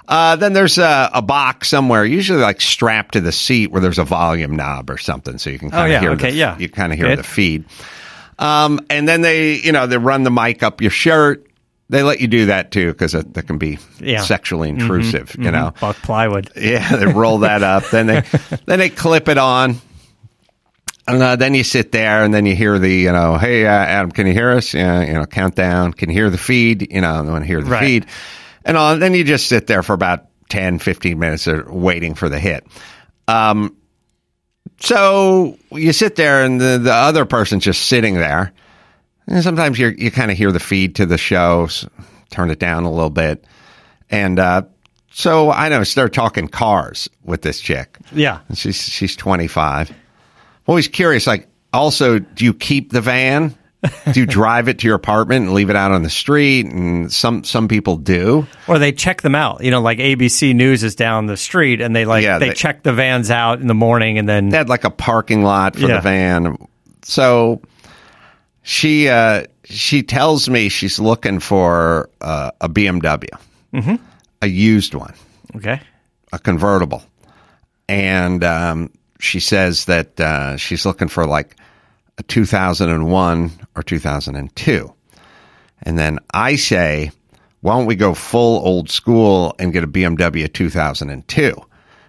Uh, 0.07 0.35
then 0.37 0.53
there's 0.53 0.77
a, 0.77 1.09
a 1.13 1.21
box 1.21 1.67
somewhere, 1.67 2.05
usually 2.05 2.39
like 2.41 2.61
strapped 2.61 3.13
to 3.13 3.21
the 3.21 3.31
seat, 3.31 3.71
where 3.71 3.81
there's 3.81 3.99
a 3.99 4.05
volume 4.05 4.55
knob 4.55 4.89
or 4.89 4.97
something, 4.97 5.37
so 5.37 5.49
you 5.49 5.59
can 5.59 5.69
kind 5.69 5.83
of 5.83 5.89
Oh, 5.89 5.91
yeah. 5.93 5.99
hear. 5.99 6.11
Okay, 6.11 6.31
the, 6.31 6.37
yeah. 6.37 6.57
You 6.57 6.69
kind 6.69 6.93
of 6.93 6.97
hear 6.97 7.09
Good. 7.09 7.19
the 7.19 7.23
feed. 7.23 7.65
Um, 8.39 8.79
and 8.89 9.07
then 9.07 9.21
they, 9.21 9.55
you 9.55 9.71
know, 9.71 9.87
they 9.87 9.97
run 9.97 10.23
the 10.23 10.31
mic 10.31 10.63
up 10.63 10.81
your 10.81 10.91
shirt. 10.91 11.43
They 11.89 12.03
let 12.03 12.19
you 12.21 12.27
do 12.27 12.47
that 12.47 12.71
too 12.71 12.91
because 12.91 13.13
that, 13.13 13.33
that 13.33 13.47
can 13.47 13.57
be 13.57 13.79
Yeah. 13.99 14.21
sexually 14.21 14.69
intrusive. 14.69 15.35
You 15.39 15.51
know, 15.51 15.73
Buck 15.79 15.95
plywood. 15.97 16.51
yeah, 16.55 16.95
they 16.97 17.05
roll 17.05 17.39
that 17.39 17.63
up. 17.63 17.89
Then 17.89 18.07
they 18.07 18.23
then 18.65 18.79
they 18.79 18.89
clip 18.89 19.27
it 19.29 19.37
on. 19.37 19.77
And 21.09 21.23
uh, 21.23 21.35
then 21.37 21.53
you 21.53 21.63
sit 21.63 21.93
there, 21.93 22.25
and 22.25 22.33
then 22.33 22.45
you 22.45 22.53
hear 22.53 22.77
the, 22.79 22.91
you 22.91 23.13
know, 23.13 23.37
hey, 23.37 23.65
uh, 23.65 23.69
Adam, 23.69 24.11
can 24.11 24.27
you 24.27 24.33
hear 24.33 24.51
us? 24.51 24.73
Yeah, 24.73 25.01
you 25.05 25.13
know, 25.13 25.25
countdown. 25.25 25.93
Can 25.93 26.09
you 26.09 26.15
hear 26.15 26.29
the 26.29 26.37
feed? 26.37 26.91
You 26.91 26.99
know, 26.99 27.09
I 27.09 27.21
want 27.21 27.43
to 27.43 27.47
hear 27.47 27.61
the 27.61 27.69
Right. 27.69 27.79
feed. 27.81 28.05
And 28.67 28.77
all, 28.77 28.97
then 28.97 29.13
you 29.15 29.23
just 29.23 29.47
sit 29.47 29.65
there 29.65 29.81
for 29.81 29.93
about 29.93 30.25
10, 30.49 30.77
15 30.79 31.17
minutes 31.17 31.47
waiting 31.67 32.13
for 32.13 32.29
the 32.29 32.37
hit. 32.39 32.67
Um, 33.27 33.75
so 34.79 35.57
you 35.71 35.93
sit 35.93 36.15
there, 36.15 36.43
and 36.43 36.61
the, 36.61 36.77
the 36.77 36.93
other 36.93 37.25
person's 37.25 37.63
just 37.63 37.87
sitting 37.87 38.15
there. 38.15 38.53
And 39.27 39.43
sometimes 39.43 39.79
you 39.79 39.87
you 39.97 40.11
kind 40.11 40.31
of 40.31 40.37
hear 40.37 40.51
the 40.51 40.59
feed 40.59 40.95
to 40.95 41.05
the 41.05 41.17
show, 41.17 41.65
s- 41.65 41.85
turn 42.29 42.49
it 42.51 42.59
down 42.59 42.83
a 42.83 42.91
little 42.91 43.09
bit. 43.09 43.43
And 44.09 44.39
uh, 44.39 44.63
so 45.11 45.51
I 45.51 45.67
know 45.69 45.83
start 45.83 46.13
talking 46.13 46.47
cars 46.47 47.09
with 47.23 47.41
this 47.41 47.59
chick. 47.59 47.97
Yeah. 48.13 48.39
And 48.47 48.57
She's 48.57 48.77
she's 48.81 49.15
25. 49.15 49.89
I'm 49.89 49.95
always 50.67 50.87
curious. 50.87 51.27
Like, 51.27 51.47
also, 51.73 52.19
do 52.19 52.45
you 52.45 52.53
keep 52.53 52.91
the 52.91 53.01
van? 53.01 53.55
Do 54.11 54.19
you 54.19 54.25
drive 54.25 54.67
it 54.69 54.79
to 54.79 54.87
your 54.87 54.95
apartment 54.95 55.45
and 55.45 55.53
leave 55.53 55.69
it 55.69 55.75
out 55.75 55.91
on 55.91 56.01
the 56.01 56.09
street? 56.09 56.65
And 56.65 57.11
some 57.13 57.43
some 57.43 57.67
people 57.67 57.95
do. 57.97 58.47
Or 58.67 58.79
they 58.79 58.91
check 58.91 59.21
them 59.21 59.35
out. 59.35 59.63
You 59.63 59.69
know, 59.71 59.81
like 59.81 59.99
ABC 59.99 60.55
News 60.55 60.83
is 60.83 60.95
down 60.95 61.27
the 61.27 61.37
street, 61.37 61.79
and 61.81 61.95
they 61.95 62.03
like 62.05 62.23
Yeah, 62.23 62.39
they, 62.39 62.49
they- 62.49 62.53
check 62.55 62.81
the 62.83 62.93
vans 62.93 63.29
out 63.29 63.61
in 63.61 63.67
the 63.67 63.75
morning, 63.75 64.17
and 64.17 64.27
then 64.27 64.49
They 64.49 64.57
had 64.57 64.67
like 64.69 64.83
a 64.83 64.89
parking 64.89 65.43
lot 65.43 65.75
for 65.75 65.81
Yeah. 65.87 65.95
the 65.97 66.01
van. 66.01 66.67
So 67.03 67.61
she 68.63 69.09
uh, 69.09 69.43
she 69.65 70.03
tells 70.03 70.49
me 70.49 70.69
she's 70.69 70.99
looking 70.99 71.39
for 71.39 72.09
uh, 72.19 72.51
a 72.59 72.67
BMW, 72.69 73.29
Mm-hmm. 73.73 73.95
a 74.41 74.47
used 74.47 74.93
one. 74.95 75.13
okay, 75.55 75.81
a 76.33 76.39
convertible, 76.39 77.03
and 77.87 78.43
um, 78.43 78.89
she 79.19 79.39
says 79.39 79.85
that 79.85 80.19
uh, 80.19 80.57
she's 80.57 80.85
looking 80.85 81.07
for 81.07 81.25
like 81.27 81.55
2001 82.27 83.51
or 83.75 83.83
2002. 83.83 84.93
And 85.83 85.99
then 85.99 86.19
I 86.33 86.55
say, 86.55 87.11
why 87.61 87.77
don't 87.77 87.85
we 87.85 87.95
go 87.95 88.13
full 88.13 88.65
old 88.65 88.89
school 88.89 89.55
and 89.59 89.73
get 89.73 89.83
a 89.83 89.87
BMW 89.87 90.51
2002? 90.51 91.53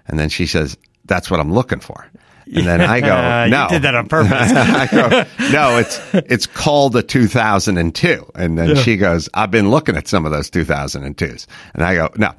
And 0.07 0.19
then 0.19 0.29
she 0.29 0.47
says, 0.47 0.77
that's 1.05 1.31
what 1.31 1.41
I'm 1.41 1.53
looking 1.53 1.81
for. 1.81 2.07
And 2.55 2.67
then 2.67 2.81
I 2.81 3.01
go, 3.01 3.15
Uh, 3.15 3.45
you 3.45 3.51
no, 3.51 3.69
did 3.69 3.83
that 3.83 3.95
on 3.95 4.07
purpose. 4.09 4.33
I 4.33 4.87
go, 4.91 5.09
no, 5.51 5.79
it's 5.79 6.01
it's 6.15 6.47
called 6.47 6.97
a 6.97 7.03
2002. 7.03 8.31
And 8.35 8.59
then 8.59 8.77
she 8.77 8.97
goes, 8.97 9.29
I've 9.35 9.51
been 9.51 9.71
looking 9.71 9.97
at 9.97 10.09
some 10.09 10.25
of 10.25 10.33
those 10.33 10.51
2002s. 10.51 11.47
And 11.75 11.83
I 11.85 11.95
go, 11.95 12.11
no. 12.17 12.33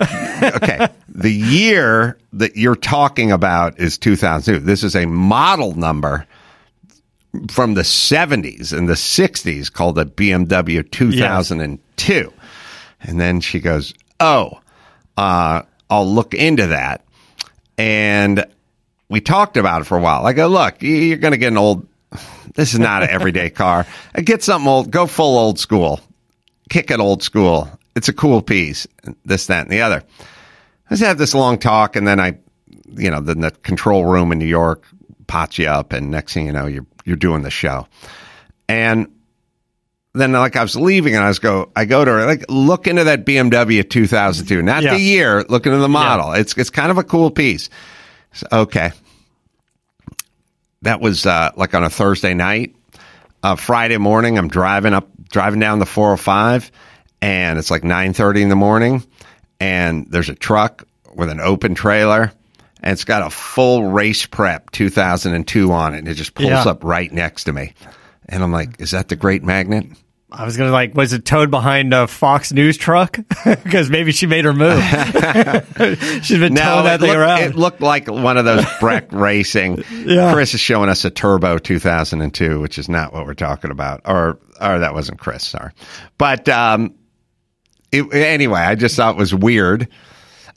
okay. 0.00 0.88
The 1.08 1.32
year 1.32 2.18
that 2.34 2.56
you're 2.56 2.76
talking 2.76 3.32
about 3.32 3.80
is 3.80 3.98
2002. 3.98 4.64
This 4.64 4.84
is 4.84 4.94
a 4.94 5.06
model 5.06 5.74
number 5.74 6.26
from 7.50 7.74
the 7.74 7.82
70s 7.82 8.76
and 8.76 8.88
the 8.88 8.94
60s 8.94 9.72
called 9.72 9.98
a 9.98 10.04
BMW 10.04 10.88
2002. 10.90 12.32
And 13.00 13.20
then 13.20 13.40
she 13.40 13.60
goes, 13.60 13.94
Oh, 14.20 14.60
uh, 15.16 15.62
I'll 15.90 16.06
look 16.06 16.34
into 16.34 16.68
that. 16.68 17.04
And 17.76 18.44
we 19.08 19.20
talked 19.20 19.56
about 19.56 19.82
it 19.82 19.84
for 19.84 19.96
a 19.96 20.00
while. 20.00 20.26
I 20.26 20.32
go, 20.32 20.48
Look, 20.48 20.82
you're 20.82 21.18
going 21.18 21.32
to 21.32 21.38
get 21.38 21.48
an 21.48 21.58
old, 21.58 21.86
this 22.54 22.72
is 22.72 22.80
not 22.80 23.02
an 23.02 23.10
everyday 23.10 23.50
car. 23.50 23.86
Get 24.14 24.42
something 24.42 24.68
old, 24.68 24.90
go 24.90 25.06
full 25.06 25.38
old 25.38 25.58
school, 25.58 26.00
kick 26.68 26.90
it 26.90 27.00
old 27.00 27.22
school. 27.22 27.70
It's 27.94 28.08
a 28.08 28.12
cool 28.12 28.42
piece, 28.42 28.86
this, 29.24 29.46
that, 29.46 29.62
and 29.62 29.70
the 29.70 29.80
other. 29.80 30.04
Let's 30.88 31.02
have 31.02 31.18
this 31.18 31.34
long 31.34 31.58
talk, 31.58 31.96
and 31.96 32.06
then 32.06 32.20
I, 32.20 32.38
you 32.94 33.10
know, 33.10 33.20
then 33.20 33.40
the 33.40 33.50
control 33.50 34.04
room 34.04 34.30
in 34.30 34.38
New 34.38 34.46
York 34.46 34.84
pots 35.26 35.58
you 35.58 35.66
up, 35.66 35.92
and 35.92 36.10
next 36.10 36.32
thing 36.32 36.46
you 36.46 36.52
know, 36.52 36.66
you're 36.66 36.86
you're 37.08 37.16
doing 37.16 37.42
the 37.42 37.50
show, 37.50 37.88
and 38.68 39.08
then 40.14 40.32
like 40.32 40.56
I 40.56 40.62
was 40.62 40.76
leaving, 40.76 41.14
and 41.14 41.24
I 41.24 41.28
was 41.28 41.38
go, 41.38 41.70
I 41.74 41.84
go 41.84 42.04
to 42.04 42.10
her 42.10 42.26
like 42.26 42.44
look 42.48 42.86
into 42.86 43.04
that 43.04 43.24
BMW 43.24 43.88
2002, 43.88 44.62
not 44.62 44.82
Yeah. 44.82 44.94
the 44.94 45.00
year, 45.00 45.44
look 45.48 45.66
into 45.66 45.78
the 45.78 45.88
model. 45.88 46.32
It's 46.32 46.56
it's 46.56 46.70
kind 46.70 46.90
of 46.90 46.98
a 46.98 47.04
cool 47.04 47.30
piece. 47.30 47.70
So, 48.32 48.46
okay, 48.52 48.92
that 50.82 51.00
was 51.00 51.26
uh, 51.26 51.50
like 51.56 51.74
on 51.74 51.84
a 51.84 51.90
Thursday 51.90 52.34
night. 52.34 52.74
Uh, 53.42 53.54
Friday 53.56 53.98
morning, 53.98 54.36
I'm 54.36 54.48
driving 54.48 54.94
up, 54.94 55.08
driving 55.30 55.60
down 55.60 55.78
the 55.78 55.86
405, 55.86 56.70
and 57.22 57.58
it's 57.58 57.70
like 57.70 57.82
9:30 57.82 58.42
in 58.42 58.48
the 58.48 58.56
morning, 58.56 59.04
and 59.60 60.06
there's 60.10 60.28
a 60.28 60.34
truck 60.34 60.84
with 61.14 61.30
an 61.30 61.40
open 61.40 61.74
trailer, 61.74 62.32
and 62.88 62.94
it's 62.94 63.04
got 63.04 63.20
a 63.26 63.28
full 63.28 63.84
race 63.84 64.24
prep 64.24 64.70
2002 64.70 65.70
on 65.72 65.94
it, 65.94 65.98
and 65.98 66.08
it 66.08 66.14
just 66.14 66.32
pulls 66.34 66.48
Yeah. 66.48 66.64
up 66.64 66.82
right 66.84 67.12
next 67.12 67.44
to 67.44 67.52
me, 67.52 67.74
and 68.28 68.42
I'm 68.42 68.50
like, 68.50 68.80
"Is 68.80 68.92
that 68.92 69.08
the 69.08 69.16
Great 69.16 69.44
Magnet?" 69.44 69.86
I 70.30 70.44
was 70.44 70.56
gonna 70.58 70.70
like, 70.72 70.94
was 70.94 71.12
it 71.14 71.24
towed 71.24 71.50
behind 71.50 71.92
a 71.94 72.06
Fox 72.06 72.52
News 72.52 72.76
truck? 72.78 73.18
Because 73.44 73.88
maybe 73.90 74.12
she 74.12 74.26
made 74.26 74.44
her 74.44 74.52
move. 74.52 74.82
She's 76.22 76.38
been 76.38 76.54
towing 76.54 76.84
that 76.84 76.94
it, 76.96 77.00
thing 77.00 77.08
looked, 77.08 77.18
around. 77.18 77.40
it 77.42 77.54
looked 77.56 77.80
like 77.80 78.08
one 78.08 78.36
of 78.36 78.44
those 78.44 78.64
Breck 78.80 79.10
racing. 79.12 79.82
Yeah. 79.90 80.32
Chris 80.32 80.52
is 80.54 80.60
showing 80.60 80.88
us 80.90 81.04
a 81.06 81.10
Turbo 81.10 81.56
2002, 81.58 82.60
which 82.60 82.78
is 82.78 82.88
not 82.90 83.12
what 83.14 83.24
we're 83.26 83.32
talking 83.34 83.70
about. 83.70 84.02
Or, 84.04 84.38
or 84.60 84.78
that 84.80 84.92
wasn't 84.94 85.18
Chris, 85.18 85.46
sorry. 85.46 85.72
But 86.18 86.48
um, 86.50 86.94
it, 87.92 88.12
anyway, 88.12 88.60
I 88.60 88.74
just 88.74 88.96
thought 88.96 89.14
it 89.14 89.18
was 89.18 89.34
weird. 89.34 89.88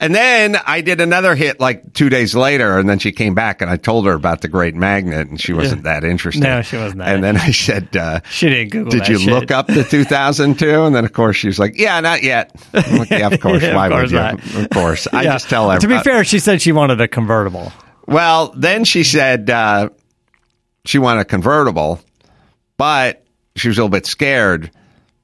And 0.02 0.12
then 0.14 0.56
I 0.66 0.80
did 0.80 1.00
another 1.00 1.36
hit 1.36 1.60
like 1.60 1.92
two 1.94 2.08
days 2.10 2.34
later, 2.34 2.76
and 2.76 2.88
then 2.88 2.98
she 2.98 3.12
came 3.12 3.34
back 3.36 3.62
and 3.62 3.70
I 3.70 3.76
told 3.76 4.04
her 4.06 4.12
about 4.14 4.40
the 4.40 4.48
Great 4.48 4.74
Magnet, 4.74 5.28
and 5.28 5.40
she 5.40 5.52
wasn't 5.52 5.84
that 5.84 6.02
interested. 6.02 6.42
No, 6.42 6.60
she 6.60 6.76
wasn't 6.76 6.98
that 6.98 7.14
And 7.14 7.22
then 7.22 7.36
I 7.36 7.52
said, 7.52 7.96
uh, 7.96 8.18
she 8.28 8.48
didn't 8.48 8.70
Google 8.72 8.90
did 8.90 9.06
you 9.06 9.18
shit. 9.18 9.32
look 9.32 9.52
up 9.52 9.68
the 9.68 9.84
2002? 9.84 10.82
And 10.82 10.92
then, 10.94 11.04
of 11.04 11.12
course, 11.12 11.36
she 11.36 11.46
was 11.46 11.60
like, 11.60 11.78
"Yeah, 11.78 12.00
not 12.00 12.24
yet." 12.24 12.50
Like, 12.74 13.10
yeah, 13.10 13.28
of 13.28 13.40
course. 13.40 13.62
Yeah, 13.62 13.68
of 13.70 13.74
Why 13.76 13.88
course 13.90 14.02
would 14.02 14.10
you? 14.10 14.16
not. 14.16 14.54
Of 14.64 14.70
course. 14.70 15.06
I 15.12 15.22
Yeah. 15.22 15.32
just 15.34 15.48
tell 15.48 15.70
her. 15.70 15.78
To 15.78 15.86
be 15.86 15.98
fair, 16.00 16.24
she 16.24 16.40
said 16.40 16.60
she 16.60 16.72
wanted 16.72 17.00
a 17.00 17.06
convertible. 17.06 17.72
Well, 18.08 18.52
then 18.56 18.84
she 18.84 19.04
said 19.04 19.48
uh, 19.50 19.90
she 20.84 20.98
wanted 20.98 21.20
a 21.20 21.24
convertible, 21.26 22.00
but 22.76 23.24
she 23.54 23.68
was 23.68 23.78
a 23.78 23.82
little 23.82 23.88
bit 23.88 24.06
scared 24.06 24.72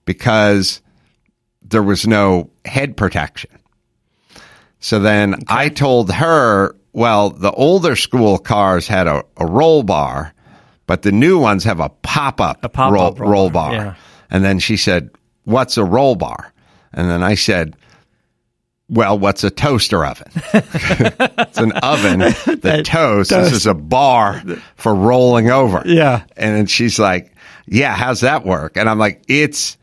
because 0.04 0.80
there 1.62 1.82
was 1.82 2.06
no 2.06 2.50
head 2.64 2.96
protection. 2.96 3.50
So 4.80 4.98
then 5.00 5.42
I 5.48 5.68
told 5.68 6.10
her, 6.12 6.74
well, 6.92 7.30
the 7.30 7.52
older 7.52 7.96
school 7.96 8.38
cars 8.38 8.86
had 8.86 9.06
a, 9.06 9.24
a 9.36 9.46
roll 9.46 9.82
bar, 9.82 10.32
but 10.86 11.02
the 11.02 11.12
new 11.12 11.38
ones 11.38 11.64
have 11.64 11.80
a 11.80 11.88
pop 11.88 12.40
up 12.40 12.64
roll, 12.76 12.92
roll 12.92 13.12
roll 13.14 13.50
bar, 13.50 13.70
bar. 13.70 13.72
yeah. 13.72 13.94
And 14.30 14.44
then 14.44 14.58
she 14.58 14.76
said, 14.76 15.10
what's 15.44 15.76
a 15.76 15.84
roll 15.84 16.14
bar? 16.14 16.52
And 16.92 17.08
then 17.08 17.22
I 17.22 17.34
said, 17.34 17.76
well, 18.90 19.18
what's 19.18 19.44
a 19.44 19.50
toaster 19.50 20.04
oven? 20.04 20.30
it's 20.54 21.58
an 21.58 21.72
oven 21.82 22.20
that 22.20 22.84
toasts. 22.86 23.32
This 23.32 23.52
is 23.52 23.66
a 23.66 23.74
bar 23.74 24.42
for 24.76 24.94
rolling 24.94 25.50
over. 25.50 25.82
Yeah. 25.84 26.24
And 26.36 26.56
then 26.56 26.66
she's 26.66 26.98
like, 26.98 27.34
yeah, 27.66 27.94
how's 27.94 28.20
that 28.20 28.46
work? 28.46 28.76
And 28.78 28.88
I'm 28.88 28.98
like, 28.98 29.22
it's, 29.28 29.76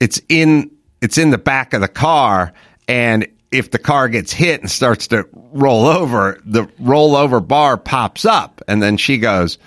it's 0.00 0.20
in 0.28 0.70
it's 1.00 1.18
in 1.18 1.30
the 1.30 1.38
back 1.38 1.74
of 1.74 1.80
the 1.80 1.88
car, 1.88 2.52
and 2.88 3.26
if 3.50 3.70
the 3.70 3.78
car 3.78 4.08
gets 4.08 4.32
hit 4.32 4.60
and 4.60 4.70
starts 4.70 5.06
to 5.08 5.26
roll 5.32 5.86
over, 5.86 6.40
the 6.44 6.64
rollover 6.80 7.46
bar 7.46 7.76
pops 7.76 8.24
up, 8.24 8.60
and 8.68 8.82
then 8.82 8.96
she 8.96 9.18
goes. 9.18 9.58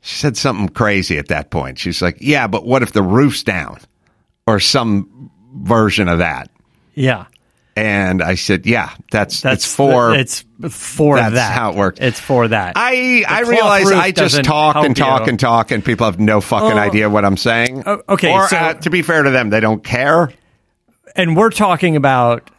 She 0.00 0.14
said 0.20 0.36
something 0.36 0.68
crazy 0.68 1.18
at 1.18 1.28
that 1.28 1.50
point. 1.50 1.78
She's 1.78 2.00
like, 2.00 2.18
"Yeah, 2.20 2.46
but 2.46 2.64
what 2.64 2.82
if 2.82 2.92
the 2.92 3.02
roof's 3.02 3.42
down?" 3.42 3.78
or 4.46 4.58
some 4.60 5.30
version 5.54 6.08
of 6.08 6.18
that. 6.18 6.50
Yeah. 6.94 7.26
And 7.76 8.22
I 8.22 8.34
said, 8.36 8.64
"Yeah, 8.64 8.90
that's 9.10 9.40
That's 9.42 9.64
it's 9.64 9.74
for 9.74 10.14
it's 10.14 10.44
for 10.70 11.16
that's 11.16 11.34
that. 11.34 11.52
how 11.52 11.70
it 11.72 11.76
works. 11.76 11.98
It's 12.00 12.18
for 12.18 12.48
that. 12.48 12.72
I 12.76 13.24
I 13.28 13.40
realize 13.42 13.90
I 13.92 14.10
just 14.12 14.42
talk 14.44 14.76
and 14.76 14.96
talk 14.96 15.22
you. 15.22 15.28
and 15.28 15.38
talk, 15.38 15.70
and 15.72 15.84
people 15.84 16.06
have 16.06 16.18
no 16.18 16.40
fucking 16.40 16.72
Oh. 16.78 16.80
idea 16.80 17.10
what 17.10 17.24
I'm 17.24 17.36
saying. 17.36 17.82
Oh, 17.84 18.02
okay, 18.08 18.32
Or 18.32 18.48
so- 18.48 18.56
uh, 18.56 18.74
to 18.74 18.90
be 18.90 19.02
fair 19.02 19.22
to 19.24 19.30
them, 19.30 19.50
they 19.50 19.60
don't 19.60 19.84
care. 19.84 20.30
and 21.16 21.36
we're 21.36 21.50
talking 21.50 21.94
about 21.96 22.50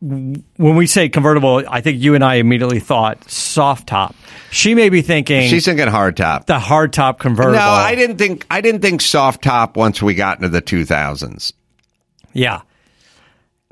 when 0.00 0.44
we 0.58 0.86
say 0.86 1.08
convertible. 1.08 1.62
I 1.68 1.80
think 1.80 2.00
you 2.00 2.14
and 2.14 2.22
I 2.24 2.34
immediately 2.36 2.80
thought 2.80 3.28
soft 3.30 3.88
top. 3.88 4.14
She 4.50 4.74
may 4.74 4.88
be 4.88 5.02
thinking 5.02 5.48
She's 5.48 5.64
thinking 5.64 5.88
hard 5.88 6.16
top. 6.16 6.46
the 6.46 6.58
hard 6.58 6.92
top 6.92 7.18
convertible. 7.18 7.58
No, 7.58 7.68
I 7.68 7.94
didn't 7.94 8.16
think 8.18 8.46
I 8.50 8.60
didn't 8.60 8.80
think 8.82 9.00
soft 9.00 9.42
top 9.42 9.76
once 9.76 10.00
we 10.02 10.14
got 10.14 10.38
into 10.38 10.48
the 10.48 10.62
2000s. 10.62 11.52
Yeah. 12.32 12.62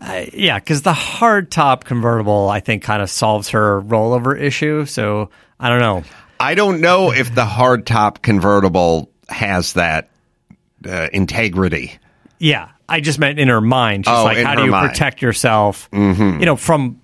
Uh, 0.03 0.27
yeah, 0.35 0.59
because 0.59 0.83
the 0.83 0.93
hard 0.93 1.51
top 1.51 1.85
convertible, 1.85 2.51
I 2.51 2.61
think, 2.61 2.83
kind 2.83 3.01
of 3.01 3.09
solves 3.09 3.51
her 3.51 3.81
rollover 3.81 4.39
issue. 4.39 4.85
So 4.85 5.31
I 5.59 5.69
don't 5.71 5.81
know. 5.81 6.03
I 6.39 6.55
don't 6.55 6.81
know 6.83 7.13
if 7.13 7.35
the 7.35 7.47
hard 7.47 7.87
top 7.87 8.21
convertible 8.21 9.11
has 9.29 9.73
that 9.73 10.11
uh, 10.87 11.09
integrity. 11.13 11.99
Yeah, 12.39 12.69
I 12.89 13.01
just 13.01 13.19
meant 13.19 13.39
in 13.39 13.49
her 13.49 13.61
mind. 13.61 14.07
She's 14.07 14.15
Oh, 14.15 14.25
like, 14.25 14.39
how 14.39 14.55
do 14.55 14.65
you 14.65 14.71
mind. 14.71 14.91
protect 14.91 15.21
yourself? 15.23 15.91
Mm-hmm. 15.91 16.41
You 16.41 16.47
know, 16.47 16.57
from 16.57 17.01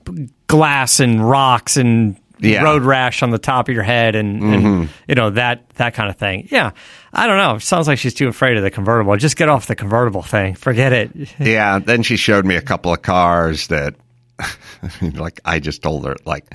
glass 0.46 1.00
and 1.00 1.28
rocks 1.28 1.76
and 1.76 2.16
Yeah. 2.38 2.56
Mm-hmm. 2.56 2.64
road 2.64 2.82
rash 2.82 3.22
on 3.22 3.30
the 3.30 3.38
top 3.38 3.68
of 3.68 3.74
your 3.74 3.82
head, 3.84 4.14
and, 4.16 4.42
and 4.42 4.88
you 5.08 5.14
know 5.14 5.30
that 5.30 5.68
that 5.76 5.94
kind 5.94 6.08
of 6.10 6.16
thing. 6.16 6.48
Yeah, 6.50 6.70
I 7.12 7.26
don't 7.26 7.36
know. 7.38 7.58
Sounds 7.58 7.86
like 7.88 7.98
she's 7.98 8.14
too 8.14 8.28
afraid 8.28 8.56
of 8.56 8.62
the 8.62 8.70
convertible. 8.70 9.16
Just 9.16 9.36
get 9.36 9.48
off 9.48 9.66
the 9.66 9.74
convertible 9.76 10.22
thing. 10.22 10.54
Forget 10.54 10.92
it. 10.92 11.10
Yeah. 11.40 11.78
Then 11.78 12.02
she 12.02 12.16
showed 12.16 12.44
me 12.44 12.56
a 12.56 12.62
couple 12.62 12.92
of 12.92 13.02
cars 13.02 13.66
that, 13.68 13.94
like, 15.14 15.40
I 15.44 15.58
just 15.60 15.82
told 15.82 16.04
her, 16.06 16.16
like, 16.24 16.52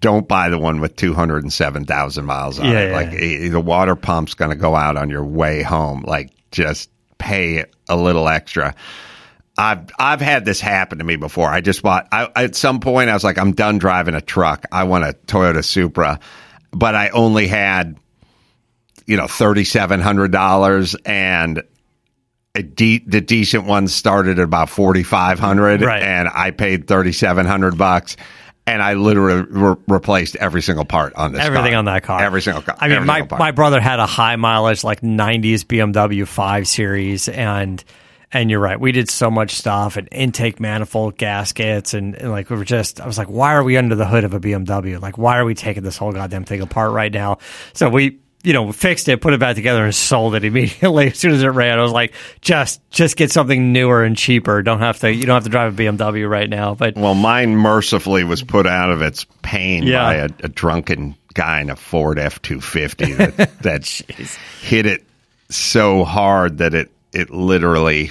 don't 0.00 0.28
buy 0.28 0.48
the 0.50 0.58
one 0.58 0.80
with 0.80 0.96
207,000 0.96 2.24
miles 2.26 2.58
on 2.58 2.66
Yeah, 2.66 2.78
it. 2.80 2.88
yeah. 2.90 2.96
Like, 2.96 3.50
the 3.52 3.60
water 3.60 3.96
pump's 3.96 4.34
going 4.34 4.50
to 4.50 4.56
go 4.56 4.74
out 4.76 4.96
on 4.98 5.08
your 5.10 5.24
way 5.24 5.62
home. 5.62 6.02
Like, 6.06 6.30
just 6.50 6.90
pay 7.22 7.64
a 7.88 7.96
little 7.96 8.28
extra. 8.28 8.74
I've 9.56 9.88
I've 9.98 10.20
had 10.20 10.44
this 10.44 10.60
happen 10.60 10.98
to 10.98 11.04
me 11.04 11.16
before. 11.16 11.48
I 11.48 11.60
just 11.60 11.82
bought. 11.82 12.08
I, 12.10 12.28
at 12.36 12.54
some 12.56 12.80
point, 12.80 13.10
I 13.10 13.14
was 13.14 13.22
like, 13.24 13.38
I'm 13.38 13.52
done 13.52 13.78
driving 13.78 14.14
a 14.14 14.20
truck. 14.20 14.64
I 14.72 14.84
want 14.84 15.04
a 15.04 15.12
Toyota 15.26 15.62
Supra, 15.64 16.18
but 16.72 16.94
I 16.94 17.10
only 17.10 17.46
had, 17.48 17.98
you 19.06 19.16
know, 19.16 19.26
thirty 19.26 19.64
seven 19.64 20.00
hundred 20.00 20.32
dollars, 20.32 20.96
and 21.04 21.62
a 22.54 22.62
de- 22.62 23.04
the 23.06 23.20
decent 23.20 23.64
ones 23.64 23.94
started 23.94 24.38
at 24.38 24.44
about 24.44 24.70
forty 24.70 25.02
five 25.02 25.38
hundred, 25.38 25.82
Right. 25.82 26.02
and 26.02 26.28
I 26.32 26.50
paid 26.50 26.86
thirty 26.86 27.12
seven 27.12 27.44
hundred 27.46 27.76
bucks. 27.76 28.16
And 28.66 28.80
I 28.80 28.94
literally 28.94 29.42
re- 29.42 29.76
replaced 29.88 30.36
every 30.36 30.62
single 30.62 30.84
part 30.84 31.14
on 31.14 31.32
this. 31.32 31.40
Everything 31.40 31.72
car. 31.72 31.78
on 31.78 31.84
that 31.86 32.02
car. 32.04 32.22
Every 32.22 32.40
single 32.40 32.62
car. 32.62 32.76
I 32.78 32.86
mean, 32.86 32.98
every 32.98 33.06
my, 33.06 33.26
my 33.38 33.50
brother 33.50 33.80
had 33.80 33.98
a 33.98 34.06
high 34.06 34.36
mileage, 34.36 34.84
like 34.84 35.00
90s 35.00 35.64
BMW 35.64 36.26
5 36.26 36.68
Series, 36.68 37.28
and 37.28 37.82
and 38.32 38.50
you're 38.50 38.60
right. 38.60 38.80
We 38.80 38.92
did 38.92 39.10
so 39.10 39.30
much 39.30 39.52
stuff 39.52 39.96
and 39.96 40.08
intake 40.10 40.58
manifold 40.58 41.18
gaskets, 41.18 41.92
and, 41.92 42.14
and 42.14 42.30
like 42.30 42.48
we 42.50 42.56
were 42.56 42.64
just, 42.64 43.00
I 43.00 43.06
was 43.06 43.18
like, 43.18 43.28
why 43.28 43.52
are 43.52 43.62
we 43.62 43.76
under 43.76 43.94
the 43.94 44.06
hood 44.06 44.24
of 44.24 44.32
a 44.32 44.40
BMW? 44.40 45.00
Like, 45.00 45.18
why 45.18 45.38
are 45.38 45.44
we 45.44 45.54
taking 45.54 45.82
this 45.82 45.96
whole 45.96 46.12
goddamn 46.12 46.44
thing 46.44 46.62
apart 46.62 46.92
right 46.92 47.12
now? 47.12 47.38
So 47.74 47.90
we, 47.90 48.20
you 48.42 48.52
know, 48.52 48.72
fixed 48.72 49.08
it, 49.08 49.20
put 49.20 49.32
it 49.34 49.40
back 49.40 49.54
together, 49.54 49.84
and 49.84 49.94
sold 49.94 50.34
it 50.34 50.44
immediately 50.46 51.08
as 51.08 51.18
soon 51.18 51.32
as 51.32 51.42
it 51.42 51.48
ran. 51.48 51.78
I 51.78 51.82
was 51.82 51.92
like, 51.92 52.12
just 52.40 52.80
just 52.90 53.16
get 53.16 53.30
something 53.30 53.72
newer 53.72 54.02
and 54.04 54.16
cheaper. 54.16 54.62
Don't 54.62 54.80
have 54.80 54.98
to, 55.00 55.12
you 55.12 55.24
don't 55.24 55.34
have 55.34 55.44
to 55.44 55.50
drive 55.50 55.78
a 55.78 55.82
BMW 55.82 56.28
right 56.28 56.48
now. 56.50 56.74
But 56.74 56.96
Well, 56.96 57.14
mine 57.14 57.56
mercifully 57.56 58.24
was 58.24 58.42
put 58.42 58.66
out 58.66 58.90
of 58.90 59.02
its 59.02 59.26
pain 59.42 59.84
Yeah. 59.84 60.02
by 60.02 60.14
a, 60.16 60.28
a 60.44 60.48
drunken 60.48 61.16
guy 61.34 61.60
in 61.60 61.70
a 61.70 61.76
Ford 61.76 62.18
F 62.18 62.42
two 62.42 62.60
fifty 62.60 63.12
that 63.12 63.58
that 63.62 63.86
hit 64.60 64.86
it 64.86 65.04
so 65.48 66.04
hard 66.04 66.58
that 66.58 66.74
it 66.74 66.90
it 67.12 67.30
literally 67.30 68.10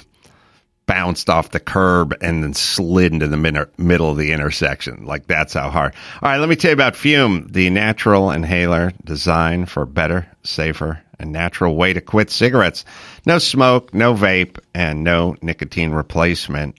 bounced 0.91 1.30
off 1.30 1.51
the 1.51 1.60
curb 1.62 2.13
and 2.19 2.43
then 2.43 2.54
slid 2.54 3.13
into 3.13 3.25
the 3.25 3.38
min- 3.38 3.65
middle 3.77 4.12
of 4.12 4.17
the 4.17 4.34
intersection. 4.34 5.06
Like 5.06 5.25
that's 5.25 5.54
how 5.54 5.69
hard. 5.69 5.93
All 6.21 6.30
right, 6.30 6.38
let 6.38 6.49
me 6.49 6.58
tell 6.58 6.71
you 6.71 6.73
about 6.73 6.97
Fum, 6.97 7.47
the 7.49 7.69
natural 7.69 8.30
inhaler 8.30 8.91
designed 9.06 9.69
for 9.69 9.86
better, 9.86 10.27
safer, 10.43 11.01
and 11.17 11.32
natural 11.32 11.77
way 11.77 11.93
to 11.93 12.01
quit 12.01 12.30
cigarettes. 12.30 12.84
No 13.25 13.38
smoke, 13.38 13.93
no 13.93 14.13
vape, 14.13 14.60
and 14.73 15.06
no 15.06 15.38
nicotine 15.41 15.91
replacement 15.91 16.77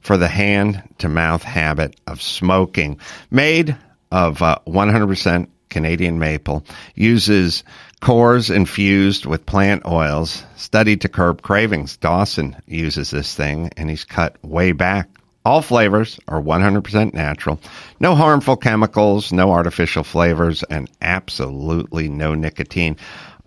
for 0.00 0.16
the 0.16 0.26
hand 0.26 0.82
to 0.98 1.08
mouth 1.08 1.44
habit 1.44 1.94
of 2.08 2.20
smoking. 2.20 2.98
Made 3.30 3.76
of 4.10 4.42
uh, 4.42 4.58
100% 4.66 5.46
Canadian 5.68 6.18
maple, 6.18 6.64
uses 6.96 7.62
cores 8.02 8.50
infused 8.50 9.24
with 9.26 9.46
plant 9.46 9.86
oils, 9.86 10.44
studied 10.56 11.00
to 11.00 11.08
curb 11.08 11.40
cravings. 11.40 11.96
Dawson 11.96 12.54
uses 12.66 13.12
this 13.12 13.34
thing 13.34 13.70
and 13.76 13.88
he's 13.88 14.04
cut 14.04 14.36
way 14.44 14.72
back. 14.72 15.08
All 15.44 15.62
flavors 15.62 16.18
are 16.28 16.42
100% 16.42 17.14
natural. 17.14 17.60
No 18.00 18.16
harmful 18.16 18.56
chemicals, 18.56 19.32
no 19.32 19.52
artificial 19.52 20.04
flavors, 20.04 20.62
and 20.64 20.90
absolutely 21.00 22.08
no 22.08 22.34
nicotine. 22.34 22.96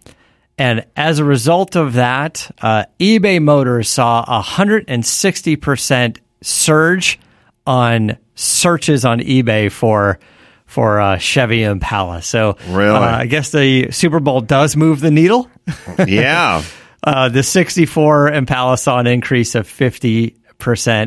and 0.59 0.85
as 0.95 1.19
a 1.19 1.23
result 1.23 1.75
of 1.75 1.93
that, 1.93 2.49
uh, 2.61 2.85
eBay 2.99 3.41
Motors 3.41 3.89
saw 3.89 4.23
a 4.27 4.41
hundred 4.41 4.85
and 4.87 5.03
sixty 5.05 5.55
percent 5.55 6.19
surge 6.41 7.19
on 7.67 8.17
searches 8.33 9.05
on 9.05 9.19
eBay 9.19 9.71
for 9.71 10.17
for 10.65 10.99
uh, 10.99 11.17
Chevy 11.17 11.63
Impala. 11.63 12.21
So, 12.21 12.57
Really? 12.69 12.95
uh, 12.97 13.17
I 13.19 13.25
guess 13.27 13.51
the 13.51 13.91
Super 13.91 14.19
Bowl 14.19 14.41
does 14.41 14.75
move 14.75 14.99
the 15.01 15.11
needle. 15.11 15.49
Yeah. 16.07 16.63
Uh, 17.03 17.29
the 17.29 17.43
64 17.43 18.33
Impala 18.33 18.75
saw 18.77 18.97
an 18.99 19.07
increase 19.07 19.55
of 19.55 19.65
50%, 19.65 20.33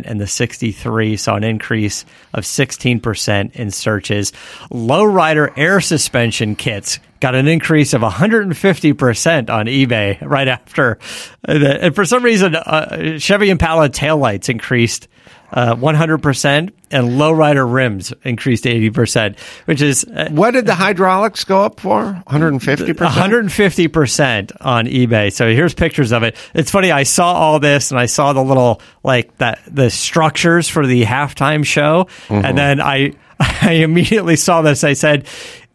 and 0.06 0.18
the 0.20 0.26
63 0.26 1.16
saw 1.16 1.34
an 1.34 1.44
increase 1.44 2.06
of 2.32 2.44
16% 2.44 3.52
in 3.56 3.70
searches. 3.70 4.32
Lowrider 4.70 5.52
air 5.58 5.80
suspension 5.80 6.54
kits 6.56 7.00
got 7.18 7.34
an 7.34 7.48
increase 7.48 7.92
of 7.92 8.00
150% 8.02 9.50
on 9.50 9.66
eBay 9.66 10.18
right 10.22 10.48
after. 10.48 10.98
the- 11.42 11.84
And 11.84 11.94
for 11.94 12.06
some 12.06 12.22
reason, 12.24 12.54
uh, 12.54 13.18
Chevy 13.18 13.50
Impala 13.50 13.90
taillights 13.90 14.48
increased 14.48 15.08
uh, 15.52 15.74
100%, 15.74 16.72
and 16.92 17.08
lowrider 17.10 17.70
rims 17.72 18.12
increased 18.24 18.64
80%, 18.64 19.38
which 19.66 19.82
is 19.82 20.04
uh, 20.04 20.28
What 20.30 20.52
did 20.52 20.66
the 20.66 20.74
hydraulics 20.74 21.44
go 21.44 21.62
up 21.62 21.80
for? 21.80 22.22
150%? 22.28 22.94
150% 22.94 24.52
on 24.60 24.86
eBay. 24.86 25.32
So 25.32 25.48
here's 25.52 25.74
pictures 25.74 26.12
of 26.12 26.22
it. 26.22 26.36
It's 26.54 26.70
funny. 26.70 26.90
I 26.90 27.04
saw 27.04 27.32
all 27.32 27.60
this 27.60 27.90
and 27.90 28.00
I 28.00 28.06
saw 28.06 28.32
the 28.32 28.42
little, 28.42 28.80
like 29.02 29.36
that, 29.38 29.60
the 29.66 29.90
structures 29.90 30.68
for 30.68 30.86
the 30.86 31.04
halftime 31.04 31.64
show. 31.64 32.08
And 32.28 32.56
then 32.58 32.80
I, 32.80 33.12
I 33.40 33.72
immediately 33.82 34.36
saw 34.36 34.62
this. 34.62 34.84
I 34.84 34.92
said, 34.92 35.26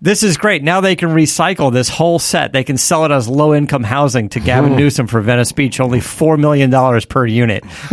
this 0.06 0.22
is 0.24 0.38
great. 0.38 0.62
Now 0.64 0.82
they 0.82 0.95
can 0.95 1.10
recycle 1.10 1.74
this 1.74 1.89
whole 1.89 2.20
set. 2.20 2.53
They 2.53 2.64
can 2.64 2.78
sell 2.78 3.06
it 3.06 3.12
as 3.12 3.28
low 3.28 3.53
income 3.56 3.84
housing 3.84 4.30
to 4.30 4.39
Gavin 4.39 4.76
Newsom 4.76 5.08
for 5.08 5.20
Venice 5.20 5.51
Beach, 5.51 5.80
only 5.80 5.99
$4 5.99 6.39
million 6.39 6.72
per 7.10 7.26
unit. 7.26 7.64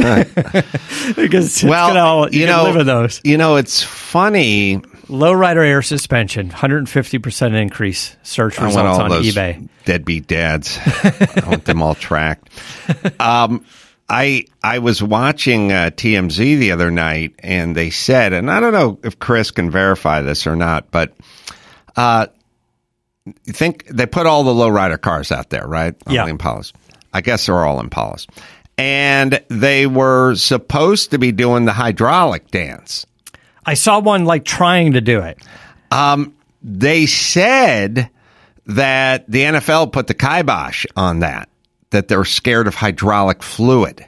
because 1.16 1.46
it's 1.46 1.64
Well, 1.64 1.96
all, 1.96 2.30
you, 2.30 2.40
you 2.40 2.46
know, 2.46 2.64
live 2.64 2.76
in 2.76 2.86
those. 2.86 3.20
you 3.24 3.36
know, 3.38 3.56
it's 3.56 3.82
funny. 3.82 4.76
Lowrider 5.08 5.66
air 5.66 5.82
suspension, 5.82 6.50
150% 6.50 7.54
increase. 7.60 8.16
Search 8.22 8.58
results 8.60 8.98
on 8.98 9.10
eBay. 9.10 9.68
deadbeat 9.84 10.26
dads. 10.26 10.78
I 10.84 11.42
want 11.46 11.64
them 11.64 11.82
all 11.82 11.94
tracked. 11.94 12.48
Um, 13.18 13.64
I 14.08 14.44
I 14.62 14.78
was 14.80 15.02
watching 15.02 15.72
uh, 15.72 15.90
TMZ 15.94 16.58
the 16.58 16.72
other 16.72 16.90
night, 16.90 17.34
and 17.38 17.74
they 17.74 17.90
said, 17.90 18.32
and 18.32 18.50
I 18.50 18.60
don't 18.60 18.72
know 18.72 18.98
if 19.02 19.18
Chris 19.18 19.50
can 19.50 19.70
verify 19.70 20.20
this 20.22 20.46
or 20.46 20.54
not, 20.56 20.90
but 20.90 21.14
uh, 21.97 22.26
you 23.24 23.53
think 23.53 23.86
they 23.86 24.07
put 24.07 24.26
all 24.26 24.45
the 24.45 24.53
lowrider 24.53 25.01
cars 25.01 25.30
out 25.32 25.51
there, 25.51 25.66
right? 25.66 25.95
All 26.07 26.14
Yeah. 26.14 26.26
the 26.26 26.32
Impalas. 26.32 26.72
I 27.12 27.20
guess 27.20 27.47
they're 27.47 27.64
all 27.64 27.82
Impalas, 27.82 28.26
and 28.78 29.40
they 29.49 29.86
were 29.86 30.34
supposed 30.34 31.11
to 31.11 31.18
be 31.18 31.30
doing 31.30 31.66
the 31.66 31.72
hydraulic 31.72 32.51
dance. 32.51 33.05
I 33.66 33.74
saw 33.74 34.01
one 34.01 34.24
like 34.24 34.45
trying 34.45 34.95
to 34.95 35.01
do 35.01 35.20
it. 35.20 35.38
they 36.62 37.07
said 37.07 38.09
that 38.66 39.28
the 39.30 39.43
NFL 39.43 39.93
put 39.93 40.07
the 40.07 40.14
kibosh 40.14 40.86
on 40.97 41.20
that, 41.20 41.49
that 41.90 42.09
they're 42.09 42.24
scared 42.24 42.66
of 42.66 42.74
hydraulic 42.74 43.43
fluid. 43.43 44.07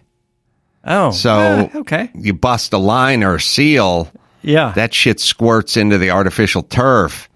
Oh, 0.85 1.11
So 1.11 1.37
eh, 1.39 1.69
okay, 1.79 2.11
you 2.15 2.35
bust 2.35 2.73
a 2.73 2.79
line 2.79 3.23
or 3.25 3.37
a 3.37 3.41
seal, 3.41 4.11
yeah, 4.43 4.73
that 4.77 4.93
shit 4.95 5.19
squirts 5.21 5.77
into 5.77 5.99
the 5.99 6.11
artificial 6.11 6.63
turf. 6.63 7.29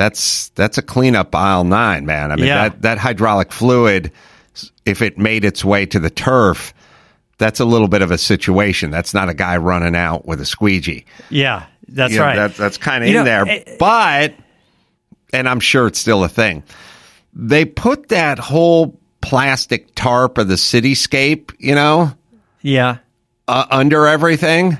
That's 0.00 0.48
that's 0.54 0.78
a 0.78 0.82
cleanup 0.82 1.34
aisle 1.34 1.64
nine, 1.64 2.06
man. 2.06 2.32
I 2.32 2.36
mean 2.36 2.46
Yeah. 2.46 2.68
that 2.70 2.80
that 2.80 2.96
hydraulic 2.98 3.52
fluid, 3.52 4.10
if 4.86 5.02
it 5.02 5.18
made 5.18 5.44
its 5.44 5.62
way 5.62 5.84
to 5.84 6.00
the 6.00 6.08
turf, 6.08 6.72
that's 7.36 7.60
a 7.60 7.66
little 7.66 7.86
bit 7.86 8.00
of 8.00 8.10
a 8.10 8.16
situation. 8.16 8.90
That's 8.90 9.12
not 9.12 9.28
a 9.28 9.34
guy 9.34 9.58
running 9.58 9.94
out 9.94 10.24
with 10.24 10.40
a 10.40 10.46
squeegee. 10.46 11.04
yeah, 11.28 11.66
that's 11.86 12.14
You 12.14 12.18
know, 12.20 12.24
right. 12.24 12.36
That, 12.36 12.54
that's 12.54 12.78
kind 12.78 13.04
of 13.04 13.08
in 13.10 13.14
know, 13.16 13.24
there. 13.24 13.46
eh, 13.46 13.76
but, 13.78 14.32
and 15.34 15.46
I'm 15.46 15.60
sure 15.60 15.86
it's 15.86 15.98
still 15.98 16.24
a 16.24 16.30
thing, 16.30 16.62
they 17.34 17.66
put 17.66 18.08
that 18.08 18.38
whole 18.38 18.98
plastic 19.20 19.94
tarp 19.94 20.38
of 20.38 20.48
the 20.48 20.54
cityscape, 20.54 21.52
you 21.58 21.74
know, 21.74 22.12
yeah, 22.62 22.96
uh, 23.48 23.66
under 23.70 24.06
everything. 24.06 24.78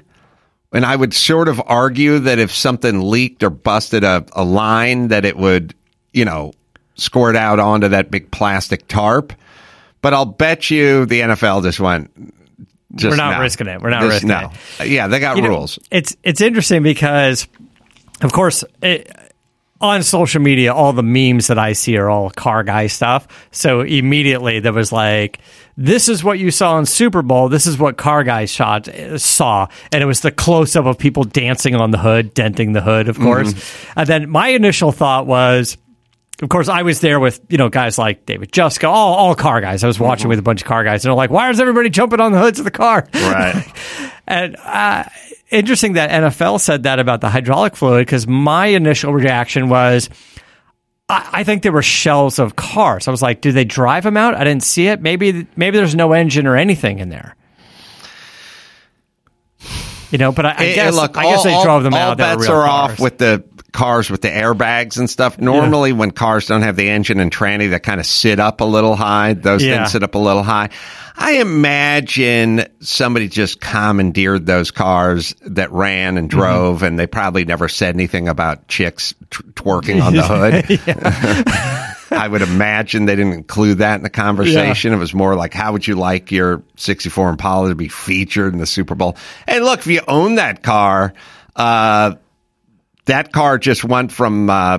And 0.73 0.87
I 0.87 0.95
would 0.95 1.13
sort 1.13 1.49
of 1.49 1.61
argue 1.67 2.21
that 2.21 2.39
if 2.39 2.55
something 2.55 3.01
leaked 3.11 3.43
or 3.43 3.51
busted 3.51 4.05
a, 4.05 4.25
a 4.33 4.45
line, 4.45 5.09
that 5.09 5.25
it 5.25 5.37
would, 5.37 5.75
you 6.13 6.25
know, 6.25 6.53
squirt 6.95 7.35
out 7.35 7.59
onto 7.59 7.89
that 7.89 8.11
big 8.11 8.31
plastic 8.31 8.87
tarp. 8.87 9.33
But 10.03 10.15
I'll 10.15 10.25
bet 10.27 10.71
you 10.71 11.07
the 11.07 11.21
NFL 11.21 11.63
just 11.65 11.81
went. 11.81 12.11
Just 12.95 13.11
We're 13.11 13.17
not 13.17 13.37
no. 13.37 13.41
risking 13.43 13.67
it. 13.67 13.81
We're 13.81 13.91
not 13.91 14.03
Just 14.03 14.25
risking 14.25 14.29
no. 14.29 14.53
Yeah, 14.85 15.07
they 15.09 15.21
got 15.21 15.37
You 15.37 15.43
know, 15.43 15.49
rules. 15.51 15.79
it's 15.91 16.17
it's 16.25 16.41
interesting 16.41 16.83
because, 16.83 17.47
of 18.21 18.33
course, 18.33 18.65
it, 18.83 19.13
on 19.81 20.03
social 20.03 20.43
media, 20.43 20.75
all 20.75 20.93
the 20.93 21.03
memes 21.03 21.47
that 21.47 21.59
I 21.59 21.73
see 21.73 21.97
are 21.97 22.11
all 22.11 22.31
car 22.31 22.63
guy 22.63 22.87
stuff. 22.87 23.27
So 23.51 23.81
immediately 23.81 24.61
there 24.61 24.73
was 24.73 24.93
like, 24.93 25.39
"This 25.77 26.09
is 26.09 26.23
what 26.23 26.39
you 26.39 26.51
saw 26.51 26.79
in 26.79 26.87
Super 26.87 27.23
Bowl. 27.23 27.49
This 27.49 27.67
is 27.67 27.79
what 27.79 27.97
car 27.97 28.23
guy 28.25 28.45
shot 28.45 28.89
uh, 28.89 29.17
saw," 29.19 29.69
and 29.93 30.03
it 30.03 30.07
was 30.07 30.21
the 30.21 30.31
close 30.31 30.77
up 30.77 30.85
of 30.85 30.99
people 30.99 31.25
dancing 31.25 31.75
on 31.75 31.91
the 31.91 31.99
hood, 31.99 32.35
denting 32.35 32.73
the 32.73 32.83
hood, 32.83 33.09
of 33.09 33.17
mm-hmm. 33.17 33.25
course. 33.25 33.77
And 33.97 34.07
then 34.07 34.31
my 34.31 34.49
initial 34.49 34.93
thought 34.93 35.27
was. 35.27 35.77
Of 36.43 36.49
course, 36.49 36.69
I 36.69 36.83
was 36.83 37.01
there 37.01 37.21
with 37.21 37.41
you 37.51 37.59
know 37.59 37.69
guys 37.69 37.99
like 37.99 38.25
David 38.25 38.51
Juska, 38.53 38.89
all 38.89 39.15
all 39.15 39.35
car 39.35 39.61
guys. 39.61 39.85
I 39.85 39.87
was 39.87 40.01
watching 40.01 40.29
with 40.29 40.39
a 40.39 40.43
bunch 40.43 40.63
of 40.63 40.67
car 40.67 40.85
guys, 40.85 41.05
and 41.05 41.11
they're 41.11 41.17
like, 41.17 41.31
"Why 41.31 41.51
is 41.51 41.61
everybody 41.61 41.91
jumping 41.91 42.19
on 42.21 42.33
the 42.33 42.41
hoods 42.41 42.59
of 42.59 42.65
the 42.65 42.71
car?" 42.71 43.07
Right. 43.15 43.65
And 44.27 44.55
uh, 44.59 45.05
interesting 45.51 45.95
that 45.95 46.11
NFL 46.11 46.61
said 46.61 46.85
that 46.85 47.01
about 47.01 47.21
the 47.21 47.29
hydraulic 47.29 47.75
fluid 47.75 48.07
because 48.07 48.29
my 48.29 48.67
initial 48.67 49.13
reaction 49.13 49.69
was, 49.69 50.09
I, 51.09 51.29
I 51.33 51.43
think 51.45 51.65
there 51.65 51.73
were 51.73 51.83
shells 51.83 52.39
of 52.39 52.55
cars. 52.55 53.09
I 53.09 53.11
was 53.11 53.23
like, 53.23 53.41
do 53.41 53.51
they 53.51 53.65
drive 53.65 54.05
them 54.05 54.17
out? 54.17 54.37
I 54.37 54.45
didn't 54.45 54.63
see 54.63 54.87
it. 54.87 55.01
Maybe 55.03 55.49
maybe 55.57 55.79
there's 55.79 55.97
no 55.97 56.13
engine 56.13 56.47
or 56.47 56.57
anything 56.57 57.01
in 57.01 57.09
there. 57.09 57.35
You 60.11 60.19
know, 60.19 60.33
but 60.33 60.45
I, 60.47 60.55
I 60.59 60.73
guess 60.75 60.95
look, 60.95 61.17
I 61.17 61.25
guess 61.25 61.39
all- 61.39 61.45
they 61.45 61.63
drove 61.65 61.83
them 61.85 61.95
all 61.95 62.01
out. 62.01 62.11
Were 62.19 62.37
bets 62.37 62.49
are 62.49 62.67
cars. 62.67 62.93
off 62.93 63.01
with 63.01 63.19
the 63.19 63.45
cars 63.73 64.11
with 64.11 64.21
the 64.23 64.29
airbags 64.29 64.99
and 64.99 65.09
stuff. 65.09 65.39
Normally, 65.39 65.93
when 65.93 66.11
cars 66.11 66.47
don't 66.47 66.63
have 66.63 66.77
the 66.77 66.89
engine 66.91 67.21
and 67.21 67.31
tranny 67.33 67.71
that 67.71 67.83
kind 67.83 68.01
of 68.01 68.07
sit 68.07 68.39
up 68.41 68.61
a 68.61 68.65
little 68.65 68.97
high, 68.97 69.35
those 69.35 69.63
Yeah. 69.63 69.79
things 69.79 69.93
sit 69.93 70.03
up 70.03 70.15
a 70.15 70.19
little 70.19 70.43
high. 70.43 70.71
I 71.17 71.33
imagine 71.39 72.67
somebody 72.81 73.29
just 73.29 73.61
commandeered 73.61 74.47
those 74.47 74.71
cars 74.71 75.35
that 75.43 75.71
ran 75.73 76.17
and 76.17 76.29
Mm-hmm. 76.31 76.39
drove, 76.39 76.83
and 76.83 76.99
they 76.99 77.07
probably 77.07 77.45
never 77.45 77.69
said 77.69 77.95
anything 77.95 78.29
about 78.29 78.69
chicks 78.69 79.15
t- 79.31 79.43
twerking 79.55 80.03
on 80.03 80.15
the 80.15 80.23
hood. 82.11 82.11
I 82.13 82.27
would 82.27 82.43
imagine 82.43 83.05
they 83.07 83.15
didn't 83.17 83.35
include 83.35 83.79
that 83.79 83.97
in 83.97 84.03
the 84.03 84.11
conversation. 84.11 84.93
It 84.93 84.97
was 84.97 85.15
more 85.15 85.37
like, 85.37 85.55
how 85.55 85.73
would 85.73 85.87
you 85.87 85.95
like 85.95 86.33
your 86.33 86.63
64 86.77 87.31
Impala 87.31 87.69
to 87.69 87.75
be 87.77 87.87
featured 87.89 88.53
in 88.53 88.59
the 88.59 88.67
Super 88.67 88.95
Bowl? 88.97 89.17
And 89.47 89.65
look, 89.65 89.81
if 89.81 89.87
you 89.87 90.01
own 90.09 90.35
that 90.35 90.63
car, 90.65 91.15
uh, 91.55 92.15
that 93.07 93.33
car 93.33 93.59
just 93.59 93.85
went 93.85 94.13
from 94.13 94.49
uh, 94.51 94.79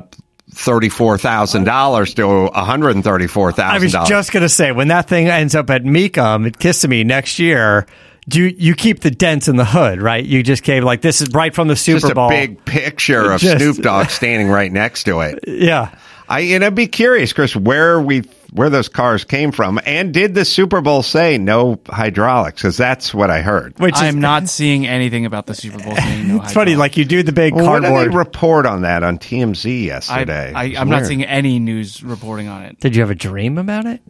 thirty-four 0.54 1.18
thousand 1.18 1.64
dollars 1.66 2.14
to 2.16 2.28
one 2.28 2.54
hundred 2.54 2.96
and 2.96 3.04
thirty-four 3.04 3.54
I 3.60 3.80
was 3.80 3.92
just 3.92 4.32
gonna 4.32 4.50
say 4.50 4.72
when 4.72 4.90
that 4.90 5.08
thing 5.08 5.28
ends 5.28 5.56
up 5.56 5.70
at 5.70 5.84
Mecum 5.84 6.48
at 6.48 6.60
Kissimmee 6.60 7.04
next 7.04 7.40
year. 7.40 7.86
Do 8.30 8.40
you, 8.40 8.56
you 8.56 8.76
keep 8.76 9.00
the 9.00 9.10
dents 9.10 9.48
in 9.48 9.56
the 9.56 9.66
hood, 9.66 10.00
right? 10.00 10.24
You 10.24 10.44
just 10.44 10.62
gave 10.62 10.84
like 10.84 11.02
this 11.02 11.22
is 11.22 11.30
right 11.34 11.54
from 11.54 11.68
the 11.68 11.76
Super 11.76 12.02
Just 12.02 12.12
a 12.12 12.16
Bowl. 12.16 12.30
big 12.30 12.64
picture 12.66 13.32
of 13.32 13.42
Just- 13.42 13.58
Snoop 13.58 13.78
Dogg 13.78 14.10
standing 14.10 14.48
right 14.48 14.72
next 14.72 15.06
to 15.06 15.22
it. 15.22 15.40
yeah. 15.48 15.94
I 16.32 16.40
and 16.42 16.64
I'd 16.64 16.76
be 16.76 16.88
curious, 16.88 17.34
Chris, 17.34 17.56
where 17.56 18.00
we 18.00 18.24
where 18.54 18.70
those 18.70 18.90
cars 18.90 19.24
came 19.24 19.52
from, 19.52 19.80
and 19.86 20.14
did 20.14 20.34
the 20.36 20.44
Super 20.46 20.82
Bowl 20.82 21.04
say 21.04 21.38
no 21.38 21.80
hydraulics? 21.88 22.62
Because 22.62 22.78
that's 22.78 23.14
what 23.14 23.30
I 23.30 23.42
heard. 23.42 23.78
Which 23.80 23.96
I'm 23.98 24.20
not 24.30 24.48
seeing 24.50 24.86
anything 24.88 25.26
about 25.26 25.46
the 25.46 25.54
Super 25.56 25.80
Bowl 25.80 25.96
saying 25.96 26.28
no 26.28 26.36
It's 26.44 26.54
funny, 26.54 26.76
like 26.76 26.98
you 26.98 27.06
do 27.06 27.24
the 27.24 27.32
big 27.32 27.54
Well, 27.54 27.66
what 27.66 27.82
did 27.82 27.88
cardboard. 27.90 28.12
they 28.12 28.16
report 28.18 28.66
on 28.66 28.82
that 28.82 29.04
on 29.04 29.18
TMZ 29.20 29.86
yesterday? 29.86 30.54
I, 30.54 30.64
It 30.66 30.70
was 30.72 30.80
I'm 30.80 30.90
not 30.90 31.06
seeing 31.06 31.24
any 31.26 31.60
news 31.60 32.04
reporting 32.04 32.48
on 32.48 32.64
it. 32.64 32.80
Did 32.80 32.96
you 32.96 33.02
have 33.02 33.12
a 33.12 33.16
dream 33.16 33.58
about 33.58 33.86
it? 33.86 34.02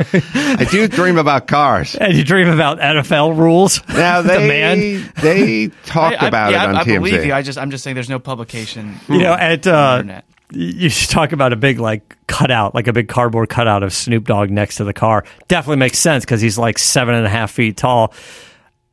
I 0.00 0.66
do 0.70 0.86
dream 0.88 1.18
about 1.18 1.46
cars. 1.48 1.94
And 2.00 2.14
you 2.16 2.24
dream 2.24 2.48
about 2.48 2.78
NFL 2.78 3.36
rules? 3.36 3.82
Now 3.88 4.22
they 4.22 4.38
Demand? 4.38 5.12
they 5.20 5.68
talked 5.84 6.22
I, 6.22 6.26
I- 6.26 6.28
about 6.28 6.52
yeah, 6.52 6.64
it 6.64 6.68
on 6.68 6.76
I, 6.76 6.80
I 6.80 6.84
TMZ. 6.84 6.94
believe 6.94 7.24
you. 7.24 7.34
I 7.34 7.42
just 7.42 7.58
I'm 7.58 7.70
just 7.70 7.82
saying 7.84 7.94
there's 7.94 8.08
no 8.08 8.18
publication. 8.18 8.94
You 9.08 9.18
know, 9.18 9.32
at 9.34 9.66
uh, 9.66 9.96
internet. 10.00 10.24
You 10.52 10.88
should 10.88 11.10
talk 11.10 11.32
about 11.32 11.52
a 11.52 11.56
big 11.56 11.78
like 11.78 12.16
cutout, 12.26 12.74
like 12.74 12.86
a 12.86 12.92
big 12.92 13.08
cardboard 13.08 13.48
cutout 13.48 13.82
of 13.82 13.92
Snoop 13.92 14.24
Dogg 14.24 14.50
next 14.50 14.76
to 14.76 14.84
the 14.84 14.92
car. 14.92 15.24
Definitely 15.48 15.76
makes 15.76 15.98
sense 15.98 16.24
because 16.24 16.40
he's 16.40 16.58
like 16.58 16.78
seven 16.78 17.14
and 17.14 17.26
a 17.26 17.28
half 17.28 17.50
feet 17.50 17.76
tall. 17.76 18.14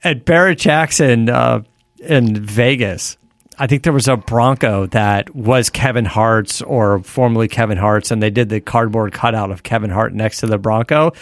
At 0.03 0.25
Barrett 0.25 0.59
Jackson 0.59 1.29
uh, 1.29 1.63
in 1.99 2.35
Vegas, 2.35 3.17
I 3.57 3.67
think 3.67 3.83
there 3.83 3.93
was 3.93 4.07
a 4.07 4.17
Bronco 4.17 4.87
that 4.87 5.33
was 5.35 5.69
Kevin 5.69 6.05
Hart's 6.05 6.61
or 6.61 6.99
formerly 6.99 7.47
Kevin 7.47 7.77
Hart's, 7.77 8.11
and 8.11 8.21
they 8.21 8.29
did 8.29 8.49
the 8.49 8.59
cardboard 8.59 9.13
cutout 9.13 9.51
of 9.51 9.63
Kevin 9.63 9.89
Hart 9.89 10.13
next 10.13 10.39
to 10.39 10.47
the 10.47 10.57
Bronco. 10.57 11.13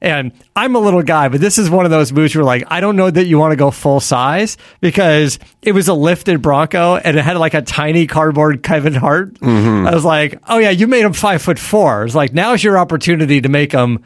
And 0.00 0.32
I'm 0.56 0.74
a 0.74 0.78
little 0.78 1.02
guy, 1.02 1.28
but 1.28 1.40
this 1.40 1.58
is 1.58 1.70
one 1.70 1.84
of 1.84 1.90
those 1.90 2.12
moves 2.12 2.34
where 2.34 2.44
like 2.44 2.64
I 2.68 2.80
don't 2.80 2.96
know 2.96 3.10
that 3.10 3.26
you 3.26 3.38
want 3.38 3.52
to 3.52 3.56
go 3.56 3.70
full 3.70 4.00
size 4.00 4.56
because 4.80 5.38
it 5.62 5.72
was 5.72 5.88
a 5.88 5.94
lifted 5.94 6.42
Bronco 6.42 6.96
and 6.96 7.16
it 7.16 7.22
had 7.22 7.36
like 7.36 7.54
a 7.54 7.62
tiny 7.62 8.06
cardboard 8.06 8.62
Kevin 8.62 8.94
Hart. 8.94 9.34
Mm-hmm. 9.34 9.86
I 9.86 9.94
was 9.94 10.04
like, 10.04 10.40
oh 10.48 10.58
yeah, 10.58 10.70
you 10.70 10.86
made 10.86 11.04
him 11.04 11.12
five 11.12 11.42
foot 11.42 11.58
four. 11.58 12.04
It's 12.04 12.14
like 12.14 12.32
now's 12.32 12.62
your 12.62 12.78
opportunity 12.78 13.40
to 13.40 13.48
make 13.48 13.72
him, 13.72 14.02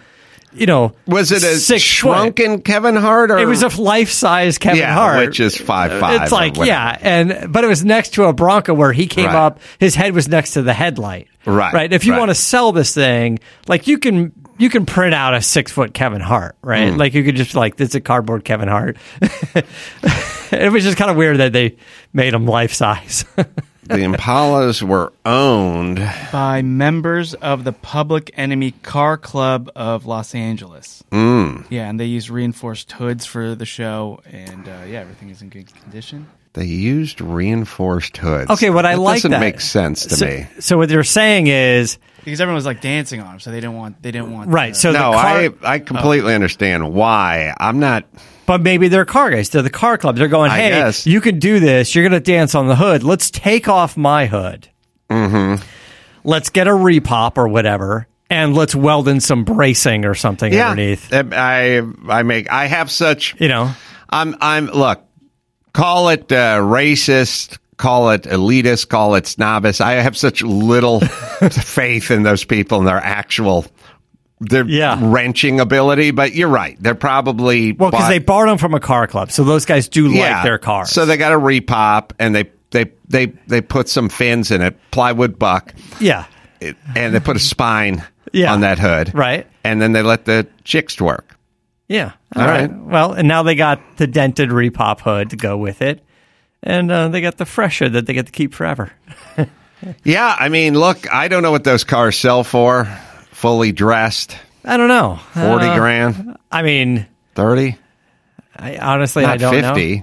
you 0.57 0.67
know, 0.67 0.93
Was 1.07 1.33
it 1.33 1.43
a 1.43 1.57
six 1.57 1.83
foot. 1.83 1.83
shrunken 1.83 2.63
Kevin 2.63 2.97
Hart? 2.97 3.31
Or 3.31 3.39
It 3.39 3.47
was 3.47 3.63
a 3.63 3.69
life 3.81 4.11
size 4.11 4.59
Kevin 4.59 4.81
yeah, 4.81 4.95
Hart, 4.95 5.27
which 5.27 5.41
is 5.41 5.57
five 5.57 5.99
five. 6.01 6.23
it's 6.23 6.33
like 6.33 6.57
yeah, 6.57 6.97
and 7.01 7.53
but 7.53 7.65
it 7.65 7.67
was 7.69 7.85
next 7.85 8.15
to 8.15 8.25
a 8.25 8.33
Bronco 8.33 8.75
where 8.75 8.93
he 8.93 9.07
came 9.07 9.27
Right. 9.27 9.35
up. 9.35 9.61
His 9.79 9.95
head 9.95 10.15
was 10.15 10.29
next 10.29 10.53
to 10.53 10.63
the 10.63 10.73
headlight. 10.75 11.29
Right, 11.45 11.73
Right. 11.73 11.93
If 11.93 12.05
you 12.07 12.13
right. 12.13 12.19
want 12.19 12.31
to 12.31 12.35
sell 12.35 12.73
this 12.73 12.93
thing, 12.95 13.39
like 13.69 13.87
you 13.87 13.99
can 13.99 14.33
you 14.59 14.71
can 14.71 14.87
print 14.87 15.15
out 15.15 15.35
a 15.35 15.43
six 15.43 15.71
foot 15.71 15.93
Kevin 15.95 16.21
Hart, 16.21 16.57
right? 16.63 16.93
Hmm. 16.93 16.99
Like 16.99 17.15
you 17.15 17.23
could 17.23 17.37
just 17.37 17.55
like 17.55 17.77
this 17.77 17.91
is 17.91 17.95
a 17.97 18.01
cardboard 18.01 18.45
Kevin 18.45 18.69
Hart. 18.69 18.97
it 20.53 20.73
was 20.73 20.83
just 20.85 20.97
kind 20.97 21.11
of 21.11 21.17
weird 21.17 21.39
that 21.39 21.53
they 21.53 21.77
made 22.13 22.33
him 22.35 22.47
life 22.47 22.73
size. 22.73 23.25
the 23.89 23.99
Impalas 23.99 24.83
were 24.83 25.13
owned. 25.25 25.99
by 26.33 26.63
members 26.63 27.35
of 27.35 27.65
the 27.65 27.73
Public 27.73 28.31
Enemy 28.37 28.73
Car 28.83 29.17
Club 29.17 29.71
of 29.77 30.07
Los 30.07 30.35
Angeles. 30.35 31.05
Mm. 31.13 31.67
Yeah, 31.71 31.89
and 31.89 31.99
they 32.01 32.07
use 32.07 32.31
reinforced 32.31 32.93
hoods 32.93 33.27
for 33.27 33.55
the 33.55 33.67
show, 33.67 34.21
and 34.31 34.69
uh, 34.69 34.83
yeah, 34.89 35.01
everything 35.01 35.31
is 35.31 35.43
in 35.43 35.49
good 35.49 35.73
condition. 35.83 36.27
They 36.57 36.65
used 36.65 37.21
reinforced 37.21 38.17
hoods. 38.17 38.51
okay, 38.51 38.71
what 38.71 38.87
I 38.87 38.95
like 38.95 38.97
that 38.97 39.03
like 39.03 39.17
doesn't 39.19 39.31
that 39.33 39.41
make 39.41 39.61
sense 39.61 40.07
to 40.07 40.17
so, 40.17 40.27
me. 40.27 40.47
So 40.59 40.79
what 40.79 40.89
they're 40.89 41.05
saying 41.05 41.49
is 41.49 41.99
Because 42.25 42.41
everyone 42.41 42.55
was 42.57 42.65
like 42.65 42.81
dancing 42.81 43.21
on 43.21 43.27
them, 43.27 43.41
so 43.41 43.51
they 43.51 43.61
didn't 43.61 43.77
want 43.77 44.03
they 44.03 44.11
didn't 44.11 44.33
want 44.33 44.49
right. 44.51 44.73
the- 44.73 44.79
So 44.81 44.91
no, 44.91 45.11
the 45.11 45.17
car, 45.17 45.25
I 45.27 45.51
I 45.75 45.79
completely 45.81 46.35
understand 46.35 46.95
why. 46.95 47.55
I'm 47.61 47.79
not. 47.79 48.07
But 48.47 48.63
maybe 48.63 48.89
they're 48.89 49.05
car 49.05 49.31
guys. 49.31 49.51
They're 49.51 49.61
the 49.63 49.71
car 49.71 49.99
club. 49.99 50.17
They're 50.17 50.29
going, 50.29 50.51
hey, 50.51 50.71
guess. 50.71 51.07
you 51.07 51.21
can 51.21 51.39
do 51.41 51.61
this. 51.61 51.95
You're 51.95 52.05
going 52.09 52.13
to 52.21 52.21
dance 52.33 52.55
on 52.55 52.69
the 52.69 52.77
hood. 52.77 53.03
Let's 53.03 53.29
take 53.31 53.69
off 53.69 53.97
my 53.97 54.27
hood. 54.27 54.69
Mm-hmm. 55.11 55.63
Let's 56.25 56.51
get 56.51 56.67
a 56.69 56.71
repop 56.71 57.39
or 57.39 57.49
whatever, 57.49 58.07
and 58.31 58.55
let's 58.55 58.75
weld 58.75 59.09
in 59.09 59.21
some 59.21 59.45
bracing 59.45 60.05
or 60.05 60.15
something 60.15 60.53
Yeah, 60.53 60.71
underneath. 60.71 61.13
I 61.13 61.83
I 62.09 62.23
make 62.23 62.51
I 62.51 62.67
have 62.67 62.91
such. 62.91 63.35
You 63.41 63.49
know, 63.49 63.73
I'm 64.09 64.35
I'm 64.41 64.67
look. 64.67 65.03
Call 65.77 66.09
it 66.09 66.33
uh, 66.33 66.59
racist. 66.61 67.59
Call 67.77 68.11
it 68.11 68.23
elitist. 68.23 68.89
Call 68.89 69.15
it 69.15 69.27
snobbish. 69.27 69.81
I 69.81 69.93
have 69.93 70.17
such 70.17 70.43
little 70.43 71.01
faith 71.51 72.11
in 72.11 72.23
those 72.23 72.45
people 72.45 72.79
and 72.79 72.89
their 72.89 72.97
actual. 72.97 73.67
Their 74.41 74.67
Yeah. 74.67 74.99
wrenching 75.03 75.61
ability, 75.61 76.11
but 76.11 76.35
you're 76.35 76.49
right. 76.49 76.77
They're 76.81 76.95
probably 76.95 77.73
well, 77.73 77.91
because 77.91 78.09
they 78.09 78.19
borrowed 78.19 78.51
them 78.51 78.59
from 78.59 78.75
a 78.75 78.81
car 78.81 79.07
club, 79.07 79.31
so 79.31 79.45
those 79.45 79.65
guys 79.65 79.89
do 79.89 80.09
like 80.09 80.43
their 80.45 80.59
cars. 80.59 80.91
So 80.91 81.07
they 81.07 81.17
got 81.17 81.33
a 81.33 81.39
repop 81.39 82.11
and 82.19 82.35
they 82.35 82.51
they 82.71 82.91
they 83.09 83.27
they 83.47 83.63
put 83.63 83.89
some 83.89 84.11
fins 84.11 84.51
in 84.51 84.61
it, 84.61 84.77
plywood 84.91 85.39
buck, 85.39 85.75
yeah, 86.01 86.27
and 86.61 87.15
they 87.15 87.21
put 87.21 87.37
a 87.37 87.41
spine 87.41 88.05
Yeah. 88.33 88.53
on 88.53 88.61
that 88.61 88.79
hood, 88.79 89.13
Right. 89.15 89.47
And 89.65 89.81
then 89.81 89.93
they 89.93 90.03
let 90.03 90.27
the 90.27 90.47
chicks 90.65 91.01
work. 91.01 91.36
Yeah. 91.89 92.13
All 92.35 92.43
All 92.43 92.49
right. 92.49 92.71
right. 92.71 92.81
Well, 92.85 93.13
and 93.13 93.29
now 93.29 93.43
they 93.43 93.55
got 93.55 93.81
the 93.97 94.07
dented 94.07 94.51
repop 94.51 95.01
hood 95.01 95.31
to 95.31 95.37
go 95.37 95.57
with 95.57 95.83
it, 95.83 96.03
and 96.63 96.91
uh, 96.91 97.09
they 97.09 97.21
got 97.21 97.37
the 97.37 97.47
fresh 97.47 97.79
hood 97.81 97.93
that 97.95 98.07
they 98.07 98.13
get 98.15 98.27
to 98.27 98.33
keep 98.33 98.55
forever. 98.55 98.93
Yeah, 100.03 100.35
I 100.41 100.49
mean, 100.49 100.75
look, 100.77 101.13
I 101.13 101.29
don't 101.29 101.43
know 101.43 101.51
what 101.51 101.63
those 101.63 101.85
cars 101.85 102.17
sell 102.17 102.43
for, 102.43 102.87
fully 103.31 103.73
dressed, 103.73 104.37
I 104.65 104.79
don't 104.79 104.89
know. 104.89 105.17
forty 105.35 105.67
Uh, 105.67 105.77
grand, 105.79 106.39
I 106.51 106.63
mean, 106.63 107.07
thirty, 107.35 107.77
I, 108.57 108.79
honestly, 108.79 109.27
I 109.27 109.37
don't 109.37 109.53
know. 109.61 109.75
fifty. 109.75 110.03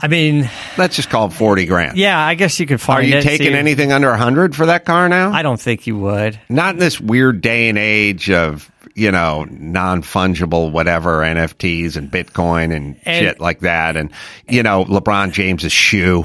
I 0.00 0.08
mean, 0.08 0.48
Let's 0.78 0.96
just 0.96 1.10
call 1.10 1.26
it 1.28 1.34
forty 1.34 1.66
grand. 1.66 1.98
yeah, 1.98 2.18
I 2.18 2.34
guess 2.34 2.58
you 2.58 2.66
could 2.66 2.80
find 2.80 3.04
Are 3.04 3.06
you 3.06 3.16
it, 3.18 3.22
taking 3.22 3.54
anything 3.54 3.92
under 3.92 4.08
a 4.10 4.16
hundred 4.18 4.56
for 4.56 4.66
that 4.66 4.86
car 4.86 5.08
now? 5.10 5.30
I 5.32 5.42
don't 5.42 5.60
think 5.60 5.86
you 5.86 5.96
would. 5.98 6.40
Not 6.48 6.74
in 6.74 6.80
this 6.80 6.98
weird 6.98 7.42
day 7.42 7.68
and 7.68 7.76
age 7.78 8.30
of 8.30 8.70
you 8.96 9.12
know 9.12 9.46
non 9.48 10.02
fungible 10.02 10.72
whatever 10.72 11.20
NFTs 11.20 11.96
and 11.96 12.10
Bitcoin 12.10 12.74
and, 12.74 12.98
And- 13.04 13.24
shit 13.24 13.40
like 13.40 13.60
that, 13.60 13.96
and 13.96 14.10
you 14.48 14.62
know 14.62 14.84
LeBron 14.84 15.32
James's 15.32 15.70
shoe 15.72 16.24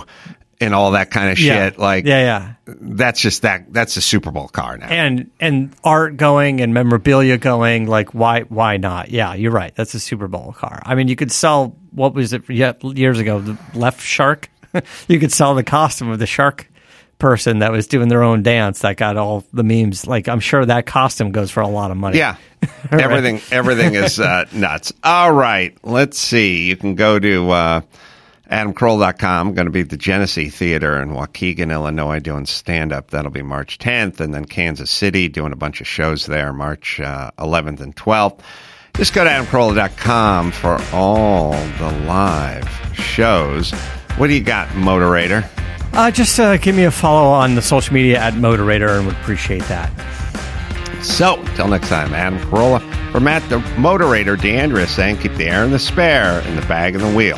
and 0.59 0.73
all 0.75 0.91
that 0.91 1.09
kind 1.11 1.31
of 1.31 1.39
Yeah. 1.39 1.69
shit. 1.69 1.79
Like 1.79 2.05
yeah, 2.05 2.19
yeah, 2.65 2.73
that's 2.79 3.19
just 3.19 3.41
that 3.41 3.73
that's 3.73 3.97
a 3.97 4.01
Super 4.01 4.31
Bowl 4.31 4.47
car 4.47 4.77
now. 4.77 4.87
and 4.87 5.29
and 5.39 5.73
art 5.83 6.17
going 6.17 6.61
and 6.61 6.73
memorabilia 6.73 7.37
going. 7.37 7.87
Like, 7.87 8.13
why 8.13 8.41
why 8.41 8.77
not? 8.77 9.09
Yeah, 9.09 9.33
you're 9.33 9.51
right. 9.51 9.73
That's 9.75 9.93
a 9.93 9.99
Super 9.99 10.27
Bowl 10.27 10.53
car. 10.57 10.81
I 10.85 10.95
mean, 10.95 11.07
you 11.07 11.15
could 11.15 11.31
sell 11.31 11.75
what 11.91 12.13
was 12.13 12.31
it 12.31 12.47
years 12.49 13.19
ago? 13.19 13.39
The 13.41 13.57
left 13.73 14.01
shark. 14.01 14.49
you 15.09 15.19
could 15.19 15.33
sell 15.33 15.53
the 15.55 15.63
costume 15.65 16.09
of 16.11 16.19
the 16.19 16.25
shark 16.27 16.70
person 17.21 17.59
that 17.59 17.71
was 17.71 17.85
doing 17.85 18.09
their 18.09 18.23
own 18.23 18.41
dance 18.41 18.79
that 18.79 18.97
got 18.97 19.15
all 19.15 19.45
the 19.53 19.63
memes. 19.63 20.07
Like, 20.07 20.27
I'm 20.27 20.39
sure 20.39 20.65
that 20.65 20.87
costume 20.87 21.31
goes 21.31 21.51
for 21.51 21.61
a 21.61 21.67
lot 21.67 21.91
of 21.91 21.97
money. 21.97 22.17
yeah. 22.17 22.35
everything 22.91 23.41
everything 23.51 23.95
is 23.95 24.19
uh, 24.19 24.45
nuts. 24.51 24.91
All 25.03 25.31
right, 25.31 25.75
let's 25.83 26.19
see. 26.19 26.67
You 26.67 26.75
can 26.75 26.93
go 26.95 27.17
to 27.17 27.49
uh, 27.49 27.81
adamcarolla.com. 28.51 29.53
going 29.53 29.65
to 29.65 29.71
be 29.71 29.81
at 29.81 29.89
the 29.89 29.97
Genesee 29.97 30.49
Theater 30.49 31.01
in 31.01 31.09
Waukegan, 31.09 31.71
Illinois, 31.71 32.19
doing 32.19 32.45
stand 32.45 32.91
up. 32.91 33.11
That'll 33.11 33.31
be 33.31 33.41
March 33.41 33.79
10th, 33.79 34.19
and 34.19 34.33
then 34.33 34.45
Kansas 34.45 34.91
City 34.91 35.27
doing 35.27 35.53
a 35.53 35.55
bunch 35.55 35.81
of 35.81 35.87
shows 35.87 36.25
there, 36.25 36.53
March 36.53 36.99
uh, 36.99 37.31
11th 37.39 37.81
and 37.81 37.95
12th. 37.95 38.39
Just 38.95 39.13
go 39.13 39.23
to 39.23 39.29
adamcarolla.com 39.29 40.51
for 40.51 40.79
all 40.91 41.51
the 41.51 42.03
live 42.05 42.67
shows. 42.93 43.73
What 44.17 44.27
do 44.27 44.33
you 44.33 44.43
got, 44.43 44.67
Motorator? 44.69 45.47
Uh, 45.93 46.11
just 46.11 46.39
uh, 46.39 46.57
give 46.57 46.75
me 46.75 46.83
a 46.83 46.91
follow 46.91 47.29
on 47.29 47.55
the 47.55 47.61
social 47.61 47.93
media 47.93 48.19
at 48.19 48.33
Motorator 48.33 48.97
and 48.97 49.07
would 49.07 49.15
appreciate 49.15 49.63
that. 49.63 49.91
So, 51.03 51.43
till 51.55 51.67
next 51.67 51.89
time, 51.89 52.13
Adam 52.13 52.39
Carolla. 52.39 52.79
For 53.11 53.19
Matt 53.19 53.47
the 53.49 53.59
Motorator, 53.75 54.39
D'Andria 54.39 54.87
saying 54.87 55.17
keep 55.17 55.33
the 55.35 55.45
air 55.45 55.65
in 55.65 55.71
the 55.71 55.79
spare 55.79 56.39
in 56.47 56.55
the 56.55 56.61
bag 56.63 56.95
and 56.95 57.03
the 57.03 57.13
wheel. 57.13 57.37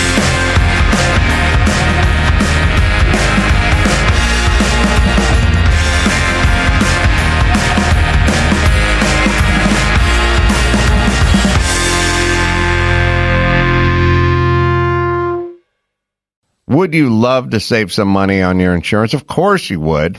Would 16.71 16.93
you 16.93 17.09
love 17.09 17.49
to 17.49 17.59
save 17.59 17.91
some 17.91 18.07
money 18.07 18.41
on 18.41 18.61
your 18.61 18.73
insurance? 18.73 19.13
Of 19.13 19.27
course 19.27 19.69
you 19.69 19.81
would. 19.81 20.17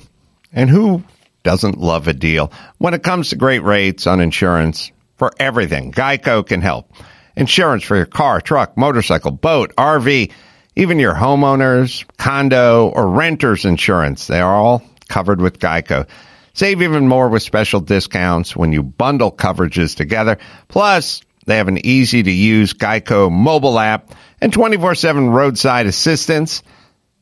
And 0.53 0.69
who 0.69 1.03
doesn't 1.45 1.79
love 1.79 2.09
a 2.09 2.13
deal? 2.13 2.53
When 2.77 2.93
it 2.93 3.03
comes 3.03 3.31
to 3.31 3.37
great 3.37 3.63
rates 3.63 4.07
on 4.07 4.21
insurance 4.21 4.93
for 5.17 5.33
everything, 5.39 5.93
Geico 5.93 6.47
can 6.47 6.61
help. 6.61 6.93
Insurance 7.37 7.85
for 7.85 7.97
your 7.97 8.05
car, 8.05 8.43
truck, 8.43 8.77
motorcycle, 8.77 9.31
boat, 9.31 9.75
RV, 9.77 10.31
even 10.77 10.99
your 10.99 11.15
homeowners, 11.15 12.05
condo, 12.19 12.89
or 12.89 13.09
renter's 13.09 13.65
insurance. 13.65 14.27
They 14.27 14.43
are 14.43 14.55
all 14.55 14.83
covered 15.09 15.41
with 15.41 15.59
Geico. 15.59 16.07
Save 16.53 16.83
even 16.83 17.09
more 17.09 17.31
with 17.31 17.43
special 17.43 17.81
discounts 17.81 18.55
when 18.55 18.75
you 18.75 18.83
bundle 18.83 19.33
coverages 19.33 19.97
together. 19.97 20.37
Plus, 20.69 21.23
they 21.47 21.57
have 21.57 21.69
an 21.69 21.87
easy 21.87 22.23
to 22.23 22.31
use 22.31 22.75
Geico 22.75 23.33
mobile 23.33 23.79
app 23.79 24.15
and 24.43 24.53
24-7 24.53 25.33
roadside 25.33 25.87
assistance. 25.87 26.65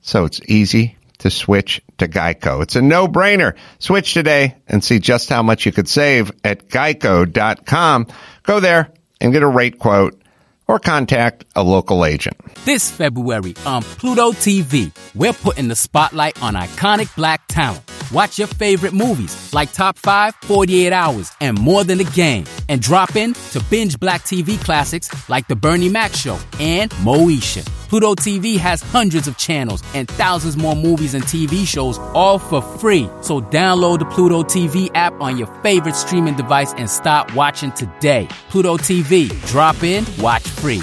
So 0.01 0.25
it's 0.25 0.41
easy 0.49 0.97
to 1.19 1.31
switch 1.31 1.83
to 1.99 2.09
Geico. 2.09 2.63
It's 2.63 2.77
a 2.77 2.83
no-brainer. 2.83 3.57
Switch 3.79 4.15
today 4.15 4.57
and 4.67 4.83
see 4.83 4.99
just 4.99 5.29
how 5.29 5.43
much 5.43 5.67
you 5.67 5.73
could 5.73 5.87
save 5.87 6.33
at 6.43 6.69
geico.com. 6.69 8.07
Go 8.43 8.61
there 8.61 8.91
and 9.21 9.35
get 9.35 9.43
a 9.43 9.47
rate 9.47 9.79
quote 9.79 10.21
or 10.67 10.79
contact 10.79 11.45
a 11.55 11.63
local 11.63 12.07
agent. 12.07 12.39
This 12.65 12.91
February 12.91 13.55
on 13.67 13.83
Pluto 13.83 14.33
TV, 14.33 14.91
we're 15.15 15.35
putting 15.35 15.69
the 15.69 15.77
spotlight 15.77 16.43
on 16.43 16.55
iconic 16.55 17.15
black 17.17 17.47
talent. 17.49 17.90
Watch 18.13 18.39
your 18.39 18.49
favorite 18.49 18.93
movies 18.93 19.53
like 19.55 19.73
Top 19.73 19.97
5, 19.97 20.35
48 20.43 20.93
Hours, 20.93 21.33
and 21.41 21.59
More 21.59 21.85
Than 21.85 22.01
a 22.01 22.05
Game. 22.05 22.45
And 22.69 22.81
drop 22.81 23.15
in 23.15 23.35
to 23.53 23.65
binge 23.71 24.01
black 24.01 24.23
TV 24.23 24.63
classics 24.63 25.29
like 25.29 25.47
The 25.47 25.55
Bernie 25.55 25.89
Mac 25.89 26.13
Show 26.15 26.39
and 26.59 26.91
Moesha. 27.03 27.65
Pluto 27.89 28.15
TV 28.15 28.57
has 28.57 28.83
hundreds 28.83 29.27
of 29.27 29.37
channels 29.37 29.83
and 29.95 30.09
thousands 30.09 30.57
more 30.57 30.77
movies 30.77 31.15
and 31.15 31.25
TV 31.25 31.67
shows 31.67 31.99
all 32.15 32.39
for 32.39 32.63
free. 32.63 33.09
So 33.21 33.41
download 33.41 34.01
the 34.01 34.05
Pluto 34.07 34.43
TV 34.43 34.91
app 34.95 35.13
on 35.21 35.37
your 35.37 35.49
favorite 35.63 35.97
streaming 35.97 36.37
device 36.37 36.73
and 36.75 36.89
start 36.89 37.35
watching 37.35 37.73
today. 37.73 38.29
Pluto 38.49 38.77
TV, 38.77 39.29
drop 39.47 39.83
in, 39.83 40.05
watch 40.21 40.49
free. 40.49 40.83